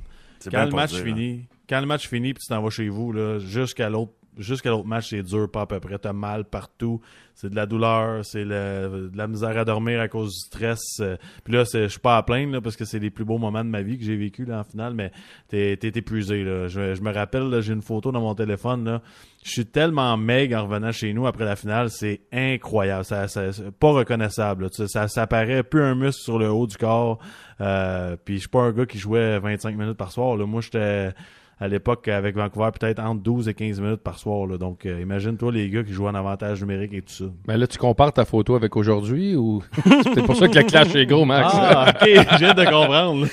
Quand 0.52 0.66
le 0.66 0.72
match 0.72 0.94
finit, 0.96 1.46
quand 1.68 1.80
le 1.80 1.86
match 1.86 2.08
finit, 2.08 2.34
puis 2.34 2.44
tu 2.44 2.50
t'en 2.50 2.62
vas 2.62 2.70
chez 2.70 2.90
vous, 2.90 3.14
jusqu'à 3.40 3.90
l'autre 3.90 4.14
jusqu'à 4.40 4.70
l'autre 4.70 4.88
match, 4.88 5.10
c'est 5.10 5.22
dur, 5.22 5.50
pas 5.52 5.62
à 5.62 5.66
peu 5.66 5.80
près. 5.80 6.00
T'as 6.00 6.14
mal 6.14 6.46
partout. 6.46 7.02
C'est 7.36 7.50
de 7.50 7.56
la 7.56 7.66
douleur, 7.66 8.26
c'est 8.26 8.44
de 8.44 9.12
la 9.16 9.28
misère 9.28 9.58
à 9.58 9.64
dormir 9.64 10.02
à 10.02 10.08
cause 10.08 10.34
du 10.34 10.40
stress. 10.40 11.00
Euh. 11.00 11.16
Puis 11.44 11.54
là, 11.54 11.64
je 11.72 11.88
suis 11.88 12.00
pas 12.00 12.18
à 12.18 12.24
plaindre 12.24 12.54
là, 12.54 12.62
parce 12.62 12.76
que 12.76 12.84
c'est 12.84 13.00
les 13.00 13.10
plus 13.10 13.24
beaux 13.24 13.38
moments 13.38 13.64
de 13.64 13.70
ma 13.70 13.82
vie 13.82 13.98
que 13.98 14.04
j'ai 14.04 14.18
vécu 14.18 14.44
là, 14.44 14.60
en 14.60 14.64
finale, 14.64 14.94
mais 14.94 15.12
t'es 15.48 15.80
es 15.82 15.92
épuisé. 15.96 16.44
Là. 16.44 16.68
Je, 16.68 17.02
me 17.02 17.14
rappelle, 17.14 17.62
j'ai 17.62 17.74
une 17.74 17.82
photo 17.82 18.12
dans 18.12 18.20
mon 18.20 18.36
téléphone. 18.36 18.84
Là. 18.84 19.02
Je 19.44 19.52
suis 19.52 19.66
tellement 19.66 20.18
maigre 20.18 20.58
en 20.58 20.64
revenant 20.64 20.92
chez 20.92 21.14
nous 21.14 21.28
après 21.28 21.46
la 21.46 21.56
finale, 21.56 21.90
c'est 21.90 22.22
incroyable. 22.34 23.06
Ça, 23.06 23.30
ça, 23.30 23.52
pas 23.80 23.92
reconnaissable. 23.92 24.68
Ça, 24.72 25.08
ça 25.08 25.28
paraît 25.28 25.64
plus 25.64 25.82
un 25.82 25.96
muscle 25.96 26.22
sur 26.22 26.40
le 26.40 26.50
haut 26.50 26.68
du 26.68 26.76
corps. 26.76 27.20
Euh, 27.62 28.18
puis 28.24 28.36
je 28.36 28.40
suis 28.42 28.50
pas 28.50 28.64
un 28.64 28.72
gars 28.72 28.86
qui 28.86 28.98
jouait 28.98 29.40
25 29.40 29.78
minutes 29.78 29.98
par 29.98 30.12
soir. 30.12 30.36
Là. 30.36 30.46
Moi, 30.46 30.60
j'étais 30.60 31.14
à 31.60 31.68
l'époque 31.68 32.08
avec 32.08 32.36
Vancouver, 32.36 32.70
peut-être 32.80 33.00
entre 33.00 33.22
12 33.22 33.50
et 33.50 33.54
15 33.54 33.82
minutes 33.82 34.02
par 34.02 34.18
soir. 34.18 34.48
Là. 34.48 34.58
Donc, 34.58 34.86
euh, 34.86 35.02
imagine-toi 35.02 35.52
les 35.52 35.70
gars 35.70 35.84
qui 35.84 35.92
jouent 35.92 36.08
en 36.08 36.16
avantage 36.16 36.62
numérique 36.62 36.94
et 36.94 37.02
tout 37.02 37.14
ça. 37.14 37.26
Mais 37.48 37.58
là, 37.58 37.68
tu 37.68 37.78
compares 37.78 38.14
ta 38.14 38.26
photo 38.26 38.56
avec 38.56 38.76
aujourd'hui 38.76 39.36
ou 39.36 39.62
c'est 40.14 40.24
pour 40.24 40.36
ça 40.38 40.48
que 40.48 40.58
le 40.58 40.64
clash 40.64 40.96
est 40.96 41.06
gros, 41.06 41.26
Max? 41.26 41.54
Ah, 41.54 41.94
ok, 41.94 42.10
viens 42.40 42.54
de 42.54 42.64
comprendre. 42.64 43.28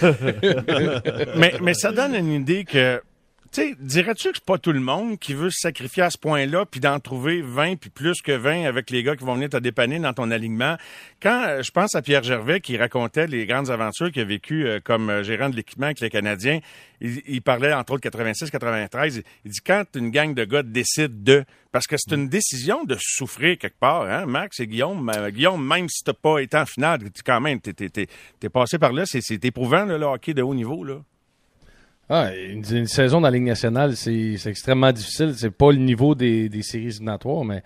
mais, 1.39 1.55
mais 1.62 1.75
ça 1.75 1.93
donne 1.93 2.15
une 2.15 2.33
idée 2.33 2.65
que 2.65 3.01
tu 3.57 3.75
dirais-tu 3.81 4.29
que 4.29 4.35
c'est 4.35 4.45
pas 4.45 4.59
tout 4.59 4.73
le 4.73 4.81
monde 4.81 5.19
qui 5.19 5.33
veut 5.33 5.49
se 5.49 5.61
sacrifier 5.61 6.03
à 6.03 6.11
ce 6.11 6.19
point-là, 6.19 6.66
puis 6.66 6.79
d'en 6.79 7.01
trouver 7.01 7.40
20, 7.40 7.77
puis 7.77 7.88
plus 7.88 8.21
que 8.21 8.33
20 8.33 8.66
avec 8.66 8.90
les 8.90 9.03
gars 9.03 9.16
qui 9.16 9.25
vont 9.25 9.35
venir 9.35 9.49
te 9.49 9.57
dépanner 9.57 9.99
dans 9.99 10.12
ton 10.12 10.31
alignement? 10.31 10.77
Quand 11.23 11.45
euh, 11.47 11.62
je 11.62 11.71
pense 11.71 11.95
à 11.95 12.03
Pierre 12.03 12.23
Gervais 12.23 12.61
qui 12.61 12.77
racontait 12.77 13.27
les 13.27 13.47
grandes 13.47 13.71
aventures 13.71 14.12
qu'il 14.12 14.21
a 14.21 14.27
vécues 14.27 14.66
euh, 14.66 14.81
comme 14.85 15.09
euh, 15.09 15.23
gérant 15.23 15.49
de 15.49 15.57
l'équipement 15.57 15.87
avec 15.87 16.01
les 16.01 16.11
Canadiens, 16.11 16.61
il, 17.01 17.40
parlait 17.40 17.73
entre 17.73 17.95
autres 17.95 18.07
86-93, 18.09 19.23
il 19.45 19.51
dit 19.51 19.61
quand 19.66 19.85
une 19.95 20.11
gang 20.11 20.35
de 20.35 20.45
gars 20.45 20.62
décide 20.62 21.23
de... 21.23 21.45
Parce 21.73 21.87
que 21.87 21.97
c'est 21.99 22.14
une 22.14 22.29
décision 22.29 22.85
de 22.85 22.97
souffrir 22.99 23.57
quelque 23.59 23.79
part, 23.79 24.03
hein, 24.03 24.27
Max 24.27 24.61
et 24.61 24.66
Guillaume. 24.66 25.11
Guillaume, 25.31 25.66
même 25.66 25.88
si 25.88 26.03
t'as 26.05 26.14
pas 26.14 26.38
été 26.38 26.57
en 26.57 26.64
finale, 26.64 27.01
quand 27.25 27.40
même, 27.40 27.61
t'es, 27.61 27.73
t'es, 27.75 28.49
passé 28.49 28.79
par 28.79 28.92
là, 28.95 29.05
c'est, 29.05 29.21
c'est 29.21 29.45
éprouvant, 29.45 29.85
le 29.85 30.03
hockey 30.03 30.33
de 30.33 30.40
haut 30.40 30.55
niveau, 30.55 30.85
là. 30.85 31.03
Ah, 32.09 32.31
une, 32.37 32.87
saison 32.87 33.21
dans 33.21 33.27
la 33.27 33.33
Ligue 33.33 33.49
nationale, 33.49 33.97
c'est 33.97 34.37
extrêmement 34.47 34.92
difficile. 34.92 35.33
C'est 35.37 35.51
pas 35.51 35.73
le 35.73 35.79
niveau 35.79 36.14
des, 36.14 36.49
des 36.49 36.62
séries 36.62 36.87
éliminatoires, 36.87 37.45
mais 37.45 37.64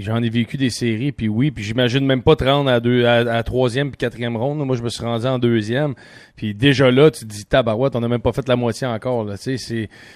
j'en 0.00 0.20
ai 0.20 0.28
vécu 0.28 0.56
des 0.56 0.70
séries, 0.70 1.12
puis 1.12 1.28
oui, 1.28 1.52
puis 1.52 1.62
j'imagine 1.62 2.04
même 2.04 2.22
pas 2.22 2.34
te 2.34 2.42
rendre 2.42 2.68
à 2.68 2.80
deux, 2.80 3.06
à, 3.06 3.40
troisième 3.44 3.90
puis 3.90 3.98
quatrième 3.98 4.36
ronde. 4.36 4.58
Moi, 4.66 4.74
je 4.74 4.82
me 4.82 4.88
suis 4.88 5.04
rendu 5.04 5.26
en 5.26 5.38
deuxième, 5.38 5.94
puis 6.38 6.54
déjà 6.54 6.88
là, 6.88 7.10
tu 7.10 7.26
te 7.26 7.32
dis 7.32 7.44
tabarouette, 7.44 7.96
on 7.96 8.02
a 8.04 8.06
même 8.06 8.20
pas 8.20 8.32
fait 8.32 8.46
la 8.46 8.54
moitié 8.54 8.86
encore. 8.86 9.24
Là, 9.24 9.34
c'est 9.36 9.56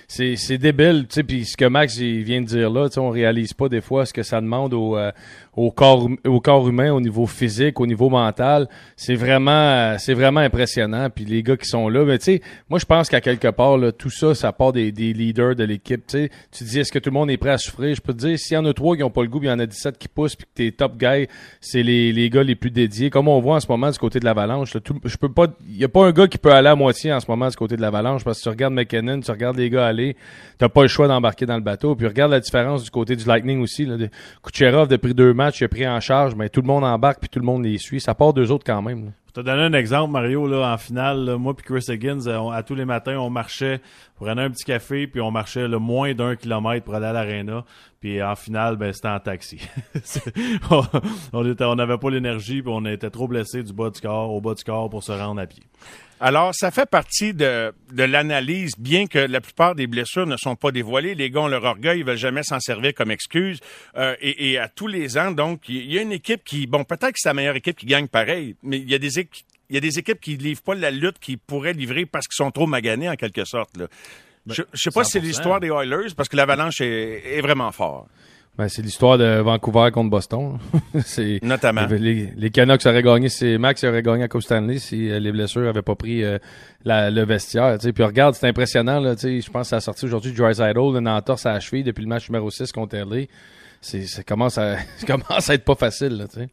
c'est 0.07 0.57
débile, 0.59 1.07
tu 1.09 1.17
sais. 1.17 1.23
Puis 1.25 1.45
ce 1.47 1.57
que 1.57 1.65
Max 1.65 1.99
vient 1.99 2.41
de 2.41 2.47
dire 2.47 2.71
là, 2.71 2.89
on 2.99 3.11
réalise 3.11 3.55
pas 3.55 3.69
des 3.69 3.81
fois 3.81 4.07
ce 4.07 4.13
que 4.13 4.23
ça 4.23 4.41
demande 4.41 4.73
au, 4.73 4.97
euh, 4.97 5.11
au 5.57 5.73
corps 5.73 6.09
au 6.25 6.41
corps 6.41 6.69
humain, 6.69 6.93
au 6.93 7.01
niveau 7.01 7.27
physique, 7.27 7.81
au 7.81 7.89
niveau 7.89 8.09
mental. 8.09 8.69
C'est 8.95 9.17
vraiment 9.17 9.97
c'est 9.99 10.15
vraiment 10.15 10.39
impressionnant. 10.39 11.11
Puis 11.11 11.25
les 11.25 11.43
gars 11.43 11.57
qui 11.57 11.67
sont 11.67 11.89
là, 11.89 12.05
mais 12.05 12.19
tu 12.19 12.25
sais, 12.27 12.43
moi 12.71 12.79
je 12.79 12.85
pense 12.85 13.09
qu'à 13.09 13.21
quelque 13.21 13.49
part 13.49 13.77
là, 13.77 13.91
tout 13.91 14.11
ça, 14.11 14.33
ça 14.37 14.53
part 14.53 14.73
des, 14.73 14.93
des 14.93 15.13
leaders 15.13 15.57
de 15.57 15.65
l'équipe. 15.65 16.07
Tu 16.07 16.19
sais, 16.19 16.31
tu 16.53 16.63
dis 16.63 16.79
est-ce 16.79 16.93
que 16.93 17.01
tout 17.01 17.11
le 17.11 17.15
monde 17.15 17.33
est 17.33 17.37
prêt 17.37 17.51
à 17.51 17.59
souffrir? 17.59 17.97
Je 17.97 18.01
peux 18.01 18.13
te 18.13 18.19
dire, 18.19 18.39
s'il 18.39 18.55
y 18.55 18.59
en 18.59 18.65
a 18.65 18.73
trois 18.73 18.97
qui 18.97 19.03
ont 19.03 19.11
pas 19.11 19.23
le 19.23 19.29
goût, 19.29 19.41
il 19.43 19.49
y 19.49 19.51
en 19.51 19.59
a 19.59 19.67
17 19.67 19.99
qui 19.99 20.07
poussent, 20.07 20.37
puis 20.37 20.47
que 20.47 20.53
tes 20.55 20.71
top 20.71 20.97
guys, 20.97 21.27
c'est 21.61 21.83
les, 21.83 22.13
les 22.13 22.31
gars 22.31 22.45
les 22.45 22.55
plus 22.55 22.71
dédiés. 22.71 23.11
Comme 23.11 23.27
on 23.27 23.41
voit 23.41 23.57
en 23.57 23.61
ce 23.61 23.67
moment 23.69 23.91
du 23.91 23.99
côté 23.99 24.21
de 24.21 24.25
l'Avalanche, 24.25 24.73
je 25.05 25.17
peux 25.17 25.33
pas, 25.33 25.47
il 25.69 25.79
y 25.79 25.85
a 25.85 25.89
pas 25.89 26.07
un 26.07 26.12
gars 26.13 26.29
qui 26.29 26.39
peut 26.39 26.53
aller 26.53 26.69
à 26.69 26.75
moitié 26.75 27.13
en 27.13 27.21
ce 27.21 27.31
moment 27.31 27.49
du 27.49 27.57
côté 27.57 27.77
de 27.77 27.81
l'Avalanche 27.81 28.25
parce 28.25 28.39
que 28.39 28.43
tu 28.45 28.49
regardes 28.49 28.75
McKinnon, 28.75 29.21
tu 29.21 29.31
regardes 29.31 29.57
les 29.57 29.71
gars 29.71 29.87
aller, 29.87 30.17
t'as 30.59 30.69
pas 30.69 30.83
le 30.83 30.89
choix 30.89 31.09
d'embarquer 31.09 31.47
dans 31.47 31.57
le 31.57 31.63
bateau. 31.63 31.95
Puis 31.95 32.07
regarde 32.07 32.31
la 32.31 32.41
différence 32.41 32.85
du 32.85 32.91
côté 32.91 33.17
du 33.17 33.25
Lightning 33.25 33.61
aussi. 33.63 33.85
Là. 33.85 33.97
Kucherov, 34.43 34.89
depuis 34.89 35.15
deux 35.15 35.35
matchs, 35.35 35.61
il 35.61 35.65
a 35.65 35.69
pris 35.69 35.87
en 35.87 36.01
charge, 36.01 36.35
mais 36.35 36.49
tout 36.49 36.61
le 36.61 36.67
monde 36.67 36.85
embarque 36.85 37.21
puis 37.21 37.29
tout 37.29 37.39
le 37.39 37.47
monde 37.47 37.65
les 37.65 37.79
suit. 37.79 38.01
Ça 38.01 38.15
part 38.15 38.33
d'eux 38.33 38.51
autres 38.51 38.65
quand 38.65 38.83
même. 38.83 39.13
Pour 39.33 39.45
te 39.45 39.49
donner 39.49 39.63
un 39.63 39.73
exemple, 39.73 40.13
Mario, 40.13 40.47
là, 40.47 40.75
en 40.75 40.77
finale, 40.77 41.37
moi 41.39 41.57
puis 41.57 41.65
Chris 41.65 41.87
Higgins, 41.89 42.27
euh, 42.27 42.51
à 42.51 42.63
tous 42.63 42.75
les 42.75 42.85
matins, 42.85 43.17
on 43.17 43.31
marchait, 43.31 43.81
on 44.21 44.27
prenait 44.27 44.43
un 44.43 44.51
petit 44.51 44.65
café, 44.65 45.07
puis 45.07 45.23
on 45.23 45.31
marchait 45.31 45.69
le 45.69 45.79
moins 45.79 46.13
d'un 46.13 46.37
kilomètre 46.37 46.85
pour 46.85 46.95
aller 46.95 47.07
à 47.07 47.15
l'aréna. 47.15 47.65
Puis 47.99 48.23
en 48.23 48.37
finale, 48.37 48.77
ben 48.77 48.93
c'était 48.93 49.09
en 49.09 49.21
taxi. 49.21 49.67
on 50.71 51.75
n'avait 51.77 51.97
pas 51.97 52.11
l'énergie, 52.11 52.61
puis 52.61 52.71
on 52.75 52.85
était 52.85 53.09
trop 53.09 53.27
blessés 53.27 53.63
du 53.63 53.73
bas 53.73 53.89
du 53.89 54.03
corps 54.03 54.31
au 54.31 54.43
bas 54.43 54.53
du 54.53 54.65
corps 54.65 54.91
pour 54.91 55.03
se 55.03 55.13
rendre 55.13 55.41
à 55.41 55.47
pied. 55.47 55.63
Alors, 56.25 56.55
ça 56.55 56.71
fait 56.71 56.89
partie 56.89 57.35
de, 57.35 57.75
de 57.91 58.05
l'analyse, 58.05 58.75
bien 58.79 59.09
que 59.09 59.19
la 59.19 59.41
plupart 59.41 59.75
des 59.75 59.89
blessures 59.89 60.25
ne 60.25 60.37
sont 60.37 60.55
pas 60.55 60.71
dévoilées. 60.71 61.17
Les 61.17 61.31
gars 61.31 61.41
ont 61.41 61.49
leur 61.49 61.65
orgueil, 61.65 61.99
ils 61.99 62.05
veulent 62.05 62.17
jamais 62.17 62.45
s'en 62.45 62.61
servir 62.61 62.95
comme 62.95 63.11
excuse. 63.11 63.59
Euh, 63.97 64.15
et, 64.21 64.53
et, 64.53 64.59
à 64.59 64.69
tous 64.69 64.87
les 64.87 65.19
ans, 65.19 65.33
donc, 65.33 65.69
il 65.69 65.93
y 65.93 65.99
a 65.99 66.03
une 66.03 66.13
équipe 66.13 66.45
qui, 66.45 66.69
bon, 66.69 66.85
peut-être 66.85 67.15
que 67.15 67.19
c'est 67.19 67.29
la 67.29 67.35
meilleure 67.35 67.57
équipe 67.57 67.77
qui 67.77 67.87
gagne 67.87 68.07
pareil, 68.07 68.55
mais 68.63 68.79
il 68.79 68.89
y 68.89 68.95
a 68.95 68.99
des 68.99 69.19
équipes 69.19 69.45
il 69.69 69.77
y 69.77 69.79
a 69.79 69.81
des 69.81 69.99
équipes 69.99 70.21
qui 70.21 70.37
livrent 70.37 70.61
pas 70.61 70.75
la 70.75 70.91
lutte 70.91 71.19
qu'ils 71.19 71.39
pourraient 71.39 71.73
livrer 71.73 72.05
parce 72.05 72.29
qu'ils 72.29 72.45
sont 72.45 72.51
trop 72.51 72.67
maganés 72.67 73.09
en 73.09 73.17
quelque 73.17 73.47
sorte. 73.47 73.75
Là. 73.79 73.87
Ben, 74.45 74.55
je, 74.55 74.63
je 74.71 74.79
sais 74.79 74.91
pas 74.91 75.03
si 75.03 75.13
c'est 75.13 75.21
l'histoire 75.21 75.61
des 75.61 75.69
Oilers 75.69 76.15
parce 76.15 76.29
que 76.29 76.37
l'avalanche 76.37 76.83
est, 76.83 77.39
est 77.39 77.41
vraiment 77.41 77.73
fort. 77.73 78.07
Ben, 78.59 78.69
c'est 78.69 78.83
l'histoire 78.83 79.17
de 79.17 79.41
Vancouver 79.41 79.91
contre 79.93 80.11
Boston. 80.11 80.59
c'est 81.07 81.39
Notamment. 81.43 81.87
Les, 81.87 82.33
les 82.37 82.51
Canucks 82.51 82.85
auraient 82.85 83.03
gagné, 83.03 83.31
c'est 83.31 83.57
Max 83.57 83.83
aurait 83.83 84.03
gagné 84.03 84.25
à 84.25 84.29
Coupe 84.29 84.43
Stanley 84.43 84.79
si 84.79 85.11
euh, 85.11 85.19
les 85.19 85.33
blessures 85.33 85.67
avaient 85.67 85.81
pas 85.81 85.95
pris 85.95 86.23
euh, 86.23 86.39
la, 86.85 87.11
le 87.11 87.25
vestiaire. 87.25 87.79
T'sais. 87.79 87.95
Puis 87.95 88.05
regarde, 88.05 88.35
c'est 88.35 88.47
impressionnant. 88.47 89.01
Là, 89.01 89.15
je 89.17 89.51
pense 89.51 89.63
que 89.67 89.71
ça 89.71 89.77
a 89.77 89.81
sorti 89.81 90.05
aujourd'hui 90.05 90.33
Dry 90.33 90.55
Side 90.55 90.77
une 90.77 91.09
entorse 91.09 91.47
à 91.47 91.55
la 91.55 91.61
cheville 91.61 91.83
depuis 91.83 92.03
le 92.03 92.09
match 92.09 92.29
numéro 92.29 92.51
6 92.51 92.73
contre 92.73 92.95
LA. 92.97 93.25
C'est, 93.81 94.03
ça 94.03 94.23
commence 94.23 94.59
à 94.59 94.77
ça 94.99 95.07
commence 95.07 95.49
à 95.49 95.55
être 95.55 95.65
pas 95.65 95.75
facile. 95.75 96.19
Là, 96.19 96.27
sais. 96.29 96.49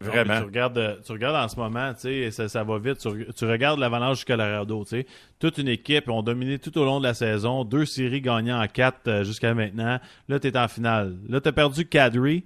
Vraiment. 0.00 0.38
tu, 0.38 0.44
regardes, 0.44 1.00
tu 1.04 1.12
regardes 1.12 1.36
en 1.36 1.48
ce 1.48 1.56
moment, 1.56 1.92
tu 1.94 2.00
sais, 2.00 2.30
ça, 2.30 2.48
ça 2.48 2.62
va 2.62 2.78
vite. 2.78 2.98
Tu, 2.98 3.26
tu 3.36 3.44
regardes 3.44 3.80
l'Avalanche 3.80 4.20
du 4.20 4.24
Colorado, 4.24 4.84
tu 4.84 4.90
sais. 4.90 5.06
Toute 5.40 5.58
une 5.58 5.68
équipe, 5.68 6.08
ont 6.08 6.22
dominé 6.22 6.58
tout 6.58 6.76
au 6.78 6.84
long 6.84 7.00
de 7.00 7.04
la 7.04 7.14
saison. 7.14 7.64
Deux 7.64 7.84
séries 7.84 8.20
gagnant 8.20 8.62
en 8.62 8.66
quatre 8.68 9.08
euh, 9.08 9.24
jusqu'à 9.24 9.54
maintenant. 9.54 9.98
Là, 10.28 10.38
tu 10.38 10.48
es 10.48 10.56
en 10.56 10.68
finale. 10.68 11.16
Là, 11.28 11.40
tu 11.40 11.48
as 11.48 11.52
perdu 11.52 11.86
Kadri. 11.86 12.44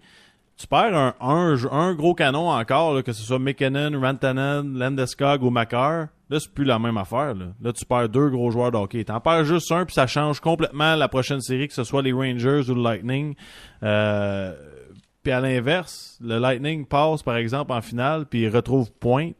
Tu 0.56 0.66
perds 0.66 0.96
un, 0.96 1.14
un, 1.20 1.56
un, 1.72 1.94
gros 1.94 2.14
canon 2.14 2.50
encore, 2.50 2.94
là, 2.94 3.02
que 3.02 3.12
ce 3.12 3.22
soit 3.22 3.38
McKinnon, 3.38 3.98
Rantanen, 4.00 4.78
Landeskog 4.78 5.42
ou 5.42 5.50
Makar. 5.50 6.08
Là, 6.30 6.40
c'est 6.40 6.52
plus 6.52 6.64
la 6.64 6.78
même 6.78 6.96
affaire. 6.96 7.34
Là. 7.34 7.46
là, 7.60 7.72
tu 7.72 7.84
perds 7.84 8.08
deux 8.08 8.30
gros 8.30 8.50
joueurs 8.50 8.70
d'hockey. 8.70 9.04
T'en 9.04 9.20
perds 9.20 9.44
juste 9.44 9.70
un, 9.72 9.84
puis 9.84 9.94
ça 9.94 10.06
change 10.06 10.40
complètement 10.40 10.94
la 10.94 11.08
prochaine 11.08 11.40
série, 11.40 11.68
que 11.68 11.74
ce 11.74 11.84
soit 11.84 12.00
les 12.00 12.12
Rangers 12.12 12.70
ou 12.70 12.74
le 12.74 12.82
Lightning. 12.82 13.34
Euh, 13.82 14.54
puis 15.22 15.32
à 15.32 15.40
l'inverse, 15.40 16.18
le 16.20 16.38
Lightning 16.38 16.86
passe, 16.86 17.22
par 17.22 17.36
exemple, 17.36 17.72
en 17.72 17.80
finale, 17.80 18.26
puis 18.26 18.42
il 18.42 18.48
retrouve 18.48 18.90
pointe. 18.92 19.36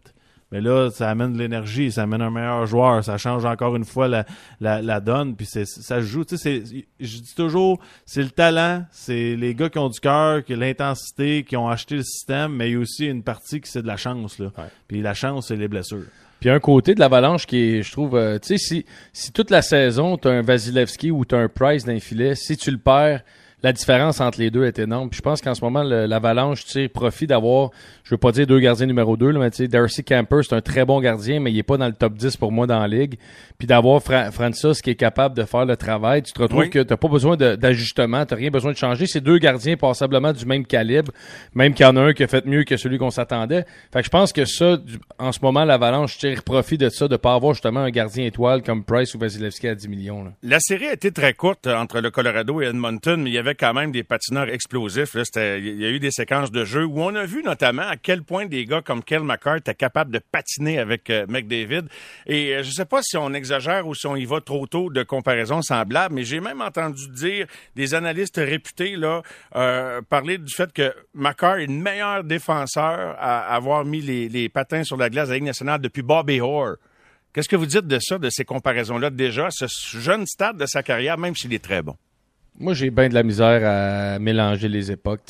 Mais 0.53 0.61
là, 0.61 0.90
ça 0.90 1.09
amène 1.09 1.33
de 1.33 1.38
l'énergie, 1.38 1.90
ça 1.90 2.03
amène 2.03 2.21
un 2.21 2.31
meilleur 2.31 2.66
joueur, 2.66 3.03
ça 3.03 3.16
change 3.16 3.47
encore 3.47 3.75
une 3.75 3.87
fois 3.87 4.07
la, 4.07 4.27
la, 4.61 4.83
la 4.83 5.01
donne, 5.01 5.35
puis 5.35 5.47
ça 5.47 5.64
se 5.64 6.01
joue. 6.03 6.27
Tu 6.27 6.37
sais, 6.37 6.62
je 7.01 7.18
dis 7.18 7.35
toujours, 7.35 7.81
c'est 8.05 8.23
le 8.23 8.29
talent, 8.29 8.85
c'est 8.92 9.35
les 9.35 9.55
gars 9.55 9.71
qui 9.71 9.79
ont 9.79 9.88
du 9.88 9.99
cœur, 9.99 10.45
qui 10.45 10.55
ont 10.55 10.59
l'intensité, 10.59 11.42
qui 11.42 11.57
ont 11.57 11.68
acheté 11.68 11.97
le 11.97 12.03
système, 12.03 12.53
mais 12.53 12.68
il 12.68 12.73
y 12.75 12.77
a 12.77 12.81
aussi 12.81 13.07
une 13.07 13.23
partie 13.23 13.62
qui 13.62 13.71
c'est 13.71 13.81
de 13.81 13.87
la 13.87 13.97
chance. 13.97 14.38
Là. 14.38 14.53
Puis 14.88 15.01
la 15.01 15.14
chance, 15.14 15.49
c'est 15.49 15.57
les 15.57 15.68
blessures. 15.68 16.05
Puis 16.38 16.51
un 16.51 16.61
côté 16.61 16.95
de 16.95 17.01
l'avalanche 17.01 17.47
qui 17.47 17.57
est, 17.57 17.83
je 17.83 17.92
trouve, 17.92 18.16
euh, 18.16 18.38
tu 18.38 18.49
sais, 18.49 18.59
si, 18.59 18.85
si 19.14 19.33
toute 19.33 19.51
la 19.51 19.62
saison, 19.62 20.18
tu 20.18 20.29
as 20.29 20.33
un 20.33 20.42
Vasilevski 20.42 21.11
ou 21.11 21.25
tu 21.25 21.35
as 21.35 21.38
un 21.38 21.49
Price 21.49 21.87
d'un 21.87 22.01
filet, 22.01 22.35
si 22.35 22.59
tu 22.59 22.71
le 22.71 22.79
perds, 22.79 23.23
la 23.62 23.72
différence 23.72 24.20
entre 24.20 24.40
les 24.40 24.51
deux 24.51 24.64
est 24.64 24.79
énorme. 24.79 25.09
Puis 25.09 25.18
je 25.18 25.22
pense 25.22 25.40
qu'en 25.40 25.55
ce 25.55 25.62
moment, 25.62 25.83
l'Avalanche 25.83 26.64
tire 26.64 26.90
profit 26.90 27.27
d'avoir, 27.27 27.70
je 28.05 28.11
veux 28.11 28.18
pas 28.18 28.33
dire 28.33 28.46
deux 28.46 28.59
gardiens 28.59 28.87
numéro 28.87 29.16
deux, 29.16 29.33
mais 29.33 29.51
tu 29.51 29.59
sais, 29.59 29.68
Darcy 29.68 30.03
Camper, 30.03 30.40
c'est 30.42 30.55
un 30.55 30.61
très 30.61 30.85
bon 30.85 31.01
gardien, 31.01 31.40
mais 31.40 31.53
il 31.53 31.59
est 31.59 31.62
pas 31.62 31.77
dans 31.77 31.87
le 31.87 31.92
top 31.92 32.14
10 32.14 32.37
pour 32.37 32.51
moi 32.51 32.66
dans 32.66 32.81
la 32.81 32.88
ligue. 32.88 33.18
Puis 33.59 33.66
d'avoir 33.66 34.03
Fra 34.03 34.31
Francis 34.33 34.83
qui 34.83 34.90
est 34.90 34.96
capable 34.96 35.37
de 35.37 35.44
faire 35.44 35.64
le 35.64 35.77
travail, 35.77 36.22
tu 36.22 36.33
te 36.33 36.42
retrouves 36.42 36.68
que 36.68 36.81
tu 36.81 36.96
pas 36.96 37.09
besoin 37.09 37.37
d'ajustement, 37.37 38.27
tu 38.27 38.35
rien 38.35 38.51
besoin 38.51 38.72
de 38.72 38.77
changer. 38.77 39.07
C'est 39.07 39.20
deux 39.20 39.38
gardiens 39.38 39.77
passablement 39.77 40.33
du 40.33 40.44
même 40.46 40.66
calibre, 40.66 41.12
même 41.55 41.75
qu'il 41.75 41.87
y 41.87 41.88
en 41.88 41.96
a 41.96 42.01
un 42.01 42.12
qui 42.12 42.25
a 42.25 42.27
fait 42.27 42.44
mieux 42.44 42.64
que 42.64 42.77
celui 42.77 42.98
qu'on 42.98 43.11
s'attendait. 43.11 43.64
Fait 43.92 44.01
que 44.01 44.05
je 44.05 44.11
pense 44.11 44.33
que 44.33 44.44
ça, 44.44 44.79
en 45.18 45.33
ce 45.33 45.38
moment, 45.42 45.64
l'Avalanche 45.64 46.18
tire 46.18 46.42
profit 46.42 46.79
de 46.79 46.88
ça, 46.88 47.09
de 47.09 47.16
pas 47.16 47.35
avoir 47.35 47.55
justement 47.55 47.81
un 47.81 47.90
gardien 47.90 48.27
étoile 48.27 48.62
comme 48.62 48.85
Price 48.85 49.14
ou 49.14 49.18
Vasilevski 49.18 49.68
à 49.68 49.75
10 49.75 49.88
millions. 49.88 50.25
Là. 50.25 50.33
La 50.42 50.59
série 50.61 50.87
a 50.87 50.92
été 50.92 51.12
très 51.12 51.35
courte 51.35 51.66
entre 51.66 52.01
le 52.01 52.11
Colorado 52.11 52.61
et 52.61 52.66
Edmonton, 52.66 53.22
mais 53.22 53.31
il 53.31 53.35
y 53.35 53.38
avait 53.38 53.52
quand 53.55 53.75
même 53.75 53.93
des 53.93 54.03
patineurs 54.03 54.49
explosifs. 54.49 55.15
Il 55.15 55.81
y 55.81 55.85
a 55.85 55.91
eu 55.91 56.01
des 56.01 56.11
séquences 56.11 56.51
de 56.51 56.65
jeu 56.65 56.85
où 56.85 57.01
on 57.01 57.15
a 57.15 57.25
vu 57.25 57.43
notamment 57.43 57.83
à 57.83 57.97
quel 57.97 58.23
point 58.23 58.47
des 58.47 58.65
gars 58.67 58.83
comme 58.83 59.03
Kel 59.03 59.23
McCart 59.23 59.57
étaient 59.57 59.75
capables 59.75 60.11
de 60.11 60.19
patiner 60.19 60.79
avec 60.79 61.11
euh, 61.11 61.27
McDavid. 61.29 61.85
Et 62.27 62.55
euh, 62.55 62.62
je 62.62 62.69
ne 62.69 62.73
sais 62.73 62.85
pas 62.85 63.01
si 63.03 63.17
on 63.17 63.33
exagère 63.33 63.87
ou 63.87 63.95
si 63.95 64.07
on 64.07 64.17
y 64.17 64.25
va 64.25 64.41
trop 64.41 64.67
tôt 64.67 64.91
de 64.91 65.03
comparaisons 65.03 65.62
semblables, 65.62 66.15
mais 66.15 66.25
j'ai 66.25 66.41
même 66.41 66.61
entendu 66.61 67.09
dire 67.09 67.47
des 67.77 67.95
analystes 67.95 68.37
réputés 68.37 68.97
là 68.97 69.23
euh, 69.57 70.03
parler 70.03 70.38
du 70.38 70.53
fait 70.55 70.73
que 70.73 70.95
McCart 71.15 71.59
est 71.59 71.67
le 71.67 71.73
meilleur 71.73 72.25
défenseur 72.25 73.17
à 73.19 73.55
avoir 73.55 73.85
mis 73.85 74.01
les, 74.01 74.49
patins 74.49 74.85
sur 74.85 74.97
la 74.97 75.09
glace 75.09 75.29
de 75.29 75.35
la 75.35 75.41
nationale 75.41 75.81
depuis 75.81 76.03
Bobby 76.03 76.41
Orr. 76.41 76.77
Qu'est-ce 77.33 77.49
que 77.49 77.57
vous 77.57 77.67
dites 77.67 77.87
de 77.87 77.99
ça, 77.99 78.19
de 78.19 78.29
ces 78.29 78.45
comparaisons-là? 78.45 79.09
Déjà, 79.09 79.49
ce 79.51 79.67
jeune 79.99 80.27
stade 80.27 80.59
de 80.59 80.67
sa 80.67 80.83
carrière, 80.83 81.17
même 81.17 81.35
s'il 81.35 81.55
est 81.55 81.65
très 81.65 81.81
bon? 81.81 81.97
Moi, 82.59 82.75
j'ai 82.75 82.91
bien 82.91 83.09
de 83.09 83.15
la 83.15 83.23
misère 83.23 83.62
à 83.65 84.19
mélanger 84.19 84.69
les 84.69 84.91
époques. 84.93 85.21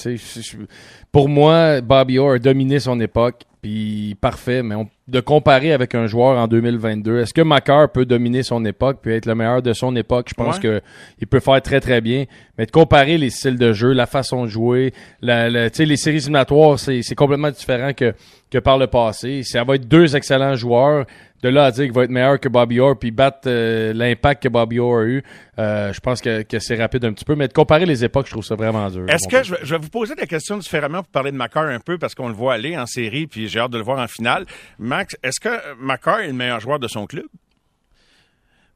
Pour 1.10 1.28
moi, 1.28 1.80
Bobby 1.80 2.18
Orr 2.18 2.32
a 2.32 2.38
dominé 2.38 2.80
son 2.80 2.98
époque, 3.00 3.44
puis 3.62 4.16
parfait, 4.20 4.64
mais 4.64 4.74
de 5.06 5.20
comparer 5.20 5.72
avec 5.72 5.94
un 5.94 6.06
joueur 6.06 6.36
en 6.36 6.48
2022, 6.48 7.20
est-ce 7.20 7.32
que 7.32 7.42
Macar 7.42 7.92
peut 7.92 8.04
dominer 8.04 8.42
son 8.42 8.64
époque 8.64 8.98
puis 9.00 9.14
être 9.14 9.26
le 9.26 9.36
meilleur 9.36 9.62
de 9.62 9.72
son 9.72 9.94
époque? 9.94 10.26
Je 10.30 10.34
pense 10.34 10.58
que 10.58 10.80
il 11.20 11.28
peut 11.28 11.38
faire 11.38 11.62
très, 11.62 11.78
très 11.78 12.00
bien. 12.00 12.24
Mais 12.58 12.66
de 12.66 12.72
comparer 12.72 13.18
les 13.18 13.30
styles 13.30 13.58
de 13.58 13.72
jeu, 13.72 13.92
la 13.92 14.06
façon 14.06 14.44
de 14.44 14.48
jouer, 14.48 14.92
la, 15.20 15.48
les 15.48 15.96
séries 15.96 16.16
éliminatoires, 16.16 16.78
c'est 16.78 17.14
complètement 17.14 17.50
différent 17.50 17.92
que, 17.92 18.14
que 18.50 18.58
par 18.58 18.78
le 18.78 18.88
passé. 18.88 19.42
Ça 19.44 19.62
va 19.62 19.76
être 19.76 19.86
deux 19.86 20.16
excellents 20.16 20.56
joueurs 20.56 21.06
de 21.42 21.48
là 21.48 21.64
à 21.64 21.70
dire 21.72 21.84
qu'il 21.84 21.92
va 21.92 22.04
être 22.04 22.10
meilleur 22.10 22.38
que 22.38 22.48
Bobby 22.48 22.78
Orr 22.78 22.96
puis 22.98 23.10
battre 23.10 23.40
euh, 23.46 23.92
l'impact 23.92 24.44
que 24.44 24.48
Bobby 24.48 24.78
Orr 24.78 24.98
a 24.98 25.04
eu, 25.04 25.22
euh, 25.58 25.92
je 25.92 26.00
pense 26.00 26.20
que, 26.20 26.42
que 26.42 26.58
c'est 26.60 26.76
rapide 26.76 27.04
un 27.04 27.12
petit 27.12 27.24
peu. 27.24 27.34
Mais 27.34 27.48
de 27.48 27.52
comparer 27.52 27.84
les 27.84 28.04
époques, 28.04 28.26
je 28.26 28.32
trouve 28.32 28.44
ça 28.44 28.54
vraiment 28.54 28.88
dur. 28.88 29.06
Est-ce 29.08 29.28
que 29.28 29.42
je, 29.42 29.74
vais 29.74 29.78
vous 29.78 29.88
poser 29.88 30.14
la 30.14 30.26
question 30.26 30.56
différemment 30.56 31.02
pour 31.02 31.10
parler 31.10 31.32
de 31.32 31.36
Macar 31.36 31.64
un 31.64 31.80
peu 31.80 31.98
parce 31.98 32.14
qu'on 32.14 32.28
le 32.28 32.34
voit 32.34 32.54
aller 32.54 32.76
en 32.76 32.86
série 32.86 33.26
puis 33.26 33.48
j'ai 33.52 33.60
hâte 33.60 33.70
de 33.70 33.78
le 33.78 33.84
voir 33.84 33.98
en 33.98 34.08
finale. 34.08 34.46
Max, 34.78 35.16
est-ce 35.22 35.40
que 35.40 35.74
Macar 35.76 36.20
est 36.20 36.28
le 36.28 36.32
meilleur 36.32 36.60
joueur 36.60 36.78
de 36.78 36.88
son 36.88 37.06
club? 37.06 37.26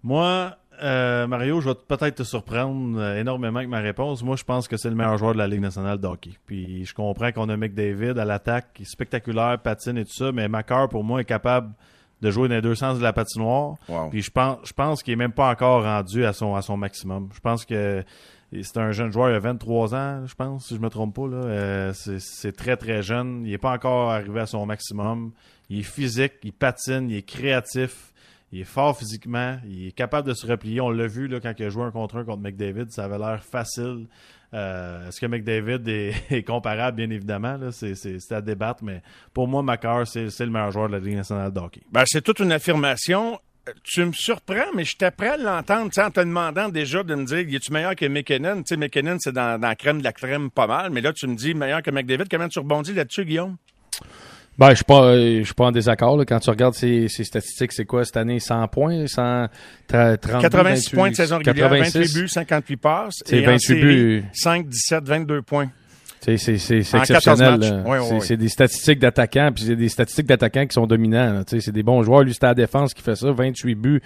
Moi, 0.03 0.57
euh, 0.83 1.27
Mario, 1.27 1.61
je 1.61 1.71
vais 1.71 1.75
peut-être 1.75 2.17
te 2.17 2.23
surprendre 2.23 3.03
énormément 3.17 3.59
avec 3.59 3.69
ma 3.69 3.81
réponse. 3.81 4.23
Moi, 4.23 4.37
je 4.37 4.45
pense 4.45 4.69
que 4.69 4.77
c'est 4.77 4.91
le 4.91 4.95
meilleur 4.95 5.17
joueur 5.17 5.33
de 5.33 5.39
la 5.39 5.47
Ligue 5.47 5.63
nationale 5.63 5.99
de 5.99 6.07
hockey. 6.07 6.33
Puis 6.47 6.85
je 6.85 6.95
comprends 6.95 7.33
qu'on 7.33 7.49
a 7.49 7.57
McDavid 7.57 8.19
à 8.19 8.25
l'attaque, 8.25 8.75
qui 8.75 8.83
est 8.83 8.87
spectaculaire, 8.91 9.59
patine 9.59 9.99
et 9.99 10.05
tout 10.05 10.15
ça, 10.15 10.33
mais 10.33 10.49
Macar, 10.49 10.89
pour 10.89 11.03
moi, 11.03 11.21
est 11.21 11.25
capable 11.25 11.73
de 12.23 12.31
jouer 12.31 12.49
dans 12.49 12.55
les 12.55 12.63
deux 12.63 12.75
sens 12.75 12.99
de 12.99 13.03
la 13.03 13.13
patinoire. 13.13 13.75
Puis 14.11 14.23
je 14.23 14.31
pense, 14.31 14.59
je 14.65 14.73
pense 14.73 15.03
qu'il 15.03 15.13
est 15.13 15.17
même 15.17 15.33
pas 15.33 15.51
encore 15.51 15.83
rendu 15.83 16.25
à 16.25 16.33
son, 16.33 16.55
à 16.55 16.63
son 16.63 16.77
maximum. 16.77 17.29
Je 17.35 17.41
pense 17.41 17.65
que 17.65 18.05
c'est 18.53 18.77
un 18.79 18.93
jeune 18.93 19.13
joueur, 19.13 19.31
il 19.31 19.35
a 19.35 19.41
23 19.41 19.95
ans, 19.95 20.27
je 20.27 20.35
pense, 20.35 20.67
si 20.67 20.75
je 20.75 20.81
me 20.81 20.89
trompe 20.89 21.15
pas. 21.15 21.23
Euh, 21.23 21.93
c'est 21.95 22.53
très, 22.53 22.77
très 22.77 23.03
jeune. 23.03 23.43
Il 23.45 23.51
n'est 23.51 23.59
pas 23.59 23.73
encore 23.73 24.11
arrivé 24.11 24.41
à 24.41 24.47
son 24.47 24.65
maximum. 24.67 25.33
Il 25.69 25.81
est 25.81 25.83
physique, 25.83 26.35
il 26.45 26.53
patine, 26.53 27.11
il 27.11 27.17
est 27.17 27.23
créatif, 27.23 28.13
il 28.53 28.61
est 28.61 28.65
fort 28.65 28.97
physiquement, 28.97 29.59
il 29.69 29.89
est 29.89 29.93
capable 29.93 30.29
de 30.29 30.35
se 30.35 30.47
replier. 30.47 30.81
On 30.81 30.91
l'a 30.91 31.09
vu 31.09 31.29
quand 31.41 31.53
il 31.59 31.65
a 31.65 31.69
joué 31.71 31.83
un 31.85 31.91
contre 31.91 32.19
un 32.19 32.25
contre 32.25 32.43
McDavid, 32.43 32.91
ça 32.91 33.05
avait 33.05 33.19
l'air 33.19 33.43
facile. 33.43 34.07
Euh, 34.55 35.09
est-ce 35.09 35.21
que 35.21 35.27
McDavid 35.27 35.89
est, 35.89 36.43
comparable, 36.47 36.99
bien 36.99 37.11
évidemment? 37.11 37.59
C'est 37.73 38.33
à 38.33 38.41
débattre, 38.41 38.85
mais 38.85 39.03
pour 39.35 39.49
moi, 39.49 39.63
Macar, 39.63 40.07
c'est 40.07 40.41
le 40.41 40.51
meilleur 40.51 40.71
joueur 40.71 40.89
de 40.89 40.93
la 40.93 41.01
Ligue 41.01 41.17
nationale 41.17 41.53
de 41.53 41.59
hockey. 41.59 41.83
Ben, 41.91 42.05
c'est 42.07 42.23
toute 42.23 42.39
une 42.39 42.53
affirmation. 42.53 43.41
Tu 43.83 44.05
me 44.05 44.13
surprends, 44.13 44.73
mais 44.75 44.85
je 44.85 44.97
t'apprends 44.97 45.33
à 45.33 45.37
l'entendre 45.37 45.91
en 45.99 46.11
te 46.11 46.21
demandant 46.21 46.69
déjà 46.69 47.03
de 47.03 47.15
me 47.15 47.25
dire 47.25 47.39
es-tu 47.39 47.73
meilleur 47.73 47.97
que 47.97 48.07
McKinnon? 48.07 48.59
Tu 48.59 48.69
sais, 48.69 48.77
McKinnon, 48.77 49.17
c'est 49.19 49.33
dans, 49.33 49.61
dans 49.61 49.69
la 49.69 49.75
crème 49.75 49.99
de 49.99 50.05
la 50.05 50.13
crème 50.13 50.51
pas 50.51 50.67
mal, 50.67 50.91
mais 50.91 51.01
là, 51.01 51.13
tu 51.13 51.27
me 51.27 51.35
dis 51.35 51.55
meilleur 51.55 51.83
que 51.83 51.91
McDavid. 51.91 52.27
Comment 52.31 52.49
tu 52.49 52.59
rebondis 52.61 52.95
là-dessus, 52.95 53.25
Guillaume? 53.25 53.57
Ben, 54.59 54.71
je 54.71 54.77
suis 54.77 54.85
pas, 54.85 55.15
je 55.17 55.43
suis 55.43 55.55
pas 55.55 55.67
en 55.67 55.73
désaccord. 55.73 56.17
Là. 56.17 56.25
Quand 56.25 56.39
tu 56.39 56.49
regardes 56.49 56.75
ces, 56.75 57.09
ces 57.09 57.25
statistiques, 57.25 57.73
c'est 57.73 57.85
quoi 57.85 58.05
cette 58.05 58.17
année? 58.17 58.41
100 58.41 58.69
points, 58.69 59.07
100, 59.07 59.49
30, 59.89 60.21
86 60.21 60.91
points 60.91 61.11
de 61.11 61.17
saison 61.17 61.39
régulière, 61.39 61.69
28 61.69 62.15
buts, 62.15 62.29
58 62.29 62.77
passes. 62.77 63.23
C'est 63.25 63.43
28 63.43 63.75
buts. 63.75 64.25
5, 64.33 64.67
17, 64.67 65.05
22 65.05 65.43
points. 65.43 65.69
C'est 66.27 66.55
exceptionnel. 66.95 67.85
c'est 68.21 68.37
des 68.37 68.49
statistiques 68.49 68.99
d'attaquants, 68.99 69.51
puis 69.55 69.65
c'est 69.65 69.77
des 69.77 69.89
statistiques 69.89 70.27
d'attaquants 70.27 70.67
qui 70.67 70.75
sont 70.75 70.87
dominants. 70.87 71.43
C'est 71.47 71.71
des 71.71 71.83
bons 71.83 72.03
joueurs. 72.03 72.23
Lui, 72.23 72.33
c'était 72.35 72.47
la 72.47 72.55
défense 72.55 72.95
qui 72.95 73.03
fait 73.03 73.15
ça, 73.15 73.31
28 73.31 73.75
buts. 73.77 74.03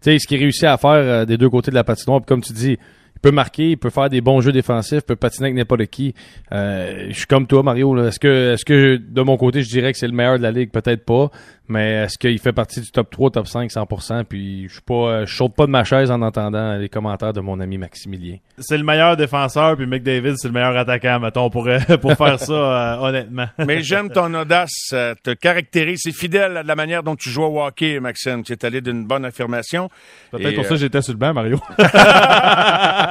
sais 0.00 0.18
ce 0.18 0.26
qu'il 0.26 0.38
réussit 0.38 0.64
à 0.64 0.76
faire 0.76 0.90
euh, 0.90 1.24
des 1.24 1.38
deux 1.38 1.48
côtés 1.48 1.70
de 1.70 1.76
la 1.76 1.84
patinoire, 1.84 2.20
puis 2.20 2.26
comme 2.26 2.42
tu 2.42 2.52
dis, 2.52 2.78
peut 3.22 3.30
marquer, 3.30 3.70
il 3.70 3.76
peut 3.78 3.90
faire 3.90 4.10
des 4.10 4.20
bons 4.20 4.40
jeux 4.40 4.52
défensifs, 4.52 5.02
peut 5.02 5.16
patiner 5.16 5.46
avec 5.46 5.56
n'importe 5.56 5.86
qui. 5.86 6.14
Euh, 6.52 7.06
je 7.08 7.16
suis 7.16 7.26
comme 7.26 7.46
toi, 7.46 7.62
Mario. 7.62 7.96
Est-ce 8.04 8.18
que, 8.18 8.52
est-ce 8.52 8.64
que 8.64 8.96
de 8.96 9.22
mon 9.22 9.36
côté, 9.36 9.62
je 9.62 9.68
dirais 9.68 9.92
que 9.92 9.98
c'est 9.98 10.08
le 10.08 10.12
meilleur 10.12 10.36
de 10.36 10.42
la 10.42 10.50
ligue? 10.50 10.70
Peut-être 10.70 11.04
pas. 11.04 11.30
Mais 11.68 12.04
est-ce 12.04 12.18
qu'il 12.18 12.38
fait 12.38 12.52
partie 12.52 12.80
du 12.80 12.90
top 12.90 13.08
3, 13.10 13.30
top 13.30 13.46
5, 13.46 13.70
100%? 13.70 14.24
Puis 14.24 14.64
je 14.68 14.72
suis 14.74 14.82
pas, 14.82 15.24
je 15.24 15.34
saute 15.34 15.54
pas 15.54 15.64
de 15.64 15.70
ma 15.70 15.84
chaise 15.84 16.10
en 16.10 16.20
entendant 16.20 16.76
les 16.76 16.88
commentaires 16.88 17.32
de 17.32 17.40
mon 17.40 17.60
ami 17.60 17.78
Maximilien. 17.78 18.36
C'est 18.58 18.76
le 18.76 18.84
meilleur 18.84 19.16
défenseur, 19.16 19.76
puis 19.76 19.86
McDavid, 19.86 20.34
c'est 20.36 20.48
le 20.48 20.54
meilleur 20.54 20.76
attaquant, 20.76 21.20
mettons, 21.20 21.48
pour, 21.48 21.68
pour 22.00 22.12
faire 22.14 22.38
ça, 22.40 22.52
euh, 22.52 22.96
honnêtement. 22.98 23.46
Mais 23.66 23.82
j'aime 23.82 24.10
ton 24.10 24.34
audace, 24.34 24.90
euh, 24.92 25.14
te 25.22 25.30
caractérise. 25.30 26.00
C'est 26.02 26.12
fidèle 26.12 26.58
à 26.58 26.62
la 26.62 26.74
manière 26.74 27.02
dont 27.02 27.16
tu 27.16 27.30
joues 27.30 27.44
au 27.44 27.62
hockey, 27.62 28.00
Maxime. 28.00 28.42
Tu 28.42 28.52
es 28.52 28.64
allé 28.66 28.80
d'une 28.80 29.06
bonne 29.06 29.24
affirmation. 29.24 29.88
Peut-être 30.30 30.56
pour 30.56 30.64
ça 30.64 30.70
que 30.70 30.76
j'étais 30.76 31.00
sur 31.00 31.12
le 31.12 31.18
banc, 31.18 31.32
Mario. 31.32 31.58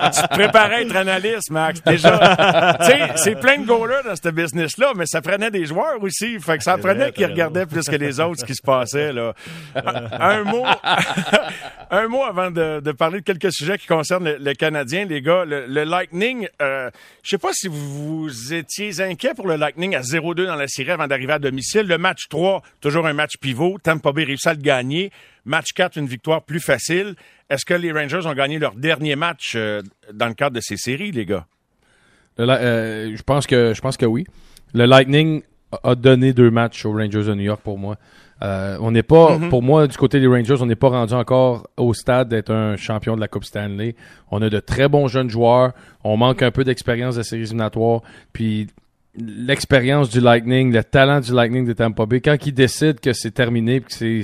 tu 0.09 0.21
te 0.21 0.27
préparais 0.27 0.75
à 0.75 0.81
être 0.81 0.95
analyste, 0.95 1.51
Max, 1.51 1.81
déjà. 1.83 2.77
tu 2.79 2.85
sais, 2.85 2.99
c'est 3.15 3.39
plein 3.39 3.57
de 3.57 3.65
goalers 3.65 4.03
dans 4.03 4.15
ce 4.15 4.29
business-là, 4.29 4.93
mais 4.95 5.05
ça 5.05 5.21
prenait 5.21 5.51
des 5.51 5.65
joueurs 5.65 6.01
aussi. 6.01 6.39
Fait 6.39 6.57
que 6.57 6.63
ça 6.63 6.77
prenait 6.77 7.11
qu'ils 7.11 7.25
regardaient 7.25 7.65
plus 7.65 7.87
que 7.87 7.95
les 7.95 8.19
autres 8.19 8.45
qui 8.45 8.55
se 8.55 8.61
passait. 8.61 9.13
Là. 9.13 9.33
un 9.75 10.43
mot, 10.43 10.65
un 11.91 12.07
mot 12.07 12.23
avant 12.23 12.51
de, 12.51 12.91
parler 12.91 13.19
de 13.19 13.25
quelques 13.25 13.51
sujets 13.51 13.77
qui 13.77 13.87
concernent 13.87 14.35
le, 14.39 14.53
Canadien, 14.53 15.05
les 15.05 15.21
gars. 15.21 15.45
Le, 15.45 15.83
Lightning, 15.83 16.47
euh, 16.61 16.89
je 17.23 17.29
sais 17.29 17.37
pas 17.37 17.51
si 17.53 17.67
vous, 17.67 18.53
étiez 18.53 19.01
inquiet 19.01 19.33
pour 19.33 19.47
le 19.47 19.55
Lightning 19.55 19.95
à 19.95 20.01
0-2 20.01 20.45
dans 20.45 20.55
la 20.55 20.67
série 20.67 20.91
avant 20.91 21.07
d'arriver 21.07 21.33
à 21.33 21.39
domicile. 21.39 21.87
Le 21.87 21.97
match 21.97 22.27
3, 22.29 22.61
toujours 22.79 23.07
un 23.07 23.13
match 23.13 23.33
pivot. 23.39 23.77
Tampa 23.81 24.11
Bay 24.11 24.23
réussit 24.23 24.47
à 24.47 24.53
le 24.53 24.61
gagner. 24.61 25.11
Match 25.45 25.73
4, 25.73 25.97
une 25.97 26.05
victoire 26.05 26.43
plus 26.43 26.59
facile. 26.59 27.15
Est-ce 27.49 27.65
que 27.65 27.73
les 27.73 27.91
Rangers 27.91 28.25
ont 28.25 28.33
gagné 28.33 28.59
leur 28.59 28.75
dernier 28.75 29.15
match 29.15 29.53
euh, 29.55 29.81
dans 30.13 30.27
le 30.27 30.33
cadre 30.33 30.55
de 30.55 30.61
ces 30.61 30.77
séries, 30.77 31.11
les 31.11 31.25
gars? 31.25 31.45
Euh, 32.39 33.15
je 33.15 33.23
pense 33.23 33.47
que 33.47 33.73
je 33.73 33.81
pense 33.81 33.97
que 33.97 34.05
oui. 34.05 34.25
Le 34.73 34.85
Lightning 34.85 35.43
a 35.83 35.95
donné 35.95 36.33
deux 36.33 36.51
matchs 36.51 36.85
aux 36.85 36.93
Rangers 36.93 37.23
de 37.23 37.33
New 37.33 37.43
York 37.43 37.61
pour 37.63 37.77
moi. 37.77 37.97
Euh, 38.43 38.77
on 38.81 38.91
n'est 38.91 39.03
pas, 39.03 39.37
mhm. 39.37 39.49
pour 39.49 39.61
moi, 39.61 39.87
du 39.87 39.95
côté 39.97 40.19
des 40.19 40.27
Rangers, 40.27 40.57
on 40.59 40.65
n'est 40.65 40.75
pas 40.75 40.89
rendu 40.89 41.13
encore 41.13 41.67
au 41.77 41.93
stade 41.93 42.29
d'être 42.29 42.51
un 42.51 42.75
champion 42.75 43.15
de 43.15 43.21
la 43.21 43.27
Coupe 43.27 43.43
Stanley. 43.43 43.95
On 44.31 44.41
a 44.41 44.49
de 44.49 44.59
très 44.59 44.87
bons 44.87 45.07
jeunes 45.07 45.29
joueurs. 45.29 45.73
On 46.03 46.17
manque 46.17 46.41
un 46.41 46.51
peu 46.51 46.63
d'expérience 46.63 47.15
de 47.15 47.23
séries 47.23 47.43
éliminatoires. 47.43 48.01
Puis 48.33 48.67
l'expérience 49.15 50.09
du 50.09 50.21
Lightning, 50.21 50.71
le 50.71 50.83
talent 50.83 51.19
du 51.19 51.33
Lightning 51.33 51.65
de 51.65 51.73
Tampa 51.73 52.05
Bay, 52.05 52.21
quand 52.21 52.37
ils 52.45 52.53
décident 52.53 52.99
que 53.01 53.13
c'est 53.13 53.31
terminé, 53.31 53.81
que 53.81 54.23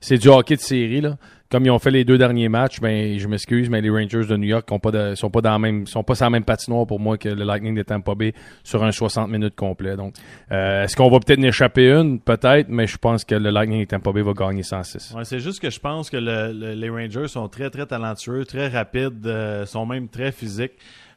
c'est 0.00 0.18
du 0.18 0.28
hockey 0.28 0.56
de 0.56 0.60
série, 0.60 1.00
là, 1.00 1.16
comme 1.54 1.66
ils 1.66 1.70
ont 1.70 1.78
fait 1.78 1.92
les 1.92 2.04
deux 2.04 2.18
derniers 2.18 2.48
matchs, 2.48 2.80
ben 2.80 3.16
je 3.16 3.28
m'excuse, 3.28 3.70
mais 3.70 3.80
les 3.80 3.88
Rangers 3.88 4.26
de 4.26 4.36
New 4.36 4.48
York 4.48 4.66
sont 4.68 4.80
pas 4.80 4.90
de, 4.90 5.14
sont 5.14 5.30
pas 5.30 5.40
dans 5.40 5.52
la 5.52 5.58
même 5.60 5.86
sont 5.86 6.02
pas 6.02 6.16
sur 6.16 6.26
la 6.26 6.30
même 6.30 6.42
patinoire 6.42 6.84
pour 6.84 6.98
moi 6.98 7.16
que 7.16 7.28
le 7.28 7.44
Lightning 7.44 7.76
de 7.76 7.84
Tampa 7.84 8.16
Bay 8.16 8.32
sur 8.64 8.82
un 8.82 8.90
60 8.90 9.30
minutes 9.30 9.54
complet. 9.54 9.94
Donc 9.94 10.14
euh, 10.50 10.82
est-ce 10.82 10.96
qu'on 10.96 11.08
va 11.08 11.20
peut-être 11.20 11.38
en 11.38 11.44
échapper 11.44 11.92
une, 11.92 12.18
peut-être, 12.18 12.68
mais 12.68 12.88
je 12.88 12.98
pense 12.98 13.24
que 13.24 13.36
le 13.36 13.50
Lightning 13.50 13.82
de 13.82 13.86
Tampa 13.86 14.10
Bay 14.10 14.22
va 14.22 14.32
gagner 14.32 14.64
106. 14.64 15.14
Ouais, 15.16 15.24
c'est 15.24 15.38
juste 15.38 15.60
que 15.60 15.70
je 15.70 15.78
pense 15.78 16.10
que 16.10 16.16
les 16.16 16.88
Rangers 16.88 17.28
sont 17.28 17.48
très 17.48 17.70
très 17.70 17.86
talentueux, 17.86 18.44
très 18.44 18.66
rapides, 18.66 19.24
euh, 19.24 19.64
sont 19.64 19.86
même 19.86 20.08
très 20.08 20.32
physiques. 20.32 20.72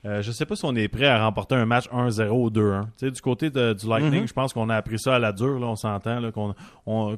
Euh, 0.05 0.21
je 0.21 0.29
ne 0.29 0.33
sais 0.33 0.45
pas 0.45 0.55
si 0.55 0.65
on 0.65 0.75
est 0.75 0.87
prêt 0.87 1.07
à 1.07 1.23
remporter 1.23 1.55
un 1.55 1.65
match 1.65 1.87
1-0 1.89 2.29
ou 2.29 2.49
2-1. 2.49 3.11
Du 3.11 3.21
côté 3.21 3.49
du 3.49 3.87
Lightning, 3.87 4.21
mhm. 4.21 4.27
je 4.27 4.33
pense 4.33 4.53
qu'on 4.53 4.69
a 4.69 4.75
appris 4.75 4.99
ça 4.99 5.15
à 5.15 5.19
la 5.19 5.31
dure, 5.31 5.59
là, 5.59 5.67
on 5.67 5.75
s'entend. 5.75 6.21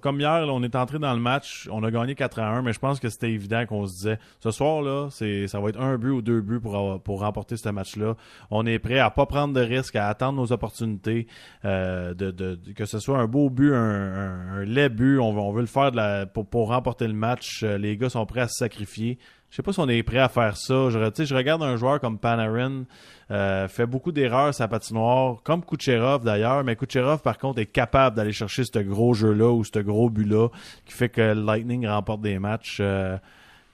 comme 0.02 0.20
hier, 0.20 0.46
on 0.48 0.64
est 0.64 0.76
entré 0.76 1.00
dans 1.00 1.14
le 1.14 1.20
match, 1.20 1.68
on 1.72 1.84
a 1.84 1.92
gagné 1.92 2.14
4-1, 2.14 2.62
mais 2.64 2.74
je 2.74 2.80
pense 2.80 3.00
que 3.00 3.10
c'était 3.10 3.32
évident 3.32 3.66
qu'on 3.66 3.86
se 3.86 3.94
disait 3.94 4.20
ce 4.40 4.52
soir, 4.52 4.82
là, 4.82 5.10
ça 5.10 5.60
va 5.60 5.70
être 5.70 5.80
un 5.80 5.98
but 5.98 6.12
ou 6.12 6.22
deux 6.22 6.42
buts 6.42 6.60
pour, 6.60 7.02
pour 7.02 7.20
remporter 7.22 7.58
ce 7.58 7.70
match-là. 7.70 8.16
On 8.52 8.66
est 8.66 8.80
prêt 8.80 9.00
à 9.00 9.10
pas 9.10 9.26
prendre 9.26 9.54
de 9.54 9.62
risques, 9.62 9.96
à 9.96 10.08
attendre 10.08 10.40
nos 10.40 10.52
opportunités, 10.52 11.28
euh, 11.66 12.14
de, 12.14 12.60
que 12.76 12.86
ce 12.86 13.00
soit 13.00 13.20
un 13.20 13.28
beau 13.28 13.50
but, 13.50 13.74
un, 13.74 14.64
laid 14.66 14.90
but, 14.90 15.20
on, 15.20 15.52
veut 15.52 15.62
le 15.62 15.68
faire 15.68 15.92
pour, 16.34 16.48
pour 16.48 16.70
remporter 16.70 17.08
le 17.08 17.14
match. 17.14 17.64
Euh, 17.64 17.78
les 17.78 17.98
gars 17.98 18.10
sont 18.10 18.26
prêts 18.26 18.42
à 18.42 18.48
se 18.48 18.58
sacrifier. 18.58 19.20
Je 19.50 19.56
sais 19.56 19.64
pas 19.64 19.74
si 19.74 19.80
on 19.80 19.90
est 19.90 20.04
prêt 20.04 20.20
à 20.20 20.30
faire 20.30 20.56
ça. 20.56 20.90
Je, 20.90 21.24
je 21.26 21.36
regarde 21.36 21.64
un 21.64 21.76
joueur 21.76 22.00
comme 22.00 22.20
Panarin, 22.20 22.84
euh, 23.32 23.68
fait 23.68 23.88
beaucoup 23.88 24.12
d'erreurs 24.12 24.54
sa 24.54 24.68
patinoire, 24.68 25.38
comme 25.44 25.64
Kucherov 25.64 26.24
d'ailleurs, 26.24 26.64
mais 26.64 26.76
Kucherov 26.76 27.22
par 27.22 27.38
contre 27.38 27.60
est 27.60 27.66
capable 27.66 28.16
d'aller 28.16 28.32
chercher 28.32 28.64
ce 28.64 28.80
gros 28.80 29.14
jeu-là 29.14 29.52
ou 29.52 29.64
ce 29.64 29.80
gros 29.80 30.10
but-là 30.10 30.50
qui 30.86 30.94
fait 30.94 31.10
que 31.10 31.34
Lightning 31.34 31.88
remporte 31.88 32.22
des 32.22 32.38
matchs. 32.38 32.78
Euh, 32.80 33.18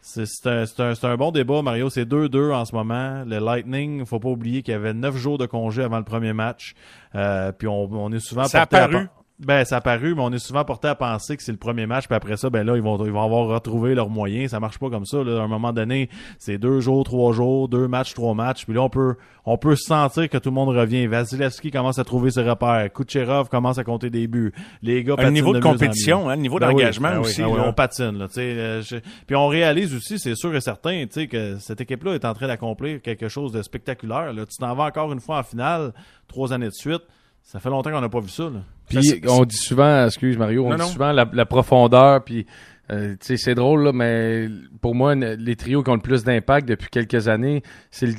c'est 0.02 0.46
un, 0.46 0.94
un, 1.02 1.18
bon 1.18 1.32
débat, 1.32 1.64
Mario. 1.64 1.90
C'est 1.90 2.06
2-2 2.06 2.54
en 2.54 2.64
ce 2.64 2.76
moment. 2.76 3.24
Le 3.26 3.40
Lightning, 3.40 4.06
faut 4.06 4.20
pas 4.20 4.30
oublier 4.30 4.62
qu'il 4.62 4.74
y 4.74 4.76
avait 4.76 4.94
9 4.94 5.18
jours 5.18 5.40
de 5.40 5.48
congé 5.48 5.82
avant 5.82 5.98
le 5.98 6.04
premier 6.04 6.32
match. 6.32 6.76
Euh, 7.16 7.52
puis 7.52 7.68
on, 7.68 7.92
on, 7.92 8.12
est 8.12 8.20
souvent 8.20 8.44
Ça 8.44 8.62
a 8.62 8.66
paru. 8.68 9.08
Ben, 9.38 9.66
ça 9.66 9.78
a 9.78 9.82
paru, 9.82 10.16
mais 10.16 10.22
on 10.22 10.32
est 10.32 10.40
souvent 10.40 10.64
porté 10.64 10.88
à 10.88 10.96
penser 10.96 11.36
que 11.36 11.44
c'est 11.44 11.52
le 11.52 11.58
premier 11.58 11.86
match, 11.86 12.08
puis 12.08 12.16
après 12.16 12.38
ça, 12.38 12.50
ben 12.50 12.64
là, 12.66 12.78
ils 12.78 12.82
vont, 12.82 13.04
ils 13.06 13.12
vont 13.12 13.22
avoir 13.22 13.48
retrouvé 13.48 13.94
leurs 13.94 14.10
moyens. 14.10 14.52
Ça 14.52 14.62
marche 14.62 14.80
pas 14.80 14.90
comme 14.90 15.06
ça. 15.06 15.26
Là. 15.26 15.42
À 15.42 15.44
un 15.44 15.50
moment 15.50 15.74
donné, 15.74 16.10
c'est 16.40 16.58
deux 16.58 16.80
jours, 16.80 17.04
trois 17.04 17.34
jours, 17.34 17.68
deux 17.68 17.90
matchs, 17.90 18.14
trois 18.14 18.34
matchs. 18.34 18.64
Puis 18.64 18.74
là, 18.74 18.82
on 18.84 18.90
peut, 18.90 19.16
on 19.46 19.58
peut 19.58 19.76
sentir 19.76 20.30
que 20.30 20.38
tout 20.38 20.52
le 20.52 20.56
monde 20.56 20.70
revient. 20.70 21.06
Vasilevski 21.08 21.70
commence 21.70 22.00
à 22.00 22.06
trouver 22.06 22.32
ses 22.32 22.44
repères. 22.44 22.90
Kucherov 22.94 23.50
commence 23.50 23.78
à 23.78 23.84
compter 23.84 24.10
des 24.10 24.28
buts. 24.28 24.54
Les 24.82 25.04
gars 25.04 25.16
Un 25.18 25.32
niveau 25.32 25.54
de, 25.54 25.60
compétition, 25.60 26.30
un 26.30 26.38
niveau 26.38 26.58
Ben 26.58 26.70
oui, 26.70 26.76
d'engagement 26.76 27.12
ben 27.12 27.20
aussi. 27.20 27.42
ben 27.42 27.50
oui, 27.50 27.60
on 27.62 27.74
patine. 27.74 28.18
Là, 28.18 28.28
euh, 28.38 28.82
je- 28.84 28.96
Puis 29.28 29.36
on 29.36 29.48
réalise 29.48 29.94
aussi, 29.94 30.18
c'est 30.18 30.36
sûr 30.36 30.56
et 30.56 30.62
certain, 30.62 31.08
que 31.30 31.58
cette 31.60 31.82
équipe-là 31.82 32.14
est 32.14 32.24
en 32.24 32.34
train 32.34 32.48
d'accomplir 32.48 33.02
quelque 33.02 33.28
chose 33.28 33.52
de 33.52 33.62
spectaculaire. 33.62 34.32
Là. 34.32 34.46
Tu 34.46 34.56
t'en 34.58 34.74
vas 34.76 34.86
encore 34.86 35.12
une 35.12 35.20
fois 35.20 35.40
en 35.40 35.44
finale, 35.44 35.92
trois 36.30 36.54
années 36.54 36.68
de 36.68 36.72
suite. 36.74 37.02
Ça 37.48 37.60
fait 37.60 37.70
longtemps 37.70 37.92
qu'on 37.92 38.02
n'a 38.02 38.10
pas 38.10 38.20
vu 38.20 38.30
ça. 38.30 38.46
Là. 38.46 38.64
Puis 38.90 39.04
Ça, 39.04 39.16
on 39.30 39.46
dit 39.46 39.56
souvent, 39.56 40.06
excuse 40.06 40.38
Mario, 40.38 40.66
on 40.66 40.70
Non, 40.70 40.76
dit 40.76 40.82
non. 40.82 40.88
souvent 40.88 41.12
la, 41.12 41.30
la 41.32 41.46
profondeur, 41.46 42.24
puis 42.24 42.46
euh, 42.92 43.16
c'est 43.22 43.54
drôle 43.56 43.84
là, 43.84 43.92
mais 43.94 44.48
pour 44.82 44.96
moi, 44.96 45.14
les 45.16 45.56
trios 45.56 45.84
qui 45.84 45.90
ont 45.92 45.96
le 45.96 46.02
plus 46.02 46.24
d'impact 46.24 46.68
depuis 46.68 46.90
quelques 46.90 47.28
années, 47.28 47.62
c'est 47.92 48.08
le- 48.08 48.14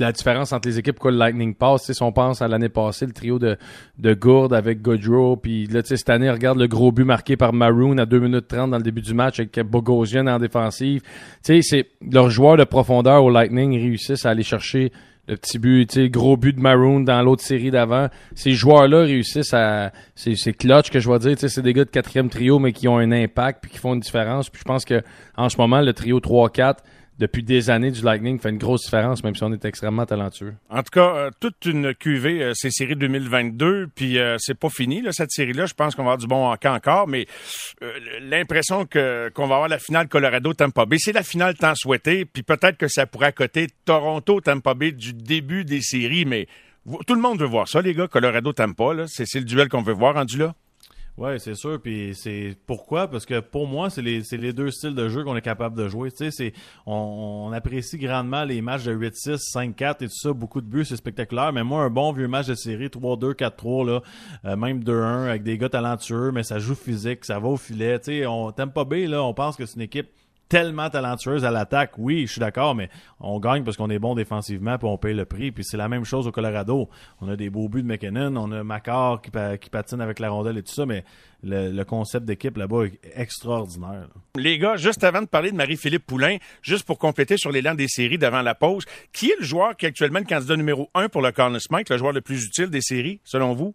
la 0.00 0.10
différence 0.10 0.52
entre 0.52 0.66
les 0.68 0.80
équipes 0.80 0.98
quoi 0.98 1.12
le 1.12 1.18
Lightning 1.18 1.54
passe. 1.54 1.92
Si 1.92 2.02
on 2.02 2.10
pense 2.10 2.42
à 2.42 2.48
l'année 2.48 2.68
passée, 2.68 3.06
le 3.06 3.12
trio 3.12 3.38
de, 3.38 3.56
de 3.98 4.12
Gourde 4.14 4.52
avec 4.52 4.82
Gaudreau, 4.82 5.36
puis 5.36 5.66
là, 5.68 5.82
tu 5.84 5.90
sais, 5.90 5.96
cette 5.96 6.10
année, 6.10 6.28
regarde 6.28 6.58
le 6.58 6.66
gros 6.66 6.90
but 6.90 7.04
marqué 7.04 7.36
par 7.36 7.52
Maroon 7.52 7.98
à 7.98 8.04
2 8.06 8.18
minutes 8.18 8.48
30 8.48 8.72
dans 8.72 8.76
le 8.78 8.82
début 8.82 9.02
du 9.02 9.14
match 9.14 9.38
avec 9.38 9.56
Bogosian 9.60 10.26
en 10.26 10.40
défensive. 10.40 11.02
Tu 11.02 11.08
sais, 11.42 11.60
c'est 11.62 11.86
leurs 12.12 12.28
joueurs 12.30 12.56
de 12.56 12.64
profondeur 12.64 13.22
au 13.22 13.30
Lightning 13.30 13.72
réussissent 13.78 14.26
à 14.26 14.30
aller 14.30 14.42
chercher 14.42 14.90
le 15.26 15.36
petit 15.36 15.58
but, 15.58 15.86
tu 15.86 16.02
sais, 16.02 16.08
gros 16.10 16.36
but 16.36 16.54
de 16.54 16.60
Maroon 16.60 17.00
dans 17.00 17.22
l'autre 17.22 17.42
série 17.42 17.70
d'avant. 17.70 18.08
Ces 18.34 18.52
joueurs-là 18.52 19.00
réussissent 19.00 19.54
à, 19.54 19.92
c'est, 20.14 20.34
c'est 20.36 20.52
clutch 20.52 20.90
que 20.90 21.00
je 21.00 21.10
vais 21.10 21.18
dire, 21.18 21.32
tu 21.32 21.40
sais, 21.40 21.48
c'est 21.48 21.62
des 21.62 21.72
gars 21.72 21.84
de 21.84 21.90
quatrième 21.90 22.28
trio, 22.28 22.58
mais 22.58 22.72
qui 22.72 22.88
ont 22.88 22.98
un 22.98 23.10
impact 23.10 23.60
puis 23.62 23.70
qui 23.70 23.78
font 23.78 23.94
une 23.94 24.00
différence. 24.00 24.50
Puis 24.50 24.60
je 24.60 24.64
pense 24.64 24.84
que 24.84 25.02
en 25.36 25.48
ce 25.48 25.56
moment, 25.56 25.80
le 25.80 25.92
trio 25.92 26.20
3-4, 26.20 26.76
depuis 27.18 27.42
des 27.42 27.70
années 27.70 27.90
du 27.90 28.02
Lightning, 28.02 28.40
fait 28.40 28.50
une 28.50 28.58
grosse 28.58 28.84
différence, 28.84 29.22
même 29.22 29.36
si 29.36 29.42
on 29.44 29.52
est 29.52 29.64
extrêmement 29.64 30.04
talentueux. 30.04 30.54
En 30.68 30.82
tout 30.82 30.90
cas, 30.92 31.14
euh, 31.14 31.30
toute 31.38 31.64
une 31.64 31.94
cuvée, 31.94 32.42
euh, 32.42 32.52
c'est 32.54 32.70
série 32.70 32.96
2022, 32.96 33.88
puis 33.94 34.18
euh, 34.18 34.36
c'est 34.38 34.58
pas 34.58 34.68
fini 34.68 35.00
là, 35.00 35.12
cette 35.12 35.30
série-là. 35.30 35.66
Je 35.66 35.74
pense 35.74 35.94
qu'on 35.94 36.02
va 36.02 36.12
avoir 36.12 36.18
du 36.18 36.26
bon 36.26 36.52
encore, 36.64 37.06
mais 37.06 37.26
euh, 37.82 37.92
l'impression 38.20 38.84
que 38.84 39.30
qu'on 39.34 39.46
va 39.46 39.54
avoir 39.56 39.68
la 39.68 39.78
finale 39.78 40.08
Colorado-Tampa 40.08 40.86
Bay, 40.86 40.96
c'est 40.98 41.12
la 41.12 41.22
finale 41.22 41.54
tant 41.54 41.74
souhaitée, 41.76 42.24
puis 42.24 42.42
peut-être 42.42 42.76
que 42.76 42.88
ça 42.88 43.06
pourrait 43.06 43.28
accoter 43.28 43.68
Toronto-Tampa 43.84 44.74
Bay 44.74 44.92
du 44.92 45.12
début 45.12 45.64
des 45.64 45.82
séries, 45.82 46.24
mais 46.24 46.48
tout 47.06 47.14
le 47.14 47.20
monde 47.20 47.38
veut 47.38 47.46
voir 47.46 47.68
ça, 47.68 47.80
les 47.80 47.94
gars, 47.94 48.08
Colorado-Tampa, 48.08 49.06
c'est 49.06 49.32
le 49.34 49.44
duel 49.44 49.68
qu'on 49.68 49.82
veut 49.82 49.94
voir 49.94 50.14
rendu 50.14 50.38
là. 50.38 50.54
Ouais, 51.16 51.38
c'est 51.38 51.54
sûr. 51.54 51.80
Puis 51.80 52.14
c'est 52.14 52.56
pourquoi? 52.66 53.08
Parce 53.08 53.24
que 53.24 53.38
pour 53.38 53.68
moi, 53.68 53.88
c'est 53.88 54.02
les, 54.02 54.22
les 54.32 54.52
deux 54.52 54.70
styles 54.72 54.94
de 54.94 55.08
jeu 55.08 55.22
qu'on 55.22 55.36
est 55.36 55.42
capable 55.42 55.76
de 55.76 55.88
jouer. 55.88 56.10
Tu 56.10 56.16
sais, 56.16 56.30
c'est 56.32 56.52
on, 56.86 57.46
on 57.48 57.52
apprécie 57.52 57.98
grandement 57.98 58.42
les 58.44 58.60
matchs 58.60 58.84
de 58.84 58.94
8-6, 58.94 59.38
5-4 59.54 60.04
et 60.04 60.08
tout 60.08 60.14
ça. 60.14 60.32
Beaucoup 60.32 60.60
de 60.60 60.66
buts, 60.66 60.84
c'est 60.84 60.96
spectaculaire. 60.96 61.52
Mais 61.52 61.62
moi, 61.62 61.82
un 61.82 61.90
bon 61.90 62.12
vieux 62.12 62.26
match 62.26 62.48
de 62.48 62.54
série 62.54 62.88
3-2, 62.88 63.34
4-3 63.34 63.86
là, 63.86 64.02
euh, 64.44 64.56
même 64.56 64.82
2-1 64.82 65.28
avec 65.28 65.44
des 65.44 65.56
gars 65.56 65.68
talentueux, 65.68 66.32
mais 66.32 66.42
ça 66.42 66.58
joue 66.58 66.74
physique, 66.74 67.24
ça 67.24 67.38
va 67.38 67.48
au 67.48 67.56
filet. 67.56 68.00
Tu 68.00 68.06
sais, 68.06 68.26
on 68.26 68.50
t'aime 68.50 68.72
pas 68.72 68.84
bien 68.84 69.08
là. 69.08 69.22
On 69.22 69.34
pense 69.34 69.56
que 69.56 69.66
c'est 69.66 69.76
une 69.76 69.82
équipe 69.82 70.08
tellement 70.54 70.88
talentueuse 70.88 71.44
à 71.44 71.50
l'attaque. 71.50 71.94
Oui, 71.98 72.28
je 72.28 72.32
suis 72.32 72.40
d'accord, 72.40 72.76
mais 72.76 72.88
on 73.18 73.40
gagne 73.40 73.64
parce 73.64 73.76
qu'on 73.76 73.90
est 73.90 73.98
bon 73.98 74.14
défensivement 74.14 74.78
puis 74.78 74.86
on 74.86 74.96
paye 74.96 75.12
le 75.12 75.24
prix. 75.24 75.50
Puis 75.50 75.64
c'est 75.64 75.76
la 75.76 75.88
même 75.88 76.04
chose 76.04 76.28
au 76.28 76.30
Colorado. 76.30 76.88
On 77.20 77.28
a 77.28 77.34
des 77.34 77.50
beaux 77.50 77.68
buts 77.68 77.82
de 77.82 77.88
McKinnon, 77.88 78.36
on 78.36 78.52
a 78.52 78.62
Macar 78.62 79.20
qui, 79.20 79.32
pa- 79.32 79.58
qui 79.58 79.68
patine 79.68 80.00
avec 80.00 80.20
la 80.20 80.30
rondelle 80.30 80.56
et 80.56 80.62
tout 80.62 80.72
ça, 80.72 80.86
mais 80.86 81.02
le, 81.42 81.82
concept 81.82 82.24
d'équipe 82.24 82.56
là-bas 82.56 82.84
est 82.84 83.00
extraordinaire. 83.16 84.06
Les 84.36 84.56
gars, 84.58 84.76
juste 84.76 85.02
avant 85.02 85.22
de 85.22 85.26
parler 85.26 85.50
de 85.50 85.56
Marie-Philippe 85.56 86.06
Poulain, 86.06 86.36
juste 86.62 86.86
pour 86.86 87.00
compléter 87.00 87.36
sur 87.36 87.50
l'élan 87.50 87.74
des 87.74 87.88
séries 87.88 88.16
d'avant 88.16 88.42
la 88.42 88.54
pause, 88.54 88.84
qui 89.12 89.30
est 89.30 89.36
le 89.40 89.44
joueur 89.44 89.76
qui 89.76 89.86
est 89.86 89.88
actuellement 89.88 90.20
le 90.20 90.24
candidat 90.24 90.54
numéro 90.56 90.88
un 90.94 91.08
pour 91.08 91.20
le 91.20 91.32
Conn 91.32 91.58
Smythe, 91.58 91.90
le 91.90 91.98
joueur 91.98 92.12
le 92.12 92.20
plus 92.20 92.44
utile 92.46 92.70
des 92.70 92.80
séries, 92.80 93.18
selon 93.24 93.54
vous? 93.54 93.74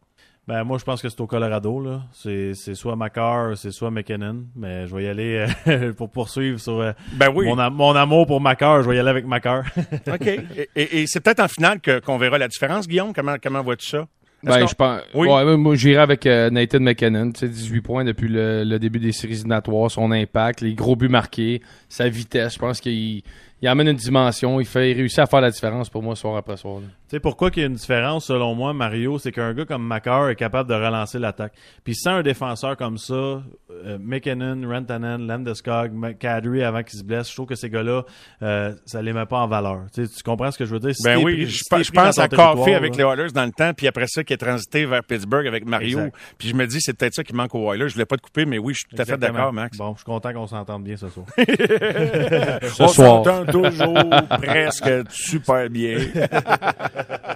Ben 0.49 0.63
moi 0.63 0.79
je 0.79 0.83
pense 0.83 0.99
que 0.99 1.07
c'est 1.09 1.21
au 1.21 1.27
Colorado 1.27 1.79
là. 1.79 2.01
C'est 2.11 2.55
c'est 2.55 2.73
soit 2.73 2.95
Macar, 2.95 3.55
c'est 3.55 3.69
soit 3.69 3.91
McKinnon, 3.91 4.45
mais 4.55 4.87
je 4.87 4.95
vais 4.95 5.03
y 5.03 5.07
aller 5.07 5.45
euh, 5.67 5.93
pour 5.97 6.09
poursuivre 6.09 6.59
sur 6.59 6.79
euh, 6.81 6.91
Ben 7.13 7.29
oui. 7.31 7.45
mon, 7.45 7.69
mon 7.69 7.91
amour 7.95 8.25
pour 8.25 8.41
Macar, 8.41 8.81
je 8.81 8.89
vais 8.89 8.95
y 8.95 8.99
aller 8.99 9.09
avec 9.11 9.27
Macar. 9.27 9.63
OK. 10.11 10.25
Et, 10.27 10.69
et- 10.75 11.01
et 11.01 11.07
c'est 11.07 11.19
peut-être 11.19 11.39
en 11.41 11.47
finale 11.47 11.79
que- 11.79 11.99
qu'on 11.99 12.17
verra 12.17 12.39
la 12.39 12.47
différence, 12.47 12.87
Guillaume? 12.87 13.13
Comment, 13.13 13.35
comment 13.39 13.61
vois-tu 13.61 13.87
ça? 13.89 14.07
Ben, 14.41 14.65
je 14.65 14.73
pense. 14.73 15.01
Oui. 15.13 15.27
Ouais, 15.27 15.55
moi, 15.57 15.75
j'irai 15.75 16.01
avec 16.01 16.25
euh, 16.25 16.49
Nathan 16.49 16.79
McKinnon. 16.79 17.31
Tu 17.33 17.41
sais, 17.41 17.49
18 17.49 17.81
points 17.81 18.03
depuis 18.05 18.29
le, 18.29 18.63
le 18.63 18.79
début 18.79 18.97
des 18.99 19.11
séries 19.11 19.33
éliminatoires, 19.33 19.91
son 19.91 20.11
impact, 20.11 20.61
les 20.61 20.73
gros 20.73 20.95
buts 20.95 21.09
marqués, 21.09 21.61
sa 21.89 22.07
vitesse. 22.09 22.53
Je 22.53 22.59
pense 22.59 22.79
qu'il 22.81 23.21
il 23.61 23.67
amène 23.67 23.87
une 23.89 23.97
dimension. 23.97 24.59
Il 24.59 24.65
fait 24.65 24.91
il 24.91 24.97
réussit 24.97 25.19
à 25.19 25.25
faire 25.25 25.41
la 25.41 25.51
différence 25.51 25.89
pour 25.89 26.01
moi 26.01 26.15
soir 26.15 26.37
après 26.37 26.57
soir. 26.57 26.77
Tu 26.81 27.15
sais 27.15 27.19
pourquoi 27.19 27.49
qu'il 27.51 27.61
y 27.61 27.65
a 27.65 27.67
une 27.67 27.73
différence 27.75 28.25
selon 28.25 28.53
moi, 28.55 28.71
Mario, 28.73 29.17
c'est 29.17 29.31
qu'un 29.31 29.53
gars 29.53 29.65
comme 29.65 29.83
Macar 29.83 30.29
est 30.29 30.35
capable 30.35 30.69
de 30.69 30.75
relancer 30.75 31.17
l'attaque. 31.19 31.53
Puis 31.83 31.95
sans 31.95 32.11
un 32.11 32.21
défenseur 32.21 32.77
comme 32.77 32.97
ça, 32.97 33.13
euh, 33.13 33.97
McKinnon, 33.99 34.61
Rantanen, 34.69 35.25
Landeskog, 35.27 36.17
Kadri 36.19 36.63
avant 36.63 36.83
qu'il 36.83 36.99
se 36.99 37.03
blesse, 37.03 37.29
je 37.29 37.35
trouve 37.35 37.47
que 37.47 37.55
ces 37.55 37.69
gars-là, 37.69 38.03
euh, 38.43 38.73
ça 38.85 39.01
les 39.01 39.11
met 39.13 39.25
pas 39.25 39.39
en 39.39 39.47
valeur. 39.47 39.85
Tu, 39.93 40.05
sais, 40.05 40.13
tu 40.15 40.23
comprends 40.23 40.51
ce 40.51 40.57
que 40.57 40.65
je 40.65 40.71
veux 40.73 40.79
dire? 40.79 40.95
Si 40.95 41.03
Ben 41.03 41.17
oui, 41.17 41.33
pris- 41.33 41.45
je, 41.47 41.83
si 41.83 41.91
pense 41.91 42.19
à 42.19 42.27
Coffey 42.27 42.75
avec 42.75 42.95
les 42.95 43.03
Oilers 43.03 43.31
dans 43.33 43.45
le 43.45 43.51
temps, 43.51 43.73
puis 43.73 43.87
après 43.87 44.07
ça, 44.07 44.23
qui 44.23 44.33
est 44.33 44.37
transité 44.37 44.85
vers 44.85 45.03
Pittsburgh 45.03 45.47
avec 45.47 45.65
Mario. 45.65 45.99
Exact. 45.99 46.15
Puis 46.37 46.49
je 46.49 46.55
me 46.55 46.67
dis, 46.67 46.79
c'est 46.79 46.93
peut-être 46.93 47.15
ça 47.15 47.23
qui 47.23 47.33
manque 47.33 47.53
aux 47.55 47.73
Oilers. 47.73 47.89
Je 47.89 47.93
voulais 47.93 48.05
pas 48.05 48.17
te 48.17 48.21
couper, 48.21 48.45
mais 48.45 48.57
oui, 48.59 48.73
je 48.73 48.79
suis 48.79 48.95
tout 48.95 49.01
à 49.01 49.05
fait 49.05 49.17
d'accord, 49.17 49.51
Max. 49.51 49.77
Bon, 49.77 49.93
je 49.93 49.97
suis 49.97 50.05
content 50.05 50.31
qu'on 50.33 50.47
s'entende 50.47 50.83
bien 50.83 50.95
ce 50.95 51.09
soir. 51.09 51.25
Ce 51.37 52.83
On 52.83 52.87
soir. 52.87 53.23
Toujours 53.51 54.09
presque 54.29 54.89
super 55.09 55.69
bien. 55.69 55.97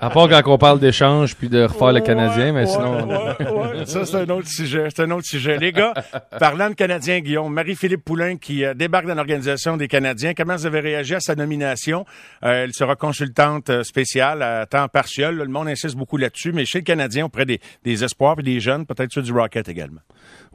À 0.02 0.10
part 0.10 0.28
quand 0.30 0.42
on 0.48 0.58
parle 0.58 0.80
d'échange 0.80 1.36
puis 1.36 1.50
de 1.50 1.64
refaire 1.64 1.94
le 1.94 2.02
Canadien, 2.02 2.52
mais 2.52 2.62
Ouais, 2.64 2.66
sinon. 2.68 3.08
ouais, 3.08 3.52
ouais. 3.52 3.86
Ça, 3.86 4.06
c'est 4.06 4.18
un 4.18 4.30
autre 4.30 4.48
sujet. 4.48 4.88
C'est 4.94 5.04
un 5.04 5.12
autre 5.12 5.26
sujet. 5.26 5.58
Les 5.58 5.72
gars, 5.72 5.94
parlant 6.40 6.70
de 6.70 6.76
Canadiens, 6.76 7.20
Guillaume, 7.20 7.54
Marie-Philippe 7.54 8.04
Poulain 8.06 8.38
qui 8.38 8.64
euh, 8.66 8.74
débarque 8.74 9.06
dans 9.06 9.16
l'organisation 9.16 9.78
des 9.78 9.88
Canadiens, 9.88 10.34
comment 10.36 10.56
vous 10.56 10.66
avez 10.66 10.80
réagi 10.80 11.16
à 11.16 11.20
sa 11.20 11.36
nomination? 11.36 12.06
Euh, 12.44 12.64
elle 12.64 12.74
sera 12.74 12.96
consultante 12.96 13.70
euh, 13.70 13.84
spéciale 13.84 14.42
à 14.42 14.66
temps 14.66 14.88
partiel. 14.88 15.36
Le 15.36 15.46
monde 15.48 15.68
insiste 15.68 15.96
beaucoup 15.96 16.18
là-dessus, 16.18 16.52
mais 16.54 16.66
chez 16.66 16.80
le 16.80 16.84
Canadien, 16.84 17.26
auprès 17.26 17.46
des, 17.46 17.60
des 17.84 18.04
espoirs 18.04 18.36
et 18.40 18.44
des 18.44 18.60
jeunes, 18.60 18.86
peut-être 18.86 19.12
ceux 19.12 19.22
du 19.22 19.32
Rocket 19.34 19.68
également. 19.70 20.02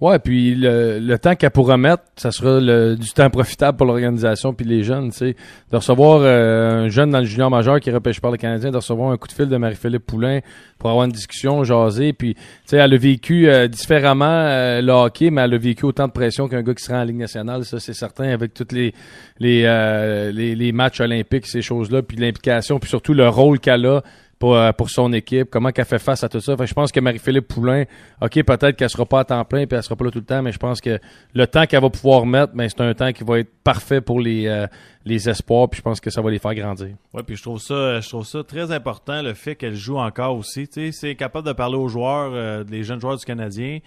Ouais, 0.01 0.19
puis 0.19 0.55
le, 0.55 0.99
le 1.01 1.19
temps 1.19 1.35
qu'elle 1.35 1.51
pourra 1.51 1.77
mettre, 1.77 2.05
ça 2.17 2.31
sera 2.31 2.61
le, 2.61 2.95
du 2.97 3.11
temps 3.11 3.29
profitable 3.31 3.77
pour 3.77 3.87
l'organisation 3.87 4.53
puis 4.55 4.65
les 4.65 4.83
jeunes, 4.85 5.11
tu 5.11 5.19
sais. 5.19 5.37
De 5.70 5.76
recevoir 5.76 6.20
euh, 6.22 6.84
un 6.84 6.88
jeune 6.88 7.11
dans 7.11 7.18
le 7.18 7.26
junior 7.26 7.51
majeur 7.51 7.78
qui 7.80 7.90
est 7.90 7.92
repêché 7.92 8.20
par 8.20 8.30
le 8.30 8.38
Canadien, 8.38 8.70
de 8.70 8.76
recevoir 8.76 9.11
un 9.11 9.16
coup 9.16 9.28
de 9.28 9.32
fil 9.32 9.49
de 9.49 9.57
Marie-Philippe 9.57 10.07
Poulain 10.07 10.40
pour 10.78 10.90
avoir 10.90 11.05
une 11.05 11.12
discussion, 11.12 11.62
jaser, 11.64 12.12
puis 12.12 12.34
tu 12.34 12.40
sais, 12.66 12.76
elle 12.76 12.94
a 12.94 12.96
vécu 12.96 13.49
euh, 13.49 13.68
différemment 13.68 14.24
euh, 14.26 14.80
le 14.80 14.92
hockey, 14.92 15.30
mais 15.30 15.42
elle 15.42 15.55
a 15.55 15.59
vécu 15.59 15.84
autant 15.84 16.07
de 16.07 16.12
pression 16.12 16.49
qu'un 16.49 16.62
gars 16.62 16.74
qui 16.74 16.84
sera 16.84 17.01
en 17.01 17.05
Ligue 17.05 17.16
nationale, 17.16 17.64
ça 17.64 17.80
c'est 17.80 17.92
certain, 17.92 18.30
avec 18.30 18.55
tous 18.55 18.72
les 18.72 18.94
les, 19.40 19.64
euh, 19.66 20.32
les 20.32 20.55
les 20.55 20.72
matchs 20.72 21.01
olympiques, 21.01 21.46
ces 21.46 21.62
choses-là, 21.62 22.03
puis 22.03 22.16
l'implication, 22.16 22.78
puis 22.78 22.88
surtout 22.88 23.12
le 23.12 23.28
rôle 23.28 23.59
qu'elle 23.59 23.86
a 23.86 24.03
pour, 24.39 24.55
euh, 24.55 24.72
pour 24.72 24.91
son 24.91 25.12
équipe, 25.12 25.51
comment 25.51 25.70
qu'elle 25.70 25.84
fait 25.84 25.99
face 25.99 26.22
à 26.22 26.28
tout 26.28 26.41
ça. 26.41 26.57
Fait 26.57 26.66
je 26.66 26.74
pense 26.74 26.93
que 26.93 27.01
Marie-Philippe 27.01 27.49
Poulain, 27.49 27.84
OK, 28.20 28.43
peut-être 28.43 28.76
qu'elle 28.76 28.91
sera 28.91 29.05
pas 29.05 29.20
à 29.20 29.24
temps 29.24 29.45
plein 29.45 29.66
puis 29.66 29.76
elle 29.76 29.82
sera 29.82 29.97
pas 29.97 30.05
là 30.05 30.11
tout 30.11 30.20
le 30.20 30.24
temps, 30.24 30.43
mais 30.43 30.53
je 30.53 30.59
pense 30.59 30.80
que 30.80 30.99
le 31.34 31.47
temps 31.47 31.66
qu'elle 31.66 31.82
va 31.82 31.91
pouvoir 31.91 32.24
mettre, 32.24 32.55
ben, 32.55 32.68
c'est 32.68 32.80
un 32.80 32.95
temps 32.95 33.12
qui 33.12 33.24
va 33.24 33.41
être 33.41 33.51
parfait 33.64 34.01
pour 34.01 34.20
les, 34.20 34.47
euh, 34.47 34.66
les 35.09 35.28
espoirs, 35.28 35.68
puis 35.68 35.78
je 35.78 35.82
pense 35.82 36.01
que 36.01 36.11
ça 36.11 36.20
va 36.20 36.30
les 36.30 36.39
faire 36.39 36.55
grandir. 36.55 36.95
Ouais, 37.12 37.22
puis 37.22 37.36
je 37.36 37.43
trouve 37.43 37.59
ça, 37.59 38.01
je 38.01 38.09
trouve 38.09 38.26
ça 38.26 38.45
très 38.45 38.70
important 38.70 39.22
le 39.22 39.34
fait 39.34 39.57
qu'elle 39.57 39.74
joue 39.74 39.99
encore 39.99 40.36
aussi. 40.36 40.68
C'est 40.93 41.14
capable 41.16 41.47
de 41.47 41.53
parler 41.53 41.76
aux 41.76 41.89
joueurs, 41.89 42.30
euh, 42.32 42.64
les 42.68 42.84
jeunes 42.84 43.01
joueurs 43.01 43.16
du 43.16 43.24
Canadien. 43.24 43.80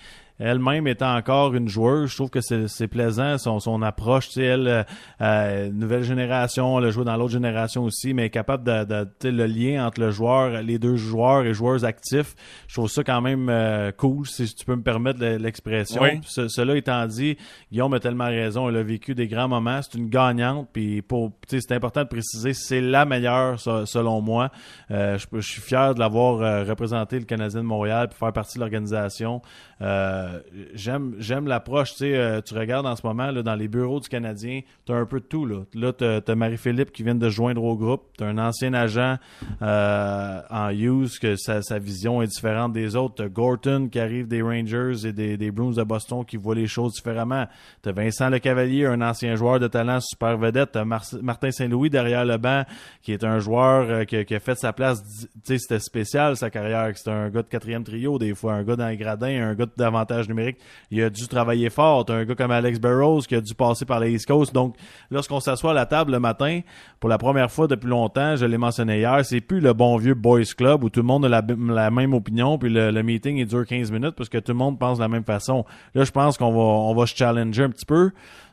Elle-même 0.43 0.88
étant 0.88 1.16
encore 1.16 1.54
une 1.54 1.70
joueuse, 1.70 2.10
je 2.10 2.16
trouve 2.16 2.32
que 2.32 2.39
c'est 2.41 2.88
plaisant 2.88 3.38
son, 3.38 3.60
son 3.60 3.84
approche. 3.84 4.30
Tu 4.30 4.34
sais, 4.34 4.45
elle, 4.45 4.68
euh, 4.68 4.84
euh, 5.22 5.70
nouvelle 5.70 6.02
génération, 6.02 6.80
elle 6.80 6.86
a 6.86 6.89
joué 6.89 7.06
dans 7.06 7.16
l'autre 7.16 7.34
génération 7.34 7.84
aussi, 7.84 8.16
mais 8.16 8.32
capable 8.32 8.64
de, 8.64 9.08
de 9.22 9.30
le 9.30 9.45
lien 9.45 9.86
entre 9.86 10.02
le 10.02 10.10
joueur, 10.10 10.41
les 10.50 10.80
deux 10.80 10.96
joueurs 10.96 11.46
et 11.46 11.54
joueurs 11.54 11.86
actifs. 11.86 12.36
Je 12.68 12.76
trouve 12.76 12.89
ça 12.89 13.04
quand 13.04 13.22
même 13.22 13.50
euh, 13.50 13.92
cool, 13.92 14.26
si 14.28 14.46
tu 14.54 14.66
peux 14.66 14.76
me 14.76 14.82
permettre 14.84 15.20
le- 15.20 15.38
l'expression. 15.38 16.02
Oui. 16.02 16.20
Ce- 16.26 16.48
cela 16.48 16.76
étant 16.76 17.06
dit, 17.06 17.38
Guillaume 17.72 17.94
a 17.94 18.00
tellement 18.00 18.26
raison. 18.26 18.70
Elle 18.70 18.78
a 18.78 18.84
vécu 18.84 19.16
des 19.16 19.28
grands 19.28 19.48
moments. 19.48 19.82
C'est 19.82 19.98
une 19.98 20.10
gagnante. 20.10 20.70
Puis 20.74 21.02
pour, 21.02 21.32
c'est 21.48 21.72
important 21.72 22.04
de 22.04 22.08
préciser, 22.10 22.54
c'est 22.54 22.82
la 22.82 23.06
meilleure 23.06 23.60
se- 23.60 23.86
selon 23.86 24.22
moi. 24.22 24.52
Euh, 24.89 25.18
je, 25.18 25.39
suis 25.42 25.62
fier 25.62 25.94
de 25.96 26.00
l'avoir 26.00 26.42
euh, 26.42 26.64
représenté 26.64 27.20
le 27.20 27.26
Canadien 27.26 27.62
de 27.62 27.66
Montréal 27.68 28.08
puis 28.10 28.18
faire 28.18 28.34
partie 28.34 28.58
de 28.58 28.62
l'organisation. 28.62 29.42
Euh, 29.82 30.39
j'aime 30.74 31.16
j'aime 31.20 31.48
l'approche. 31.48 31.96
Tu 31.96 32.14
regardes 32.54 32.86
en 32.86 32.96
ce 32.96 33.06
moment 33.06 33.32
là, 33.32 33.42
dans 33.44 33.56
les 33.56 33.68
bureaux 33.68 34.00
du 34.00 34.10
Canadien, 34.10 34.62
tu 34.86 34.92
as 34.92 34.96
un 34.96 35.06
peu 35.06 35.20
de 35.20 35.26
tout. 35.26 35.46
Là, 35.46 35.64
là 35.74 35.92
tu 35.94 36.04
as, 36.06 36.36
Marie-Philippe 36.36 36.92
qui 36.92 37.04
vient 37.04 37.16
de 37.16 37.30
joindre 37.30 37.64
au 37.64 37.76
groupe. 37.76 38.04
Tu 38.18 38.24
as 38.24 38.28
un 38.28 38.38
ancien 38.38 38.74
agent 38.74 39.18
euh, 39.62 40.31
en 40.50 40.70
use 40.70 41.20
que 41.20 41.36
sa, 41.36 41.62
sa, 41.62 41.80
vision 41.80 42.22
est 42.22 42.28
différente 42.28 42.74
des 42.74 42.96
autres. 42.96 43.16
Tu 43.16 43.22
as 43.24 43.30
Gorton 43.30 43.90
qui 43.92 44.00
arrive 44.00 44.28
des 44.28 44.42
Rangers 44.42 45.06
et 45.06 45.14
des, 45.14 45.38
des 45.38 45.52
Bruins 45.52 45.72
de 45.72 45.84
Boston 45.84 46.24
qui 46.26 46.38
voit 46.38 46.56
les 46.56 46.68
choses 46.68 46.94
différemment. 46.94 47.46
Tu 47.84 47.90
as 47.90 47.92
Vincent 47.92 48.30
Lecavalier, 48.30 48.86
un 48.86 49.02
ancien 49.02 49.36
joueur 49.36 49.60
de 49.60 49.68
talent 49.68 50.00
super 50.02 50.38
vedette. 50.38 50.74
Tu 50.74 50.80
as 50.80 50.86
Martin 50.86 51.52
Saint-Louis 51.52 51.90
derrière 51.90 52.26
le 52.26 52.38
banc 52.38 52.64
qui 53.02 53.14
est 53.14 53.24
un 53.24 53.40
joueur 53.40 54.06
qui, 54.06 54.24
qui, 54.26 54.36
a 54.36 54.40
fait 54.40 54.56
sa 54.56 54.74
place. 54.74 55.04
C'était 55.44 55.80
spécial 55.80 56.38
sa 56.38 56.50
carrière. 56.50 56.92
C'était 56.96 57.12
un 57.12 57.30
gars 57.30 57.44
de 57.44 57.48
quatrième 57.48 57.84
trio 57.84 58.18
des 58.18 58.34
fois, 58.34 58.54
un 58.54 58.64
gars 58.64 58.76
dans 58.76 58.88
les 58.88 58.98
gradins, 58.98 59.50
un 59.50 59.56
gars 59.56 59.66
d'avantage 59.76 60.28
numérique. 60.28 60.58
Il 60.90 61.02
a 61.04 61.10
dû 61.10 61.28
travailler 61.28 61.70
fort. 61.70 62.06
T'as 62.06 62.16
un 62.16 62.26
gars 62.26 62.36
comme 62.36 62.52
Alex 62.52 62.80
Burrows 62.80 63.22
qui 63.22 63.36
a 63.36 63.42
dû 63.42 63.54
passer 63.54 63.86
par 63.86 64.00
les 64.00 64.12
East 64.12 64.28
Coast. 64.28 64.54
Donc, 64.54 64.76
lorsqu'on 65.10 65.40
s'assoit 65.40 65.72
à 65.72 65.74
la 65.74 65.86
table 65.86 66.12
le 66.12 66.20
matin, 66.20 66.62
pour 67.00 67.10
la 67.10 67.18
première 67.18 67.52
fois 67.52 67.68
depuis 67.68 67.90
longtemps, 67.90 68.36
je 68.36 68.46
l'ai 68.46 68.58
mentionné 68.58 69.00
hier, 69.00 69.26
c'est 69.26 69.42
plus 69.42 69.60
le 69.60 69.74
bon 69.74 69.98
vieux 69.98 70.14
boys 70.22 70.54
club 70.56 70.84
où 70.84 70.90
tout 70.90 71.02
le 71.02 71.06
monde 71.06 71.26
a 71.26 71.30
la, 71.30 71.92
même 71.92 72.14
opinion, 72.14 72.58
puis 72.58 72.70
le, 72.70 73.02
meeting 73.02 73.38
il 73.38 73.46
dure 73.46 73.66
15 73.66 73.92
minutes 73.92 74.16
parce 74.16 74.30
que 74.30 74.38
tout 74.38 74.52
le 74.52 74.58
monde 74.58 74.80
pense 74.80 74.98
de 74.98 75.04
la 75.04 75.10
même 75.10 75.24
façon. 75.24 75.66
Là, 75.96 76.04
je 76.04 76.12
pense 76.12 76.38
qu'on 76.38 76.52
va, 76.52 76.60
on 76.60 76.94
va 76.96 77.06
se 77.06 77.16
challenger 77.16 77.64
un 77.64 77.70
petit 77.70 77.86
peu. 77.86 78.12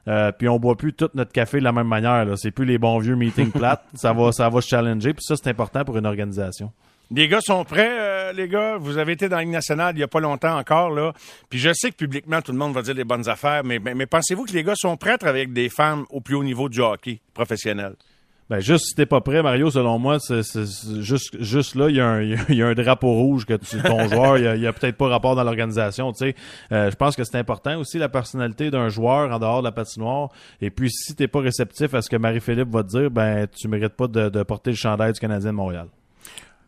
Euh, 0.09 0.33
puis 0.33 0.49
on 0.49 0.59
boit 0.59 0.77
plus 0.77 0.95
tout 0.95 1.11
notre 1.14 1.33
café 1.33 1.59
de 1.59 1.64
la 1.64 1.73
même 1.73 1.87
manière. 1.87 2.25
Là. 2.25 2.35
C'est 2.37 2.51
plus 2.51 2.64
les 2.64 2.79
bons 2.79 2.99
vieux 2.99 3.14
meetings 3.14 3.51
plates. 3.51 3.85
ça 3.95 4.12
va, 4.12 4.33
ça 4.33 4.49
va 4.49 4.61
se 4.61 4.69
challenger. 4.69 5.12
Puis 5.12 5.25
ça, 5.25 5.37
c'est 5.37 5.51
important 5.51 5.85
pour 5.85 5.99
une 5.99 6.07
organisation. 6.07 6.73
Les 7.11 7.27
gars 7.27 7.41
sont 7.41 7.64
prêts, 7.64 7.97
euh, 7.99 8.33
les 8.33 8.49
gars? 8.49 8.77
Vous 8.77 8.99
avez 8.99 9.12
été 9.12 9.29
dans 9.31 9.37
la 9.37 9.43
Ligue 9.43 9.53
nationale 9.53 9.97
il 9.97 10.01
y 10.01 10.03
a 10.03 10.09
pas 10.09 10.21
longtemps 10.21 10.59
encore, 10.59 10.91
là. 10.91 11.14
Puis 11.49 11.59
je 11.59 11.73
sais 11.73 11.91
que 11.91 11.97
publiquement, 11.97 12.43
tout 12.43 12.53
le 12.53 12.59
monde 12.59 12.75
va 12.75 12.83
dire 12.83 12.95
des 12.95 13.05
bonnes 13.05 13.29
affaires, 13.29 13.64
mais, 13.64 13.79
mais, 13.79 14.07
pensez-vous 14.07 14.45
que 14.45 14.53
les 14.53 14.62
gars 14.62 14.75
sont 14.77 14.97
prêts 14.99 15.12
à 15.12 15.19
travailler 15.19 15.45
avec 15.45 15.55
des 15.55 15.71
femmes 15.71 16.05
au 16.11 16.21
plus 16.21 16.35
haut 16.35 16.45
niveau 16.45 16.69
du 16.69 16.81
hockey 16.81 17.21
professionnel? 17.33 17.95
Ben 18.51 18.61
juste 18.61 18.86
si 18.86 18.94
t'es 18.94 19.05
pas 19.05 19.20
prêt, 19.20 19.42
Mario, 19.42 19.70
selon 19.70 19.99
moi, 19.99 20.18
c'est 20.20 20.42
juste 21.01 21.36
juste 21.38 21.74
là, 21.74 21.90
il 21.90 21.96
y, 21.96 22.01
a 22.01 22.07
un, 22.07 22.22
il 22.49 22.55
y 22.55 22.62
a 22.62 22.66
un 22.66 22.74
drapeau 22.74 23.12
rouge 23.12 23.44
que 23.44 23.55
tu, 23.55 23.80
ton 23.82 24.09
joueur, 24.09 24.38
il 24.38 24.62
y 24.62 24.66
a, 24.66 24.72
peut-être 24.72 24.96
pas 24.96 25.09
rapport 25.09 25.36
dans 25.36 25.44
l'organisation. 25.44 26.12
Tu 26.12 26.30
sais, 26.30 26.34
euh, 26.72 26.90
je 26.90 26.96
pense 26.96 27.14
que 27.14 27.24
c'est 27.24 27.36
important 27.36 27.78
aussi 27.78 27.99
la 27.99 28.09
personnalité 28.09 28.70
d'un 28.70 28.88
joueur 28.88 29.30
en 29.30 29.38
dehors 29.38 29.61
de 29.61 29.64
la 29.64 29.72
patinoire. 29.72 30.30
Et 30.62 30.70
puis 30.70 30.90
si 30.90 31.14
t'es 31.14 31.28
pas 31.28 31.40
réceptif 31.40 31.92
à 31.92 32.01
ce 32.01 32.09
que 32.09 32.16
Marie-Philippe 32.16 32.70
va 32.70 32.82
te 32.82 32.88
dire, 32.88 33.11
ben 33.11 33.46
tu 33.55 33.68
mérites 33.68 33.94
pas 33.94 34.07
de, 34.07 34.30
de 34.30 34.42
porter 34.42 34.70
le 34.70 34.76
chandail 34.76 35.12
du 35.12 35.20
Canadien 35.20 35.51
de 35.51 35.57
Montréal. 35.57 35.88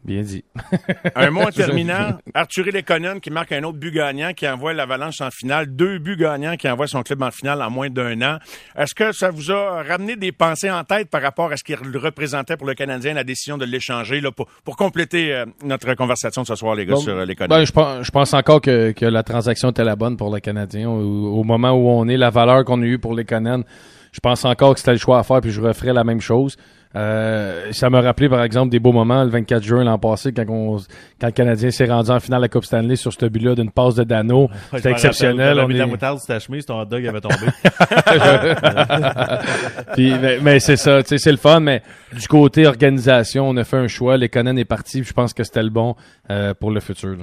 Bien 0.02 0.22
dit. 0.22 0.44
un 1.14 1.30
mot 1.30 1.42
en 1.42 1.50
terminant. 1.50 2.18
Arthur 2.32 2.64
Lekonen 2.72 3.20
qui 3.20 3.30
marque 3.30 3.52
un 3.52 3.62
autre 3.64 3.78
but 3.78 3.92
gagnant, 3.92 4.32
qui 4.32 4.48
envoie 4.48 4.72
l'Avalanche 4.72 5.20
en 5.20 5.30
finale. 5.30 5.66
Deux 5.66 5.98
buts 5.98 6.16
gagnants 6.16 6.56
qui 6.56 6.68
envoient 6.68 6.86
son 6.86 7.02
club 7.02 7.22
en 7.22 7.30
finale 7.30 7.60
en 7.60 7.70
moins 7.70 7.90
d'un 7.90 8.20
an. 8.22 8.38
Est-ce 8.78 8.94
que 8.94 9.12
ça 9.12 9.30
vous 9.30 9.50
a 9.50 9.82
ramené 9.82 10.16
des 10.16 10.32
pensées 10.32 10.70
en 10.70 10.84
tête 10.84 11.10
par 11.10 11.20
rapport 11.20 11.52
à 11.52 11.56
ce 11.58 11.64
qu'il 11.64 11.76
représentait 11.76 12.56
pour 12.56 12.66
le 12.66 12.74
Canadien, 12.74 13.12
la 13.12 13.24
décision 13.24 13.58
de 13.58 13.66
l'échanger, 13.66 14.20
là, 14.22 14.32
pour, 14.32 14.46
pour 14.64 14.76
compléter 14.76 15.34
euh, 15.34 15.44
notre 15.62 15.92
conversation 15.94 16.42
de 16.42 16.46
ce 16.46 16.54
soir, 16.54 16.74
les 16.74 16.86
gars, 16.86 16.96
sur 16.96 17.14
euh, 17.14 17.26
Lekonen? 17.26 17.50
Ben, 17.50 17.64
je, 17.64 17.72
pense, 17.72 18.04
je 18.06 18.10
pense 18.10 18.32
encore 18.32 18.62
que, 18.62 18.92
que 18.92 19.04
la 19.04 19.22
transaction 19.22 19.70
était 19.70 19.84
la 19.84 19.96
bonne 19.96 20.16
pour 20.16 20.32
le 20.32 20.40
Canadien. 20.40 20.88
Au, 20.88 21.44
moment 21.44 21.72
où 21.72 21.88
on 21.88 22.08
est, 22.08 22.16
la 22.16 22.30
valeur 22.30 22.64
qu'on 22.64 22.80
a 22.80 22.86
eue 22.86 22.98
pour 22.98 23.14
Lekonen, 23.14 23.64
je 24.12 24.20
pense 24.20 24.46
encore 24.46 24.74
que 24.74 24.80
c'était 24.80 24.92
le 24.92 24.98
choix 24.98 25.18
à 25.18 25.22
faire, 25.24 25.40
puis 25.40 25.50
je 25.50 25.60
referais 25.60 25.92
la 25.92 26.04
même 26.04 26.20
chose. 26.20 26.56
Euh, 26.96 27.70
ça 27.70 27.88
m'a 27.88 28.00
rappelé, 28.00 28.28
par 28.28 28.42
exemple, 28.42 28.70
des 28.70 28.80
beaux 28.80 28.92
moments 28.92 29.22
le 29.22 29.30
24 29.30 29.62
juin 29.62 29.84
l'an 29.84 29.98
passé, 29.98 30.32
quand, 30.32 30.44
on, 30.48 30.78
quand 31.20 31.28
le 31.28 31.32
Canadien 31.32 31.70
s'est 31.70 31.84
rendu 31.84 32.10
en 32.10 32.18
finale 32.18 32.40
de 32.40 32.44
la 32.44 32.48
Coupe 32.48 32.64
Stanley 32.64 32.96
sur 32.96 33.12
ce 33.12 33.26
but-là 33.26 33.54
d'une 33.54 33.70
passe 33.70 33.94
de 33.94 34.02
Dano. 34.02 34.48
C'était 34.74 34.90
exceptionnel. 34.90 35.60
On 35.60 35.68
de 35.68 35.74
la 35.74 35.86
moutarde 35.86 36.18
sur 36.18 36.26
ta 36.26 36.40
chemise, 36.40 36.66
ton 36.66 36.80
hot 36.80 36.86
dog 36.86 37.06
avait 37.06 37.20
tombé. 37.20 37.36
Puis, 39.94 40.12
mais, 40.42 40.58
c'est 40.58 40.76
ça, 40.76 41.00
c'est 41.04 41.30
le 41.30 41.36
fun, 41.36 41.60
mais 41.60 41.82
du 42.12 42.26
côté 42.26 42.66
organisation, 42.66 43.48
on 43.48 43.56
a 43.56 43.64
fait 43.64 43.76
un 43.76 43.88
choix. 43.88 44.16
Les 44.16 44.28
Conan 44.28 44.56
est 44.56 44.64
parti, 44.64 45.04
je 45.04 45.12
pense 45.12 45.32
que 45.32 45.44
c'était 45.44 45.62
le 45.62 45.70
bon 45.70 45.94
euh, 46.30 46.54
pour 46.54 46.72
le 46.72 46.80
futur. 46.80 47.18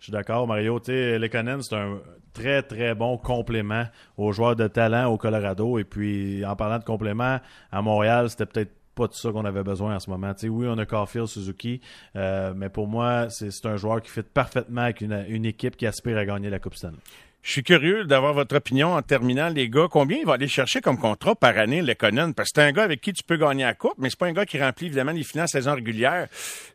Je 0.00 0.04
suis 0.04 0.12
d'accord, 0.12 0.46
Mario. 0.46 0.80
Lekonen, 0.88 1.62
c'est 1.62 1.74
un 1.74 1.98
très, 2.32 2.62
très 2.62 2.94
bon 2.94 3.18
complément 3.18 3.84
aux 4.16 4.32
joueurs 4.32 4.56
de 4.56 4.68
talent 4.68 5.06
au 5.06 5.18
Colorado. 5.18 5.78
Et 5.78 5.84
puis, 5.84 6.44
en 6.44 6.56
parlant 6.56 6.78
de 6.78 6.84
complément, 6.84 7.38
à 7.72 7.82
Montréal, 7.82 8.30
c'était 8.30 8.46
peut-être 8.46 8.72
pas 8.98 9.06
de 9.06 9.14
ça 9.14 9.30
qu'on 9.30 9.44
avait 9.44 9.62
besoin 9.62 9.94
en 9.94 10.00
ce 10.00 10.10
moment. 10.10 10.32
oui, 10.42 10.66
on 10.68 10.76
a 10.76 10.84
Caulfield, 10.84 11.28
Suzuki, 11.28 11.80
euh, 12.16 12.52
mais 12.56 12.68
pour 12.68 12.88
moi, 12.88 13.28
c'est 13.30 13.64
un 13.64 13.76
joueur 13.76 14.02
qui 14.02 14.10
fit 14.10 14.22
parfaitement 14.22 14.82
avec 14.82 15.00
une, 15.02 15.44
équipe 15.44 15.76
qui 15.76 15.86
aspire 15.86 16.18
à 16.18 16.24
gagner 16.24 16.50
la 16.50 16.58
Coupe 16.58 16.74
Stanley. 16.74 16.98
Je 17.42 17.52
suis 17.52 17.62
curieux 17.62 18.04
d'avoir 18.04 18.34
votre 18.34 18.56
opinion 18.56 18.94
en 18.94 19.02
terminant, 19.02 19.48
les 19.50 19.70
gars. 19.70 19.86
Combien 19.88 20.18
il 20.18 20.26
va 20.26 20.32
aller 20.32 20.48
chercher 20.48 20.80
comme 20.80 20.98
contrat 20.98 21.36
par 21.36 21.56
année, 21.56 21.80
Lekonen? 21.80 22.34
Parce 22.34 22.50
que 22.50 22.60
c'est 22.60 22.66
un 22.66 22.72
gars 22.72 22.82
avec 22.82 23.00
qui 23.00 23.12
tu 23.12 23.22
peux 23.22 23.36
gagner 23.36 23.62
la 23.62 23.74
coupe, 23.74 23.94
mais 23.98 24.10
c'est 24.10 24.18
pas 24.18 24.26
un 24.26 24.32
gars 24.32 24.44
qui 24.44 24.60
remplit 24.60 24.86
évidemment 24.86 25.12
les 25.12 25.22
finances 25.22 25.52
saison 25.52 25.76
régulière. 25.76 26.26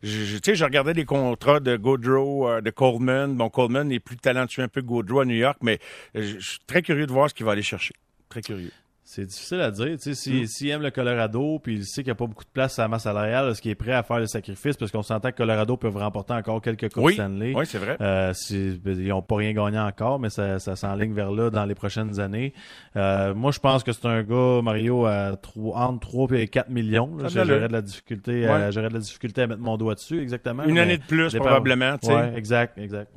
Je, 0.02 0.36
tu 0.36 0.40
sais, 0.42 0.54
je 0.54 0.64
regardais 0.64 0.94
les 0.94 1.04
contrats 1.04 1.60
de 1.60 1.76
Gaudreau, 1.76 2.48
euh, 2.48 2.60
de 2.62 2.70
Coleman. 2.70 3.36
Bon, 3.36 3.50
Coleman 3.50 3.92
est 3.92 4.00
plus 4.00 4.16
talentueux 4.16 4.62
un 4.62 4.68
peu 4.68 4.80
que 4.80 4.86
Gaudreau 4.86 5.20
à 5.20 5.24
New 5.26 5.36
York, 5.36 5.58
mais 5.60 5.78
je 6.14 6.38
suis 6.38 6.60
très 6.66 6.80
curieux 6.80 7.06
de 7.06 7.12
voir 7.12 7.28
ce 7.28 7.34
qu'il 7.34 7.44
va 7.44 7.52
aller 7.52 7.62
chercher. 7.62 7.92
Très 8.30 8.40
curieux. 8.40 8.72
C'est 9.14 9.26
difficile 9.26 9.60
à 9.60 9.70
dire. 9.70 9.86
Tu 9.92 9.98
sais, 9.98 10.14
s'il 10.14 10.48
si, 10.48 10.68
aime 10.70 10.82
le 10.82 10.90
Colorado, 10.90 11.60
puis 11.62 11.76
il 11.76 11.84
sait 11.84 12.02
qu'il 12.02 12.06
n'y 12.08 12.12
a 12.12 12.16
pas 12.16 12.26
beaucoup 12.26 12.42
de 12.42 12.50
place 12.52 12.80
à 12.80 12.82
la 12.82 12.88
masse 12.88 13.04
salariale, 13.04 13.50
est-ce 13.50 13.62
qu'il 13.62 13.70
est 13.70 13.76
prêt 13.76 13.92
à 13.92 14.02
faire 14.02 14.18
le 14.18 14.26
sacrifice? 14.26 14.76
Parce 14.76 14.90
qu'on 14.90 15.04
s'entend 15.04 15.30
que 15.30 15.36
Colorado 15.36 15.76
peut 15.76 15.86
remporter 15.86 16.32
encore 16.32 16.60
quelques 16.60 16.92
Coupes 16.92 17.12
Stanley. 17.12 17.52
Oui, 17.54 17.64
c'est 17.64 17.78
vrai. 17.78 17.96
Euh, 18.00 18.32
ils 18.50 19.06
n'ont 19.06 19.22
pas 19.22 19.36
rien 19.36 19.52
gagné 19.52 19.78
encore, 19.78 20.18
mais 20.18 20.30
ça, 20.30 20.58
ça 20.58 20.74
s'enligne 20.74 21.12
vers 21.12 21.30
là 21.30 21.50
dans 21.50 21.64
les 21.64 21.76
prochaines 21.76 22.18
années. 22.18 22.54
Euh, 22.96 23.34
moi, 23.34 23.52
je 23.52 23.60
pense 23.60 23.84
que 23.84 23.92
c'est 23.92 24.06
un 24.06 24.24
gars, 24.24 24.60
Mario, 24.62 25.06
à 25.06 25.38
entre 25.74 26.00
3 26.00 26.32
et 26.32 26.48
4 26.48 26.70
millions. 26.70 27.10
J'aurais 27.28 27.68
de 27.68 27.72
la 27.72 27.82
difficulté 27.82 28.48
à, 28.48 28.70
de 28.72 28.80
la 28.80 28.98
difficulté 28.98 29.42
à 29.42 29.46
mettre 29.46 29.60
mon 29.60 29.76
doigt 29.76 29.94
dessus, 29.94 30.20
exactement. 30.20 30.64
Une 30.64 30.78
année 30.78 30.98
de 30.98 31.04
plus, 31.04 31.32
probablement. 31.36 31.98
Oui, 32.02 32.14
exact, 32.34 32.78
exact. 32.78 33.12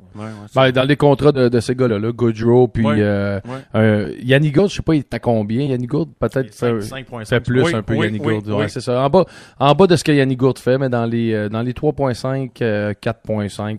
Ben, 0.54 0.70
dans 0.70 0.84
les 0.84 0.96
contrats 0.96 1.32
de, 1.32 1.58
ces 1.58 1.74
gars-là, 1.74 1.98
là, 1.98 2.12
Goodrow, 2.12 2.68
puis 2.68 2.84
euh, 2.86 3.40
euh, 3.74 4.14
Yannick 4.22 4.56
je 4.68 4.74
sais 4.74 4.82
pas, 4.82 4.94
il 4.94 5.00
est 5.00 5.14
à 5.14 5.18
combien, 5.18 5.64
Yannick 5.64 5.87
peut-être 5.88 6.54
fait, 6.54 7.40
plus 7.40 7.74
un 7.74 7.82
peu 7.82 7.96
Yannick 7.96 8.22
Gourde. 8.22 8.68
c'est 8.68 8.80
ça. 8.80 9.02
En 9.04 9.10
bas, 9.10 9.24
en 9.58 9.74
bas 9.74 9.86
de 9.86 9.96
ce 9.96 10.04
que 10.04 10.12
Yannick 10.12 10.38
Gourde 10.38 10.58
fait, 10.58 10.78
mais 10.78 10.88
dans 10.88 11.04
les, 11.04 11.32
euh, 11.32 11.48
dans 11.48 11.62
les 11.62 11.72
3.5, 11.72 12.52
4.5, 12.52 12.62
euh, 12.62 13.78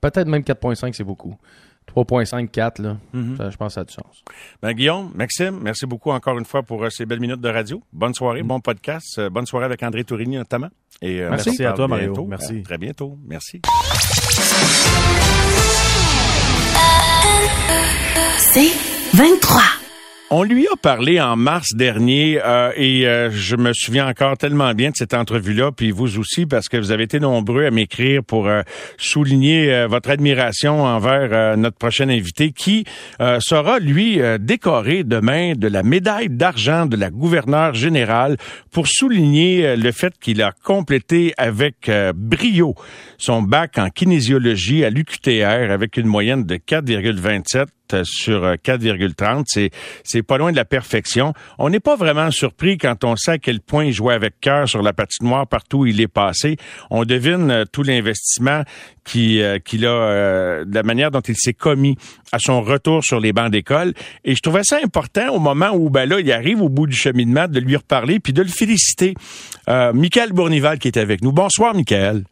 peut-être 0.00 0.28
même 0.28 0.42
4.5, 0.42 0.92
c'est 0.92 1.04
beaucoup. 1.04 1.36
3.5, 1.94 2.48
4, 2.48 2.78
là, 2.82 2.96
mm-hmm. 3.14 3.50
je 3.50 3.56
pense 3.56 3.68
que 3.68 3.72
ça 3.74 3.80
a 3.80 3.84
du 3.84 3.92
sens. 3.92 4.22
Ben, 4.62 4.72
Guillaume, 4.72 5.10
Maxime, 5.14 5.58
merci 5.60 5.86
beaucoup 5.86 6.10
encore 6.10 6.38
une 6.38 6.44
fois 6.44 6.62
pour 6.62 6.84
euh, 6.84 6.90
ces 6.90 7.04
belles 7.04 7.18
minutes 7.18 7.40
de 7.40 7.48
radio. 7.48 7.82
Bonne 7.92 8.14
soirée, 8.14 8.42
mm-hmm. 8.42 8.46
bon 8.46 8.60
podcast. 8.60 9.20
bonne 9.28 9.46
soirée 9.46 9.66
avec 9.66 9.82
André 9.82 10.04
Tourigny 10.04 10.36
notamment. 10.36 10.68
Et, 11.02 11.20
merci. 11.20 11.64
à 11.64 11.72
toi, 11.72 11.88
Mario. 11.88 12.26
Merci. 12.26 12.62
très 12.62 12.78
bientôt. 12.78 13.18
Merci. 13.26 13.62
C'est 18.52 18.72
23. 19.14 19.79
On 20.32 20.44
lui 20.44 20.68
a 20.68 20.76
parlé 20.80 21.20
en 21.20 21.34
mars 21.34 21.74
dernier 21.74 22.40
euh, 22.44 22.70
et 22.76 23.04
euh, 23.08 23.32
je 23.32 23.56
me 23.56 23.72
souviens 23.72 24.06
encore 24.06 24.38
tellement 24.38 24.74
bien 24.74 24.90
de 24.90 24.96
cette 24.96 25.12
entrevue-là, 25.12 25.72
puis 25.72 25.90
vous 25.90 26.20
aussi, 26.20 26.46
parce 26.46 26.68
que 26.68 26.76
vous 26.76 26.92
avez 26.92 27.02
été 27.02 27.18
nombreux 27.18 27.64
à 27.64 27.72
m'écrire 27.72 28.22
pour 28.22 28.46
euh, 28.46 28.62
souligner 28.96 29.86
votre 29.86 30.08
admiration 30.08 30.84
envers 30.84 31.56
notre 31.56 31.76
prochain 31.76 32.08
invité, 32.08 32.52
qui 32.52 32.84
sera, 33.18 33.80
lui, 33.80 34.20
décoré 34.38 35.02
demain 35.02 35.54
de 35.56 35.66
la 35.66 35.82
médaille 35.82 36.28
d'argent 36.28 36.86
de 36.86 36.96
la 36.96 37.10
gouverneure 37.10 37.74
générale 37.74 38.36
pour 38.70 38.86
souligner 38.86 39.76
le 39.76 39.90
fait 39.90 40.16
qu'il 40.20 40.42
a 40.42 40.52
complété 40.64 41.34
avec 41.38 41.90
brio 42.14 42.74
son 43.18 43.42
bac 43.42 43.78
en 43.78 43.90
kinésiologie 43.90 44.84
à 44.84 44.90
l'UQTR 44.90 45.70
avec 45.70 45.96
une 45.96 46.06
moyenne 46.06 46.44
de 46.44 46.56
4,27 46.56 47.66
sur 48.04 48.42
4,30. 48.42 49.44
C'est, 49.46 49.70
c'est 50.04 50.22
pas 50.22 50.38
loin 50.38 50.50
de 50.52 50.56
la 50.56 50.64
perfection. 50.64 51.32
On 51.58 51.70
n'est 51.70 51.80
pas 51.80 51.96
vraiment 51.96 52.30
surpris 52.30 52.78
quand 52.78 53.04
on 53.04 53.16
sait 53.16 53.32
à 53.32 53.38
quel 53.38 53.60
point 53.60 53.84
il 53.84 53.92
jouait 53.92 54.14
avec 54.14 54.40
cœur 54.40 54.68
sur 54.68 54.82
la 54.82 54.92
patinoire 54.92 55.46
partout 55.46 55.80
où 55.80 55.86
il 55.86 56.00
est 56.00 56.08
passé. 56.08 56.56
On 56.90 57.04
devine 57.04 57.50
euh, 57.50 57.64
tout 57.70 57.82
l'investissement 57.82 58.62
qui, 59.04 59.42
euh, 59.42 59.58
qu'il 59.58 59.86
a, 59.86 59.90
euh, 59.90 60.64
la 60.70 60.82
manière 60.82 61.10
dont 61.10 61.20
il 61.20 61.36
s'est 61.36 61.54
commis 61.54 61.96
à 62.32 62.38
son 62.38 62.62
retour 62.62 63.04
sur 63.04 63.20
les 63.20 63.32
bancs 63.32 63.50
d'école. 63.50 63.94
Et 64.24 64.34
je 64.34 64.40
trouvais 64.40 64.62
ça 64.62 64.78
important 64.82 65.28
au 65.30 65.38
moment 65.38 65.70
où, 65.72 65.90
ben 65.90 66.08
là, 66.08 66.20
il 66.20 66.30
arrive 66.32 66.62
au 66.62 66.68
bout 66.68 66.86
du 66.86 66.96
cheminement 66.96 67.48
de 67.48 67.58
lui 67.58 67.76
reparler 67.76 68.20
puis 68.20 68.32
de 68.32 68.42
le 68.42 68.48
féliciter. 68.48 69.14
Euh, 69.68 69.92
Michael 69.92 70.32
Bournival 70.32 70.78
qui 70.78 70.88
est 70.88 70.96
avec 70.96 71.22
nous. 71.22 71.32
Bonsoir, 71.32 71.74
Michael. 71.74 72.24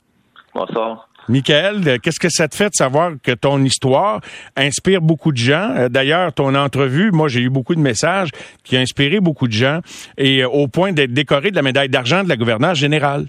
Bonsoir. 0.54 1.07
Michael, 1.28 2.00
qu'est-ce 2.00 2.20
que 2.20 2.30
ça 2.30 2.48
te 2.48 2.56
fait 2.56 2.70
de 2.70 2.74
savoir 2.74 3.12
que 3.22 3.32
ton 3.32 3.62
histoire 3.62 4.20
inspire 4.56 5.02
beaucoup 5.02 5.30
de 5.30 5.36
gens? 5.36 5.74
Euh, 5.76 5.88
d'ailleurs, 5.88 6.32
ton 6.32 6.54
entrevue, 6.54 7.10
moi, 7.10 7.28
j'ai 7.28 7.40
eu 7.40 7.50
beaucoup 7.50 7.74
de 7.74 7.80
messages 7.80 8.30
qui 8.64 8.76
ont 8.76 8.80
inspiré 8.80 9.20
beaucoup 9.20 9.46
de 9.46 9.52
gens 9.52 9.80
et 10.16 10.42
euh, 10.42 10.48
au 10.48 10.68
point 10.68 10.92
d'être 10.92 11.12
décoré 11.12 11.50
de 11.50 11.56
la 11.56 11.62
médaille 11.62 11.90
d'argent 11.90 12.24
de 12.24 12.28
la 12.28 12.36
gouverneure 12.36 12.74
générale. 12.74 13.26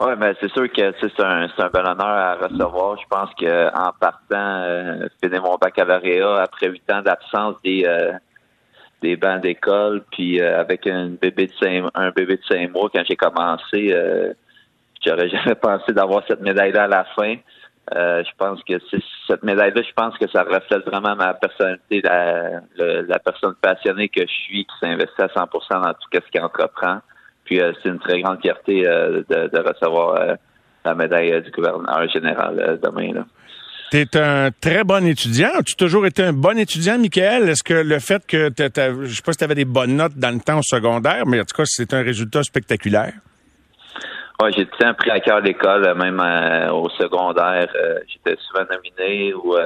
Oui, 0.00 0.12
mais 0.18 0.34
c'est 0.40 0.50
sûr 0.50 0.70
que 0.72 0.92
c'est 1.00 1.20
un, 1.22 1.48
un 1.56 1.68
bel 1.72 1.86
honneur 1.86 2.06
à 2.06 2.34
recevoir. 2.34 2.98
Je 3.00 3.06
pense 3.08 3.30
que 3.38 3.68
en 3.68 3.92
partant, 3.98 4.62
euh, 4.64 5.08
finir 5.22 5.42
mon 5.42 5.56
baccalauréat 5.56 6.42
après 6.42 6.68
huit 6.68 6.82
ans 6.92 7.00
d'absence 7.02 7.54
des 7.64 7.84
euh, 7.86 8.12
des 9.02 9.16
bancs 9.16 9.42
d'école, 9.42 10.02
puis 10.10 10.40
euh, 10.40 10.60
avec 10.60 10.86
un 10.86 11.10
bébé 11.10 11.46
de 11.46 11.52
cinq, 11.60 11.84
un 11.94 12.10
bébé 12.10 12.36
de 12.36 12.42
cinq 12.48 12.72
mois 12.72 12.88
quand 12.92 13.02
j'ai 13.06 13.16
commencé, 13.16 13.92
euh, 13.92 14.32
j'aurais 15.04 15.28
jamais 15.28 15.54
pensé 15.60 15.92
d'avoir 15.92 16.22
cette 16.26 16.40
médaille-là 16.40 16.84
à 16.84 16.88
la 16.88 17.04
fin. 17.16 17.36
Euh, 17.94 18.22
je 18.24 18.30
pense 18.38 18.60
que 18.64 18.74
cette 19.26 19.42
médaille-là, 19.42 19.82
je 19.82 19.92
pense 19.94 20.16
que 20.16 20.26
ça 20.30 20.42
reflète 20.42 20.86
vraiment 20.86 21.14
ma 21.16 21.34
personnalité, 21.34 22.00
la, 22.02 23.18
personne 23.18 23.54
passionnée 23.60 24.08
que 24.08 24.22
je 24.22 24.32
suis, 24.32 24.64
qui 24.64 24.74
s'investit 24.80 25.20
à 25.20 25.26
100% 25.26 25.82
dans 25.82 25.92
tout 25.92 26.08
ce 26.12 26.30
qu'il 26.30 26.40
entreprend. 26.40 27.00
Puis 27.44 27.60
euh, 27.60 27.72
c'est 27.82 27.90
une 27.90 27.98
très 27.98 28.22
grande 28.22 28.40
fierté 28.40 28.88
euh, 28.88 29.22
de, 29.28 29.58
recevoir 29.58 30.36
la 30.84 30.94
médaille 30.94 31.42
du 31.42 31.50
gouverneur 31.50 32.08
général 32.08 32.78
demain. 32.82 33.24
Tu 33.90 33.98
es 33.98 34.16
un 34.16 34.50
très 34.50 34.82
bon 34.82 35.06
étudiant. 35.06 35.50
As-tu 35.58 35.76
toujours 35.76 36.06
été 36.06 36.22
un 36.22 36.32
bon 36.32 36.58
étudiant, 36.58 36.98
Michael? 36.98 37.50
Est-ce 37.50 37.62
que 37.62 37.74
le 37.74 37.98
fait 37.98 38.26
que, 38.26 38.50
je 38.56 39.14
sais 39.14 39.22
pas 39.22 39.32
si 39.32 39.38
tu 39.38 39.44
avais 39.44 39.54
des 39.54 39.66
bonnes 39.66 39.96
notes 39.96 40.16
dans 40.16 40.34
le 40.34 40.40
temps 40.40 40.58
au 40.58 40.62
secondaire, 40.62 41.26
mais 41.26 41.38
en 41.38 41.44
tout 41.44 41.56
cas, 41.56 41.64
c'est 41.66 41.92
un 41.92 42.02
résultat 42.02 42.42
spectaculaire? 42.42 43.12
Oui, 44.42 44.50
j'ai 44.56 44.66
tout 44.66 44.94
pris 44.98 45.10
à 45.10 45.20
cœur 45.20 45.40
l'école, 45.40 45.94
même 45.96 46.20
au 46.72 46.88
secondaire. 46.90 47.68
J'étais 48.06 48.36
souvent 48.40 48.64
nominé 48.70 49.32
ou 49.32 49.56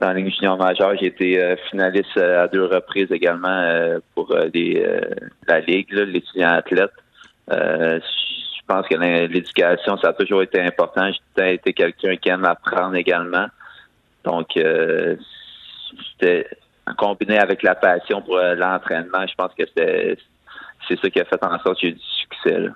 dans 0.00 0.12
la 0.12 0.28
junior 0.28 0.58
majeure, 0.58 0.94
j'ai 1.00 1.06
été 1.06 1.40
euh, 1.40 1.56
finaliste 1.70 2.16
euh, 2.18 2.44
à 2.44 2.48
deux 2.48 2.64
reprises 2.64 3.10
également 3.10 3.48
euh, 3.48 3.98
pour 4.14 4.30
la 4.32 5.60
Ligue, 5.60 5.90
l'étudiant 5.92 6.50
athlète. 6.50 6.92
je 7.48 8.66
pense 8.66 8.86
que 8.88 8.94
l'éducation, 8.94 9.96
ça 9.98 10.08
a 10.08 10.12
toujours 10.12 10.42
été 10.42 10.60
important. 10.60 11.10
J'ai 11.36 11.54
été 11.54 11.72
quelqu'un 11.72 12.16
qui 12.16 12.28
aime 12.28 12.44
apprendre 12.44 12.96
également. 12.96 13.46
Donc, 14.24 14.48
c'était 16.12 16.48
combiné 16.98 17.38
avec 17.38 17.62
la 17.62 17.76
passion 17.76 18.22
pour 18.22 18.38
l'entraînement, 18.38 19.24
je 19.26 19.34
pense 19.36 19.54
que 19.54 19.64
c'était 19.66 20.16
c'est 20.88 20.98
ça 21.00 21.10
qui 21.10 21.20
a 21.20 21.24
fait 21.24 21.42
en 21.42 21.58
sorte 21.60 21.74
que 21.74 21.80
j'ai 21.82 21.88
eu 21.88 21.92
du 21.92 22.00
succès. 22.00 22.68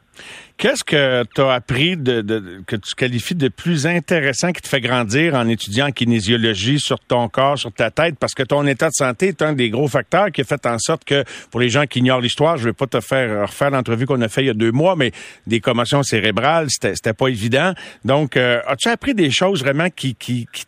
Qu'est-ce 0.60 0.84
que 0.84 1.24
tu 1.34 1.40
as 1.40 1.52
appris 1.52 1.96
que 1.96 2.76
tu 2.76 2.94
qualifies 2.94 3.34
de 3.34 3.48
plus 3.48 3.86
intéressant 3.86 4.52
qui 4.52 4.60
te 4.60 4.68
fait 4.68 4.82
grandir 4.82 5.34
en 5.34 5.48
étudiant 5.48 5.86
en 5.86 5.90
kinésiologie 5.90 6.78
sur 6.78 7.00
ton 7.00 7.30
corps, 7.30 7.58
sur 7.58 7.72
ta 7.72 7.90
tête? 7.90 8.16
Parce 8.20 8.34
que 8.34 8.42
ton 8.42 8.66
état 8.66 8.88
de 8.88 8.94
santé 8.94 9.28
est 9.28 9.40
un 9.40 9.54
des 9.54 9.70
gros 9.70 9.88
facteurs 9.88 10.30
qui 10.30 10.42
a 10.42 10.44
fait 10.44 10.66
en 10.66 10.78
sorte 10.78 11.04
que, 11.06 11.24
pour 11.50 11.60
les 11.60 11.70
gens 11.70 11.86
qui 11.86 12.00
ignorent 12.00 12.20
l'histoire, 12.20 12.58
je 12.58 12.64
vais 12.64 12.74
pas 12.74 12.86
te 12.86 13.00
faire 13.00 13.48
refaire 13.48 13.70
l'entrevue 13.70 14.04
qu'on 14.04 14.20
a 14.20 14.28
fait 14.28 14.42
il 14.42 14.48
y 14.48 14.50
a 14.50 14.54
deux 14.54 14.70
mois, 14.70 14.96
mais 14.96 15.12
des 15.46 15.60
commotions 15.60 16.02
cérébrales, 16.02 16.66
c'était, 16.68 17.14
pas 17.14 17.28
évident. 17.28 17.72
Donc, 18.04 18.36
euh, 18.36 18.60
as-tu 18.66 18.90
appris 18.90 19.14
des 19.14 19.30
choses 19.30 19.62
vraiment 19.62 19.88
qui, 19.88 20.14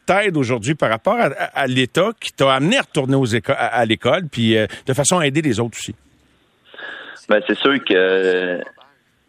t'aident 0.06 0.38
aujourd'hui 0.38 0.74
par 0.74 0.88
rapport 0.88 1.18
à, 1.18 1.66
l'État, 1.66 2.12
qui 2.18 2.32
t'a 2.32 2.54
amené 2.54 2.78
à 2.78 2.80
retourner 2.80 3.16
aux 3.16 3.26
à, 3.34 3.84
l'école, 3.84 4.22
puis 4.32 4.56
euh, 4.56 4.66
de 4.86 4.94
façon 4.94 5.18
à 5.18 5.26
aider 5.26 5.42
les 5.42 5.60
autres 5.60 5.76
aussi? 5.78 5.94
Ben, 7.32 7.40
c'est 7.46 7.56
sûr 7.56 7.82
que 7.82 8.60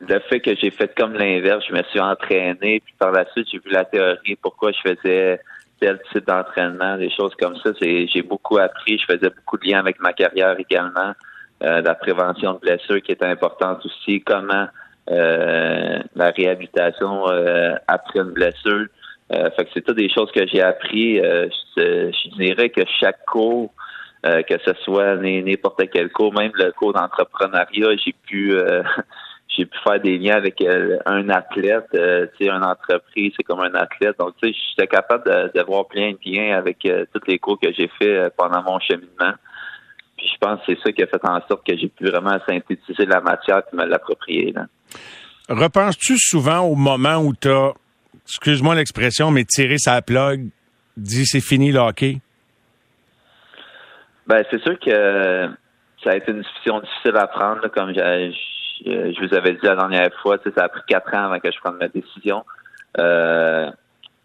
le 0.01 0.19
fait 0.27 0.41
que 0.41 0.53
j'ai 0.57 0.71
fait 0.71 0.93
comme 0.93 1.13
l'inverse, 1.13 1.63
je 1.69 1.73
me 1.73 1.81
suis 1.83 2.01
entraîné, 2.01 2.81
puis 2.83 2.93
par 2.99 3.13
la 3.13 3.23
suite, 3.31 3.47
j'ai 3.49 3.59
vu 3.59 3.71
la 3.71 3.85
théorie, 3.85 4.35
pourquoi 4.41 4.73
je 4.73 4.89
faisais 4.89 5.39
tel 5.79 6.01
type 6.11 6.27
d'entraînement, 6.27 6.97
des 6.97 7.09
choses 7.09 7.33
comme 7.39 7.55
ça. 7.63 7.69
J'ai 7.79 8.21
beaucoup 8.23 8.57
appris, 8.57 8.97
je 8.97 9.05
faisais 9.05 9.29
beaucoup 9.29 9.57
de 9.57 9.69
liens 9.69 9.79
avec 9.79 10.01
ma 10.01 10.11
carrière 10.11 10.53
également, 10.59 11.13
euh, 11.63 11.79
la 11.79 11.95
prévention 11.95 12.55
de 12.55 12.59
blessures 12.59 13.01
qui 13.01 13.13
est 13.13 13.23
importante 13.23 13.85
aussi, 13.85 14.19
comment 14.19 14.67
euh, 15.09 15.99
la 16.13 16.31
réhabilitation 16.31 17.29
euh, 17.29 17.75
après 17.87 18.19
une 18.19 18.31
blessure. 18.31 18.87
Euh, 19.31 19.49
fait 19.51 19.63
que 19.63 19.71
c'est 19.75 19.81
toutes 19.81 19.95
des 19.95 20.09
choses 20.09 20.29
que 20.33 20.45
j'ai 20.45 20.61
appris. 20.61 21.21
Je, 21.77 22.35
dirais 22.37 22.67
que 22.67 22.81
chaque 22.99 23.23
cours 23.27 23.71
euh, 24.25 24.41
que 24.43 24.55
ce 24.65 24.71
soit 24.83 25.15
n'importe 25.17 25.81
quel 25.91 26.09
cours, 26.09 26.33
même 26.33 26.51
le 26.55 26.71
cours 26.71 26.93
d'entrepreneuriat, 26.93 27.97
j'ai 28.03 28.15
pu 28.25 28.53
euh, 28.53 28.81
j'ai 29.55 29.65
pu 29.65 29.77
faire 29.83 29.99
des 29.99 30.17
liens 30.17 30.37
avec 30.37 30.61
euh, 30.61 30.97
un 31.05 31.27
athlète, 31.29 31.87
tu 31.91 31.97
sais, 32.45 32.49
une 32.49 32.63
entreprise, 32.63 33.33
c'est 33.35 33.43
comme 33.43 33.59
un 33.59 33.73
athlète. 33.75 34.17
Donc, 34.17 34.33
tu 34.41 34.47
sais, 34.47 34.55
j'étais 34.69 34.87
capable 34.87 35.51
d'avoir 35.53 35.87
plein 35.87 36.13
de 36.13 36.17
liens 36.25 36.57
avec 36.57 36.79
tous 36.79 37.21
les 37.27 37.37
cours 37.37 37.59
que 37.59 37.71
j'ai 37.73 37.89
fait 37.99 38.33
pendant 38.37 38.63
mon 38.63 38.79
cheminement. 38.79 39.33
Puis 40.17 40.27
je 40.33 40.37
pense 40.39 40.59
que 40.59 40.73
c'est 40.73 40.79
ça 40.81 40.91
qui 40.91 41.03
a 41.03 41.07
fait 41.07 41.27
en 41.27 41.39
sorte 41.47 41.67
que 41.67 41.77
j'ai 41.77 41.89
pu 41.89 42.05
vraiment 42.05 42.37
synthétiser 42.47 43.05
la 43.05 43.19
matière 43.19 43.61
et 43.71 43.75
me 43.75 43.85
l'approprier. 43.85 44.53
Repenses-tu 45.49 46.15
souvent 46.17 46.61
au 46.61 46.75
moment 46.75 47.17
où 47.17 47.33
tu 47.35 47.49
as, 47.49 47.73
excuse-moi 48.25 48.75
l'expression, 48.75 49.31
mais 49.31 49.43
tiré 49.43 49.77
sa 49.77 50.01
plug, 50.01 50.49
dit 50.95 51.25
c'est 51.25 51.41
fini 51.41 51.71
le 51.71 51.79
hockey? 51.79 52.21
Ben, 54.27 54.43
c'est 54.49 54.61
sûr 54.61 54.79
que 54.79 55.49
ça 56.03 56.11
a 56.11 56.15
été 56.15 56.31
une 56.31 56.41
discussion 56.41 56.79
difficile 56.79 57.17
à 57.17 57.27
prendre, 57.27 57.67
comme 57.69 57.93
je, 57.93 58.33
je, 58.85 59.25
vous 59.25 59.33
avais 59.33 59.53
dit 59.53 59.59
la 59.63 59.75
dernière 59.75 60.13
fois. 60.21 60.37
Ça 60.55 60.63
a 60.63 60.69
pris 60.69 60.81
quatre 60.87 61.13
ans 61.13 61.25
avant 61.25 61.39
que 61.39 61.51
je 61.51 61.59
prenne 61.59 61.77
ma 61.79 61.87
décision. 61.87 62.45
Euh, 62.99 63.69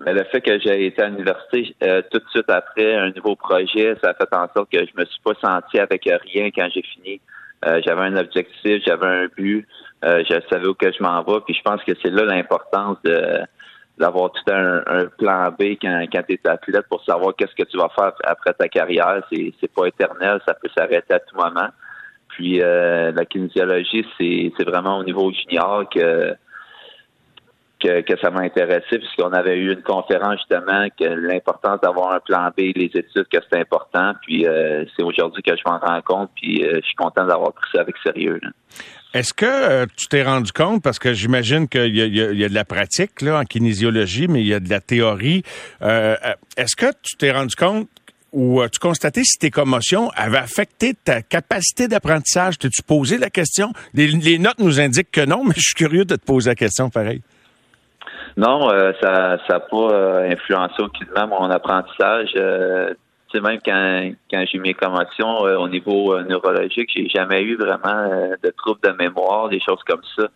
mais 0.00 0.12
le 0.12 0.24
fait 0.24 0.40
que 0.40 0.58
j'ai 0.60 0.86
été 0.86 1.02
à 1.02 1.08
l'université 1.08 1.74
euh, 1.82 2.02
tout 2.10 2.18
de 2.18 2.28
suite 2.30 2.48
après 2.48 2.94
un 2.94 3.10
nouveau 3.10 3.34
projet, 3.34 3.96
ça 4.02 4.10
a 4.10 4.14
fait 4.14 4.32
en 4.32 4.48
sorte 4.54 4.70
que 4.70 4.78
je 4.78 4.92
me 4.96 5.04
suis 5.04 5.20
pas 5.24 5.34
senti 5.42 5.78
avec 5.78 6.04
rien 6.04 6.50
quand 6.54 6.68
j'ai 6.72 6.82
fini. 6.82 7.20
Euh, 7.66 7.80
j'avais 7.84 8.02
un 8.02 8.16
objectif, 8.16 8.82
j'avais 8.86 9.06
un 9.06 9.26
but, 9.36 9.66
je 10.04 10.40
savais 10.48 10.66
où 10.66 10.74
que 10.74 10.92
je 10.92 11.02
m'en 11.02 11.22
vais. 11.22 11.40
Puis 11.44 11.54
je 11.54 11.62
pense 11.62 11.82
que 11.82 11.92
c'est 12.00 12.10
là 12.10 12.24
l'importance 12.24 12.98
de 13.02 13.40
d'avoir 13.98 14.30
tout 14.32 14.52
un, 14.52 14.82
un, 14.86 15.06
plan 15.06 15.50
B 15.50 15.76
quand, 15.80 16.04
quand 16.12 16.22
tu 16.28 16.34
es 16.34 16.48
athlète 16.48 16.86
pour 16.88 17.04
savoir 17.04 17.34
qu'est-ce 17.36 17.54
que 17.54 17.68
tu 17.68 17.76
vas 17.76 17.88
faire 17.88 18.12
après 18.24 18.52
ta 18.54 18.68
carrière. 18.68 19.22
C'est, 19.32 19.52
c'est 19.60 19.72
pas 19.72 19.86
éternel, 19.86 20.40
ça 20.46 20.54
peut 20.54 20.68
s'arrêter 20.76 21.14
à 21.14 21.20
tout 21.20 21.36
moment. 21.36 21.68
Puis 22.28 22.62
euh, 22.62 23.10
la 23.12 23.24
kinésiologie, 23.24 24.06
c'est, 24.16 24.52
c'est 24.56 24.64
vraiment 24.64 24.98
au 24.98 25.04
niveau 25.04 25.32
junior 25.32 25.88
que 25.88 26.34
que, 27.80 28.00
que 28.00 28.18
ça 28.20 28.30
m'a 28.30 28.40
intéressé 28.40 28.98
puisqu'on 28.98 29.32
avait 29.32 29.56
eu 29.56 29.72
une 29.72 29.82
conférence 29.82 30.38
justement 30.38 30.88
que 30.98 31.04
l'importance 31.04 31.80
d'avoir 31.80 32.12
un 32.12 32.20
plan 32.20 32.48
B, 32.56 32.72
les 32.74 32.90
études 32.94 33.28
que 33.32 33.38
c'est 33.50 33.60
important. 33.60 34.12
Puis 34.22 34.46
euh, 34.46 34.84
c'est 34.96 35.02
aujourd'hui 35.02 35.42
que 35.42 35.56
je 35.56 35.62
m'en 35.66 35.78
rends 35.78 36.02
compte. 36.02 36.30
Puis 36.36 36.64
euh, 36.64 36.80
je 36.82 36.86
suis 36.86 36.96
content 36.96 37.24
d'avoir 37.24 37.52
pris 37.52 37.70
ça 37.72 37.80
avec 37.80 37.96
sérieux. 38.04 38.40
Est-ce 39.14 39.32
que 39.32 39.46
euh, 39.46 39.86
tu 39.96 40.06
t'es 40.08 40.22
rendu 40.22 40.52
compte, 40.52 40.82
parce 40.82 40.98
que 40.98 41.14
j'imagine 41.14 41.66
qu'il 41.66 41.96
y, 41.96 42.00
y, 42.00 42.44
a 42.44 42.48
de 42.48 42.54
la 42.54 42.64
pratique 42.64 43.22
là, 43.22 43.40
en 43.40 43.44
kinésiologie, 43.44 44.28
mais 44.28 44.42
il 44.42 44.46
y 44.46 44.54
a 44.54 44.60
de 44.60 44.68
la 44.68 44.80
théorie. 44.80 45.42
Euh, 45.80 46.14
euh, 46.24 46.34
est-ce 46.58 46.76
que 46.76 46.92
tu 47.02 47.16
t'es 47.16 47.32
rendu 47.32 47.56
compte 47.56 47.88
ou 48.32 48.60
as-tu 48.60 48.78
constaté 48.78 49.24
si 49.24 49.38
tes 49.38 49.50
commotions 49.50 50.10
avaient 50.14 50.38
affecté 50.38 50.92
ta 50.92 51.22
capacité 51.22 51.88
d'apprentissage? 51.88 52.58
T'es-tu 52.58 52.82
posé 52.82 53.16
la 53.16 53.30
question? 53.30 53.72
Les, 53.94 54.38
notes 54.38 54.58
nous 54.58 54.78
indiquent 54.78 55.10
que 55.10 55.24
non, 55.24 55.42
mais 55.46 55.54
je 55.56 55.62
suis 55.62 55.74
curieux 55.74 56.04
de 56.04 56.16
te 56.16 56.24
poser 56.24 56.50
la 56.50 56.54
question 56.54 56.90
pareil. 56.90 57.22
Non, 58.38 58.70
ça 59.02 59.36
n'a 59.48 59.60
pas 59.60 60.22
influencé 60.22 60.80
aucunement 60.80 61.26
mon 61.26 61.50
apprentissage 61.50 62.34
sais, 63.32 63.40
même 63.40 63.58
quand, 63.64 64.10
quand 64.30 64.44
j'ai 64.46 64.58
eu 64.58 64.60
mes 64.60 64.74
commotions 64.74 65.46
euh, 65.46 65.56
au 65.56 65.68
niveau 65.68 66.14
euh, 66.14 66.24
neurologique, 66.24 66.90
j'ai 66.94 67.08
jamais 67.08 67.42
eu 67.42 67.56
vraiment 67.56 68.10
euh, 68.10 68.34
de 68.42 68.50
troubles 68.50 68.80
de 68.82 68.92
mémoire, 68.92 69.48
des 69.48 69.60
choses 69.60 69.82
comme 69.86 70.02
ça. 70.16 70.28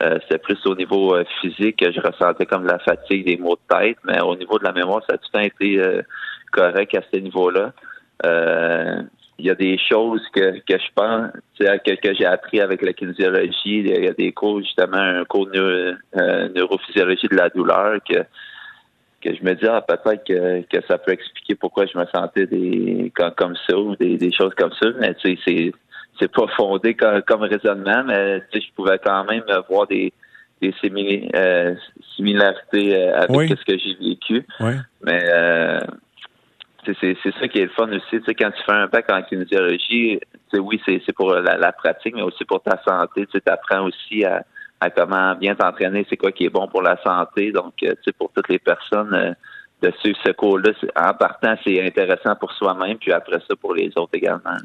C'était 0.00 0.38
plus 0.38 0.64
au 0.64 0.76
niveau 0.76 1.16
physique 1.40 1.80
que 1.80 1.90
je 1.90 2.00
ressentais 2.00 2.46
comme 2.46 2.62
de 2.62 2.68
la 2.68 2.78
fatigue, 2.78 3.26
des 3.26 3.36
maux 3.36 3.56
de 3.56 3.76
tête, 3.76 3.98
mais 4.04 4.20
au 4.20 4.36
niveau 4.36 4.56
de 4.56 4.62
la 4.62 4.70
mémoire, 4.70 5.02
ça 5.08 5.14
a 5.14 5.18
tout 5.18 5.28
le 5.34 5.38
temps 5.40 5.44
été 5.44 6.02
correct 6.52 6.94
à 6.94 7.00
ce 7.12 7.18
niveau-là. 7.18 7.72
Il 9.38 9.46
y 9.46 9.50
a 9.50 9.54
des 9.54 9.78
choses 9.78 10.22
que, 10.32 10.58
que 10.58 10.78
je 10.78 10.88
pense, 10.94 11.30
que, 11.58 11.94
que 11.94 12.14
j'ai 12.14 12.26
appris 12.26 12.60
avec 12.60 12.82
la 12.82 12.92
kinésiologie. 12.92 13.78
Il 13.80 14.04
y 14.04 14.08
a 14.08 14.12
des 14.12 14.32
cours, 14.32 14.60
justement, 14.60 14.96
un 14.96 15.24
cours 15.24 15.46
de 15.46 15.96
neurophysiologie 16.54 17.28
de 17.28 17.36
la 17.36 17.48
douleur 17.48 17.98
que 18.08 18.24
que 19.20 19.34
je 19.34 19.42
me 19.42 19.54
dis 19.54 19.66
ah 19.66 19.82
peut-être 19.82 20.24
que, 20.24 20.62
que 20.62 20.86
ça 20.86 20.96
peut 20.96 21.12
expliquer 21.12 21.56
pourquoi 21.56 21.86
je 21.86 21.98
me 21.98 22.06
sentais 22.06 22.46
des 22.46 23.12
comme, 23.16 23.32
comme 23.32 23.56
ça 23.68 23.76
ou 23.76 23.96
des, 23.96 24.16
des 24.16 24.32
choses 24.32 24.54
comme 24.56 24.72
ça. 24.80 24.90
Mais 25.00 25.14
tu 25.14 25.30
sais 25.30 25.38
c'est 25.44 25.72
c'est 26.20 26.32
pas 26.32 26.46
fondé 26.56 26.94
comme, 26.94 27.22
comme 27.22 27.42
raisonnement 27.42 28.04
mais 28.04 28.40
tu 28.52 28.60
sais 28.60 28.66
je 28.68 28.72
pouvais 28.74 28.98
quand 29.04 29.24
même 29.24 29.42
voir 29.68 29.86
des 29.88 30.12
des 30.60 30.74
euh, 31.34 31.74
similarités 32.16 32.96
euh, 32.96 33.20
avec 33.20 33.50
ce 33.50 33.64
que 33.64 33.78
j'ai 33.78 33.94
vécu. 33.94 34.44
Mais 35.04 35.22
euh, 35.24 35.78
c'est 37.00 37.34
ça 37.40 37.48
qui 37.48 37.58
est 37.58 37.64
le 37.64 37.70
fun 37.70 37.88
aussi 37.88 38.02
tu 38.10 38.24
sais 38.24 38.34
quand 38.34 38.50
tu 38.50 38.62
fais 38.64 38.72
un 38.72 38.86
bac 38.86 39.06
en 39.10 39.22
kinésiologie 39.22 40.20
oui 40.54 40.80
c'est 40.86 41.12
pour 41.12 41.32
la, 41.34 41.56
la, 41.56 41.72
pratique 41.72 42.14
mais 42.14 42.22
aussi 42.22 42.44
pour 42.44 42.62
ta 42.62 42.80
santé 42.82 43.26
tu 43.26 43.40
apprends 43.46 43.84
aussi 43.86 44.24
à 44.24 44.42
à 44.80 44.90
comment 44.90 45.34
bien 45.34 45.54
t'entraîner, 45.54 46.06
c'est 46.08 46.16
quoi 46.16 46.32
qui 46.32 46.44
est 46.44 46.50
bon 46.50 46.68
pour 46.68 46.82
la 46.82 46.96
santé. 47.02 47.52
Donc, 47.52 47.74
euh, 47.82 47.94
pour 48.18 48.30
toutes 48.32 48.48
les 48.48 48.58
personnes 48.58 49.14
euh, 49.14 49.32
de 49.82 49.92
suivre 50.00 50.18
ce 50.24 50.32
cours-là, 50.32 50.72
en 50.96 51.14
partant, 51.14 51.54
c'est 51.64 51.84
intéressant 51.84 52.34
pour 52.36 52.52
soi-même, 52.52 52.98
puis 52.98 53.12
après 53.12 53.38
ça, 53.48 53.56
pour 53.60 53.74
les 53.74 53.90
autres 53.96 54.14
également. 54.14 54.56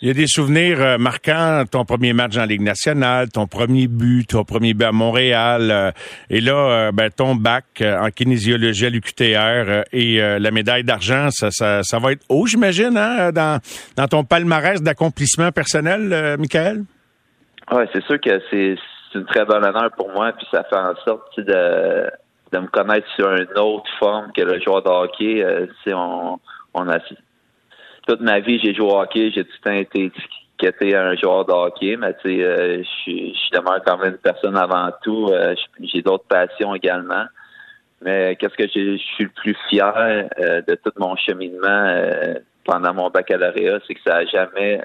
Il 0.00 0.06
y 0.06 0.10
a 0.12 0.14
des 0.14 0.28
souvenirs 0.28 0.80
euh, 0.80 0.96
marquants, 0.96 1.64
ton 1.68 1.84
premier 1.84 2.12
match 2.12 2.36
en 2.36 2.44
Ligue 2.44 2.62
nationale, 2.62 3.30
ton 3.30 3.48
premier 3.48 3.88
but, 3.88 4.28
ton 4.28 4.44
premier 4.44 4.72
but 4.72 4.84
à 4.84 4.92
Montréal, 4.92 5.70
euh, 5.72 5.90
et 6.30 6.40
là, 6.40 6.52
euh, 6.54 6.92
ben, 6.92 7.10
ton 7.10 7.34
bac 7.34 7.82
en 7.82 8.08
kinésiologie 8.10 8.86
à 8.86 8.90
l'UQTR 8.90 9.84
et 9.92 10.20
la 10.38 10.50
médaille 10.52 10.84
d'argent, 10.84 11.30
ça, 11.30 11.50
ça, 11.50 11.82
ça, 11.82 11.98
va 11.98 12.12
être 12.12 12.24
haut, 12.28 12.46
j'imagine, 12.46 12.96
hein, 12.96 13.32
dans, 13.32 13.60
dans 13.96 14.06
ton 14.06 14.22
palmarès 14.22 14.80
d'accomplissement 14.80 15.50
personnel, 15.50 16.36
Michael? 16.38 16.84
Oui, 17.72 17.82
c'est 17.92 18.04
sûr 18.04 18.20
que 18.20 18.40
c'est 18.50 18.76
une 19.14 19.26
très 19.26 19.44
bonne 19.44 19.64
honneur 19.64 19.90
pour 19.96 20.12
moi, 20.12 20.32
puis 20.32 20.46
ça 20.52 20.62
fait 20.64 20.76
en 20.76 20.94
sorte 21.04 21.40
de, 21.40 22.10
de 22.52 22.58
me 22.58 22.68
connaître 22.68 23.06
sur 23.16 23.32
une 23.32 23.58
autre 23.58 23.90
forme 23.98 24.30
que 24.32 24.42
le 24.42 24.60
joueur 24.60 24.82
de 24.82 24.88
hockey. 24.88 25.44
on, 25.92 26.38
on 26.74 26.88
a 26.88 26.98
toute 28.08 28.20
ma 28.22 28.40
vie, 28.40 28.58
j'ai 28.58 28.74
joué 28.74 28.86
au 28.86 28.98
hockey, 28.98 29.30
j'ai 29.30 29.44
tout 29.44 29.52
le 29.64 29.70
temps 29.70 29.76
été 29.76 30.04
étiqueté 30.06 30.96
un 30.96 31.14
joueur 31.14 31.44
de 31.44 31.52
hockey, 31.52 31.96
mais 31.96 32.14
tu 32.22 32.30
sais, 32.30 32.42
euh, 32.42 32.82
je 32.82 33.10
suis 33.10 33.50
demeure 33.52 33.80
quand 33.86 33.98
même 33.98 34.12
une 34.12 34.18
personne 34.18 34.56
avant 34.56 34.90
tout. 35.02 35.28
Euh, 35.30 35.54
j'ai 35.80 36.00
d'autres 36.00 36.24
passions 36.24 36.74
également. 36.74 37.26
Mais 38.00 38.36
qu'est-ce 38.36 38.54
que 38.54 38.64
je 38.64 38.96
suis 38.96 39.24
le 39.24 39.30
plus 39.30 39.56
fier 39.68 39.92
euh, 39.96 40.62
de 40.66 40.74
tout 40.76 40.92
mon 40.96 41.16
cheminement 41.16 41.94
pendant 42.64 42.94
mon 42.94 43.10
baccalauréat, 43.10 43.80
c'est 43.86 43.94
que 43.94 44.00
ça 44.06 44.22
n'a 44.22 44.26
jamais 44.26 44.80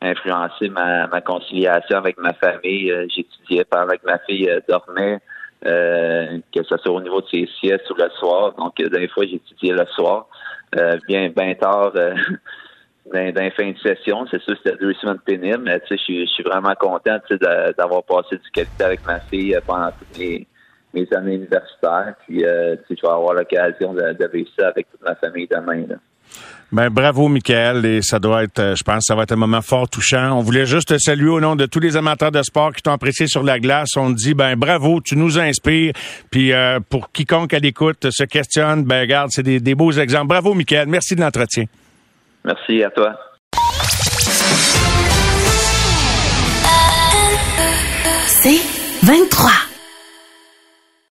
influencé 0.00 0.68
ma, 0.70 1.20
conciliation 1.20 1.98
avec 1.98 2.18
ma 2.18 2.32
famille. 2.32 2.92
J'étudiais 3.14 3.64
pendant 3.64 3.92
que 3.92 4.06
ma 4.06 4.18
fille 4.20 4.50
dormait. 4.68 5.20
Que 5.64 6.62
ce 6.62 6.76
soit 6.76 6.92
au 6.92 7.00
niveau 7.00 7.20
de 7.20 7.26
ses 7.28 7.48
siestes 7.60 7.88
ou 7.90 7.94
le 7.94 8.08
soir. 8.18 8.52
Donc, 8.54 8.76
des 8.76 9.08
fois, 9.08 9.24
j'étudiais 9.24 9.72
le 9.72 9.86
soir. 9.86 10.26
Euh, 10.78 10.96
bien, 11.06 11.28
bien 11.28 11.54
tard 11.54 11.92
euh, 11.96 12.14
dans, 13.12 13.32
dans 13.34 13.50
fin 13.50 13.70
de 13.70 13.78
session. 13.78 14.26
C'est 14.30 14.40
sûr 14.40 14.56
c'était 14.64 14.76
deux 14.78 14.94
semaines 14.94 15.18
pénibles, 15.18 15.62
mais 15.64 15.82
je 15.88 15.96
suis 15.96 16.42
vraiment 16.44 16.74
content 16.74 17.18
d'avoir 17.76 18.02
passé 18.04 18.36
du 18.36 18.50
qualité 18.52 18.84
avec 18.84 19.06
ma 19.06 19.20
fille 19.20 19.54
euh, 19.54 19.60
pendant 19.66 19.90
toutes 19.90 20.18
mes, 20.18 20.46
années 21.14 21.34
universitaires. 21.34 22.14
Puis 22.26 22.44
euh, 22.44 22.76
je 22.88 22.94
vais 22.94 23.08
avoir 23.08 23.34
l'occasion 23.34 23.92
de, 23.92 24.12
de 24.12 24.26
vivre 24.32 24.48
ça 24.58 24.68
avec 24.68 24.90
toute 24.90 25.02
ma 25.02 25.14
famille 25.16 25.46
demain. 25.46 25.86
Là. 25.86 25.96
Ben, 26.72 26.88
bravo, 26.88 27.28
Michael. 27.28 27.84
Et 27.84 28.00
ça 28.00 28.18
doit 28.18 28.44
être, 28.44 28.74
je 28.76 28.82
pense, 28.82 29.04
ça 29.06 29.14
va 29.14 29.24
être 29.24 29.32
un 29.32 29.36
moment 29.36 29.60
fort 29.60 29.88
touchant. 29.88 30.38
On 30.38 30.40
voulait 30.40 30.64
juste 30.64 30.88
te 30.88 30.98
saluer 30.98 31.28
au 31.28 31.40
nom 31.40 31.54
de 31.54 31.66
tous 31.66 31.80
les 31.80 31.98
amateurs 31.98 32.32
de 32.32 32.42
sport 32.42 32.72
qui 32.72 32.82
t'ont 32.82 32.92
apprécié 32.92 33.26
sur 33.26 33.42
la 33.42 33.60
glace. 33.60 33.90
On 33.96 34.10
te 34.10 34.16
dit, 34.16 34.32
ben, 34.32 34.56
bravo, 34.56 35.02
tu 35.02 35.16
nous 35.16 35.38
inspires. 35.38 35.92
Puis, 36.30 36.52
euh, 36.52 36.80
pour 36.80 37.12
quiconque 37.12 37.52
à 37.52 37.58
l'écoute 37.58 38.10
se 38.10 38.24
questionne, 38.24 38.84
ben, 38.84 39.00
regarde, 39.02 39.28
c'est 39.30 39.42
des, 39.42 39.60
des 39.60 39.74
beaux 39.74 39.92
exemples. 39.92 40.28
Bravo, 40.28 40.54
Michael. 40.54 40.88
Merci 40.88 41.14
de 41.14 41.20
l'entretien. 41.20 41.64
Merci 42.44 42.82
à 42.82 42.90
toi. 42.90 43.12
C'est 48.26 49.06
23. 49.06 49.61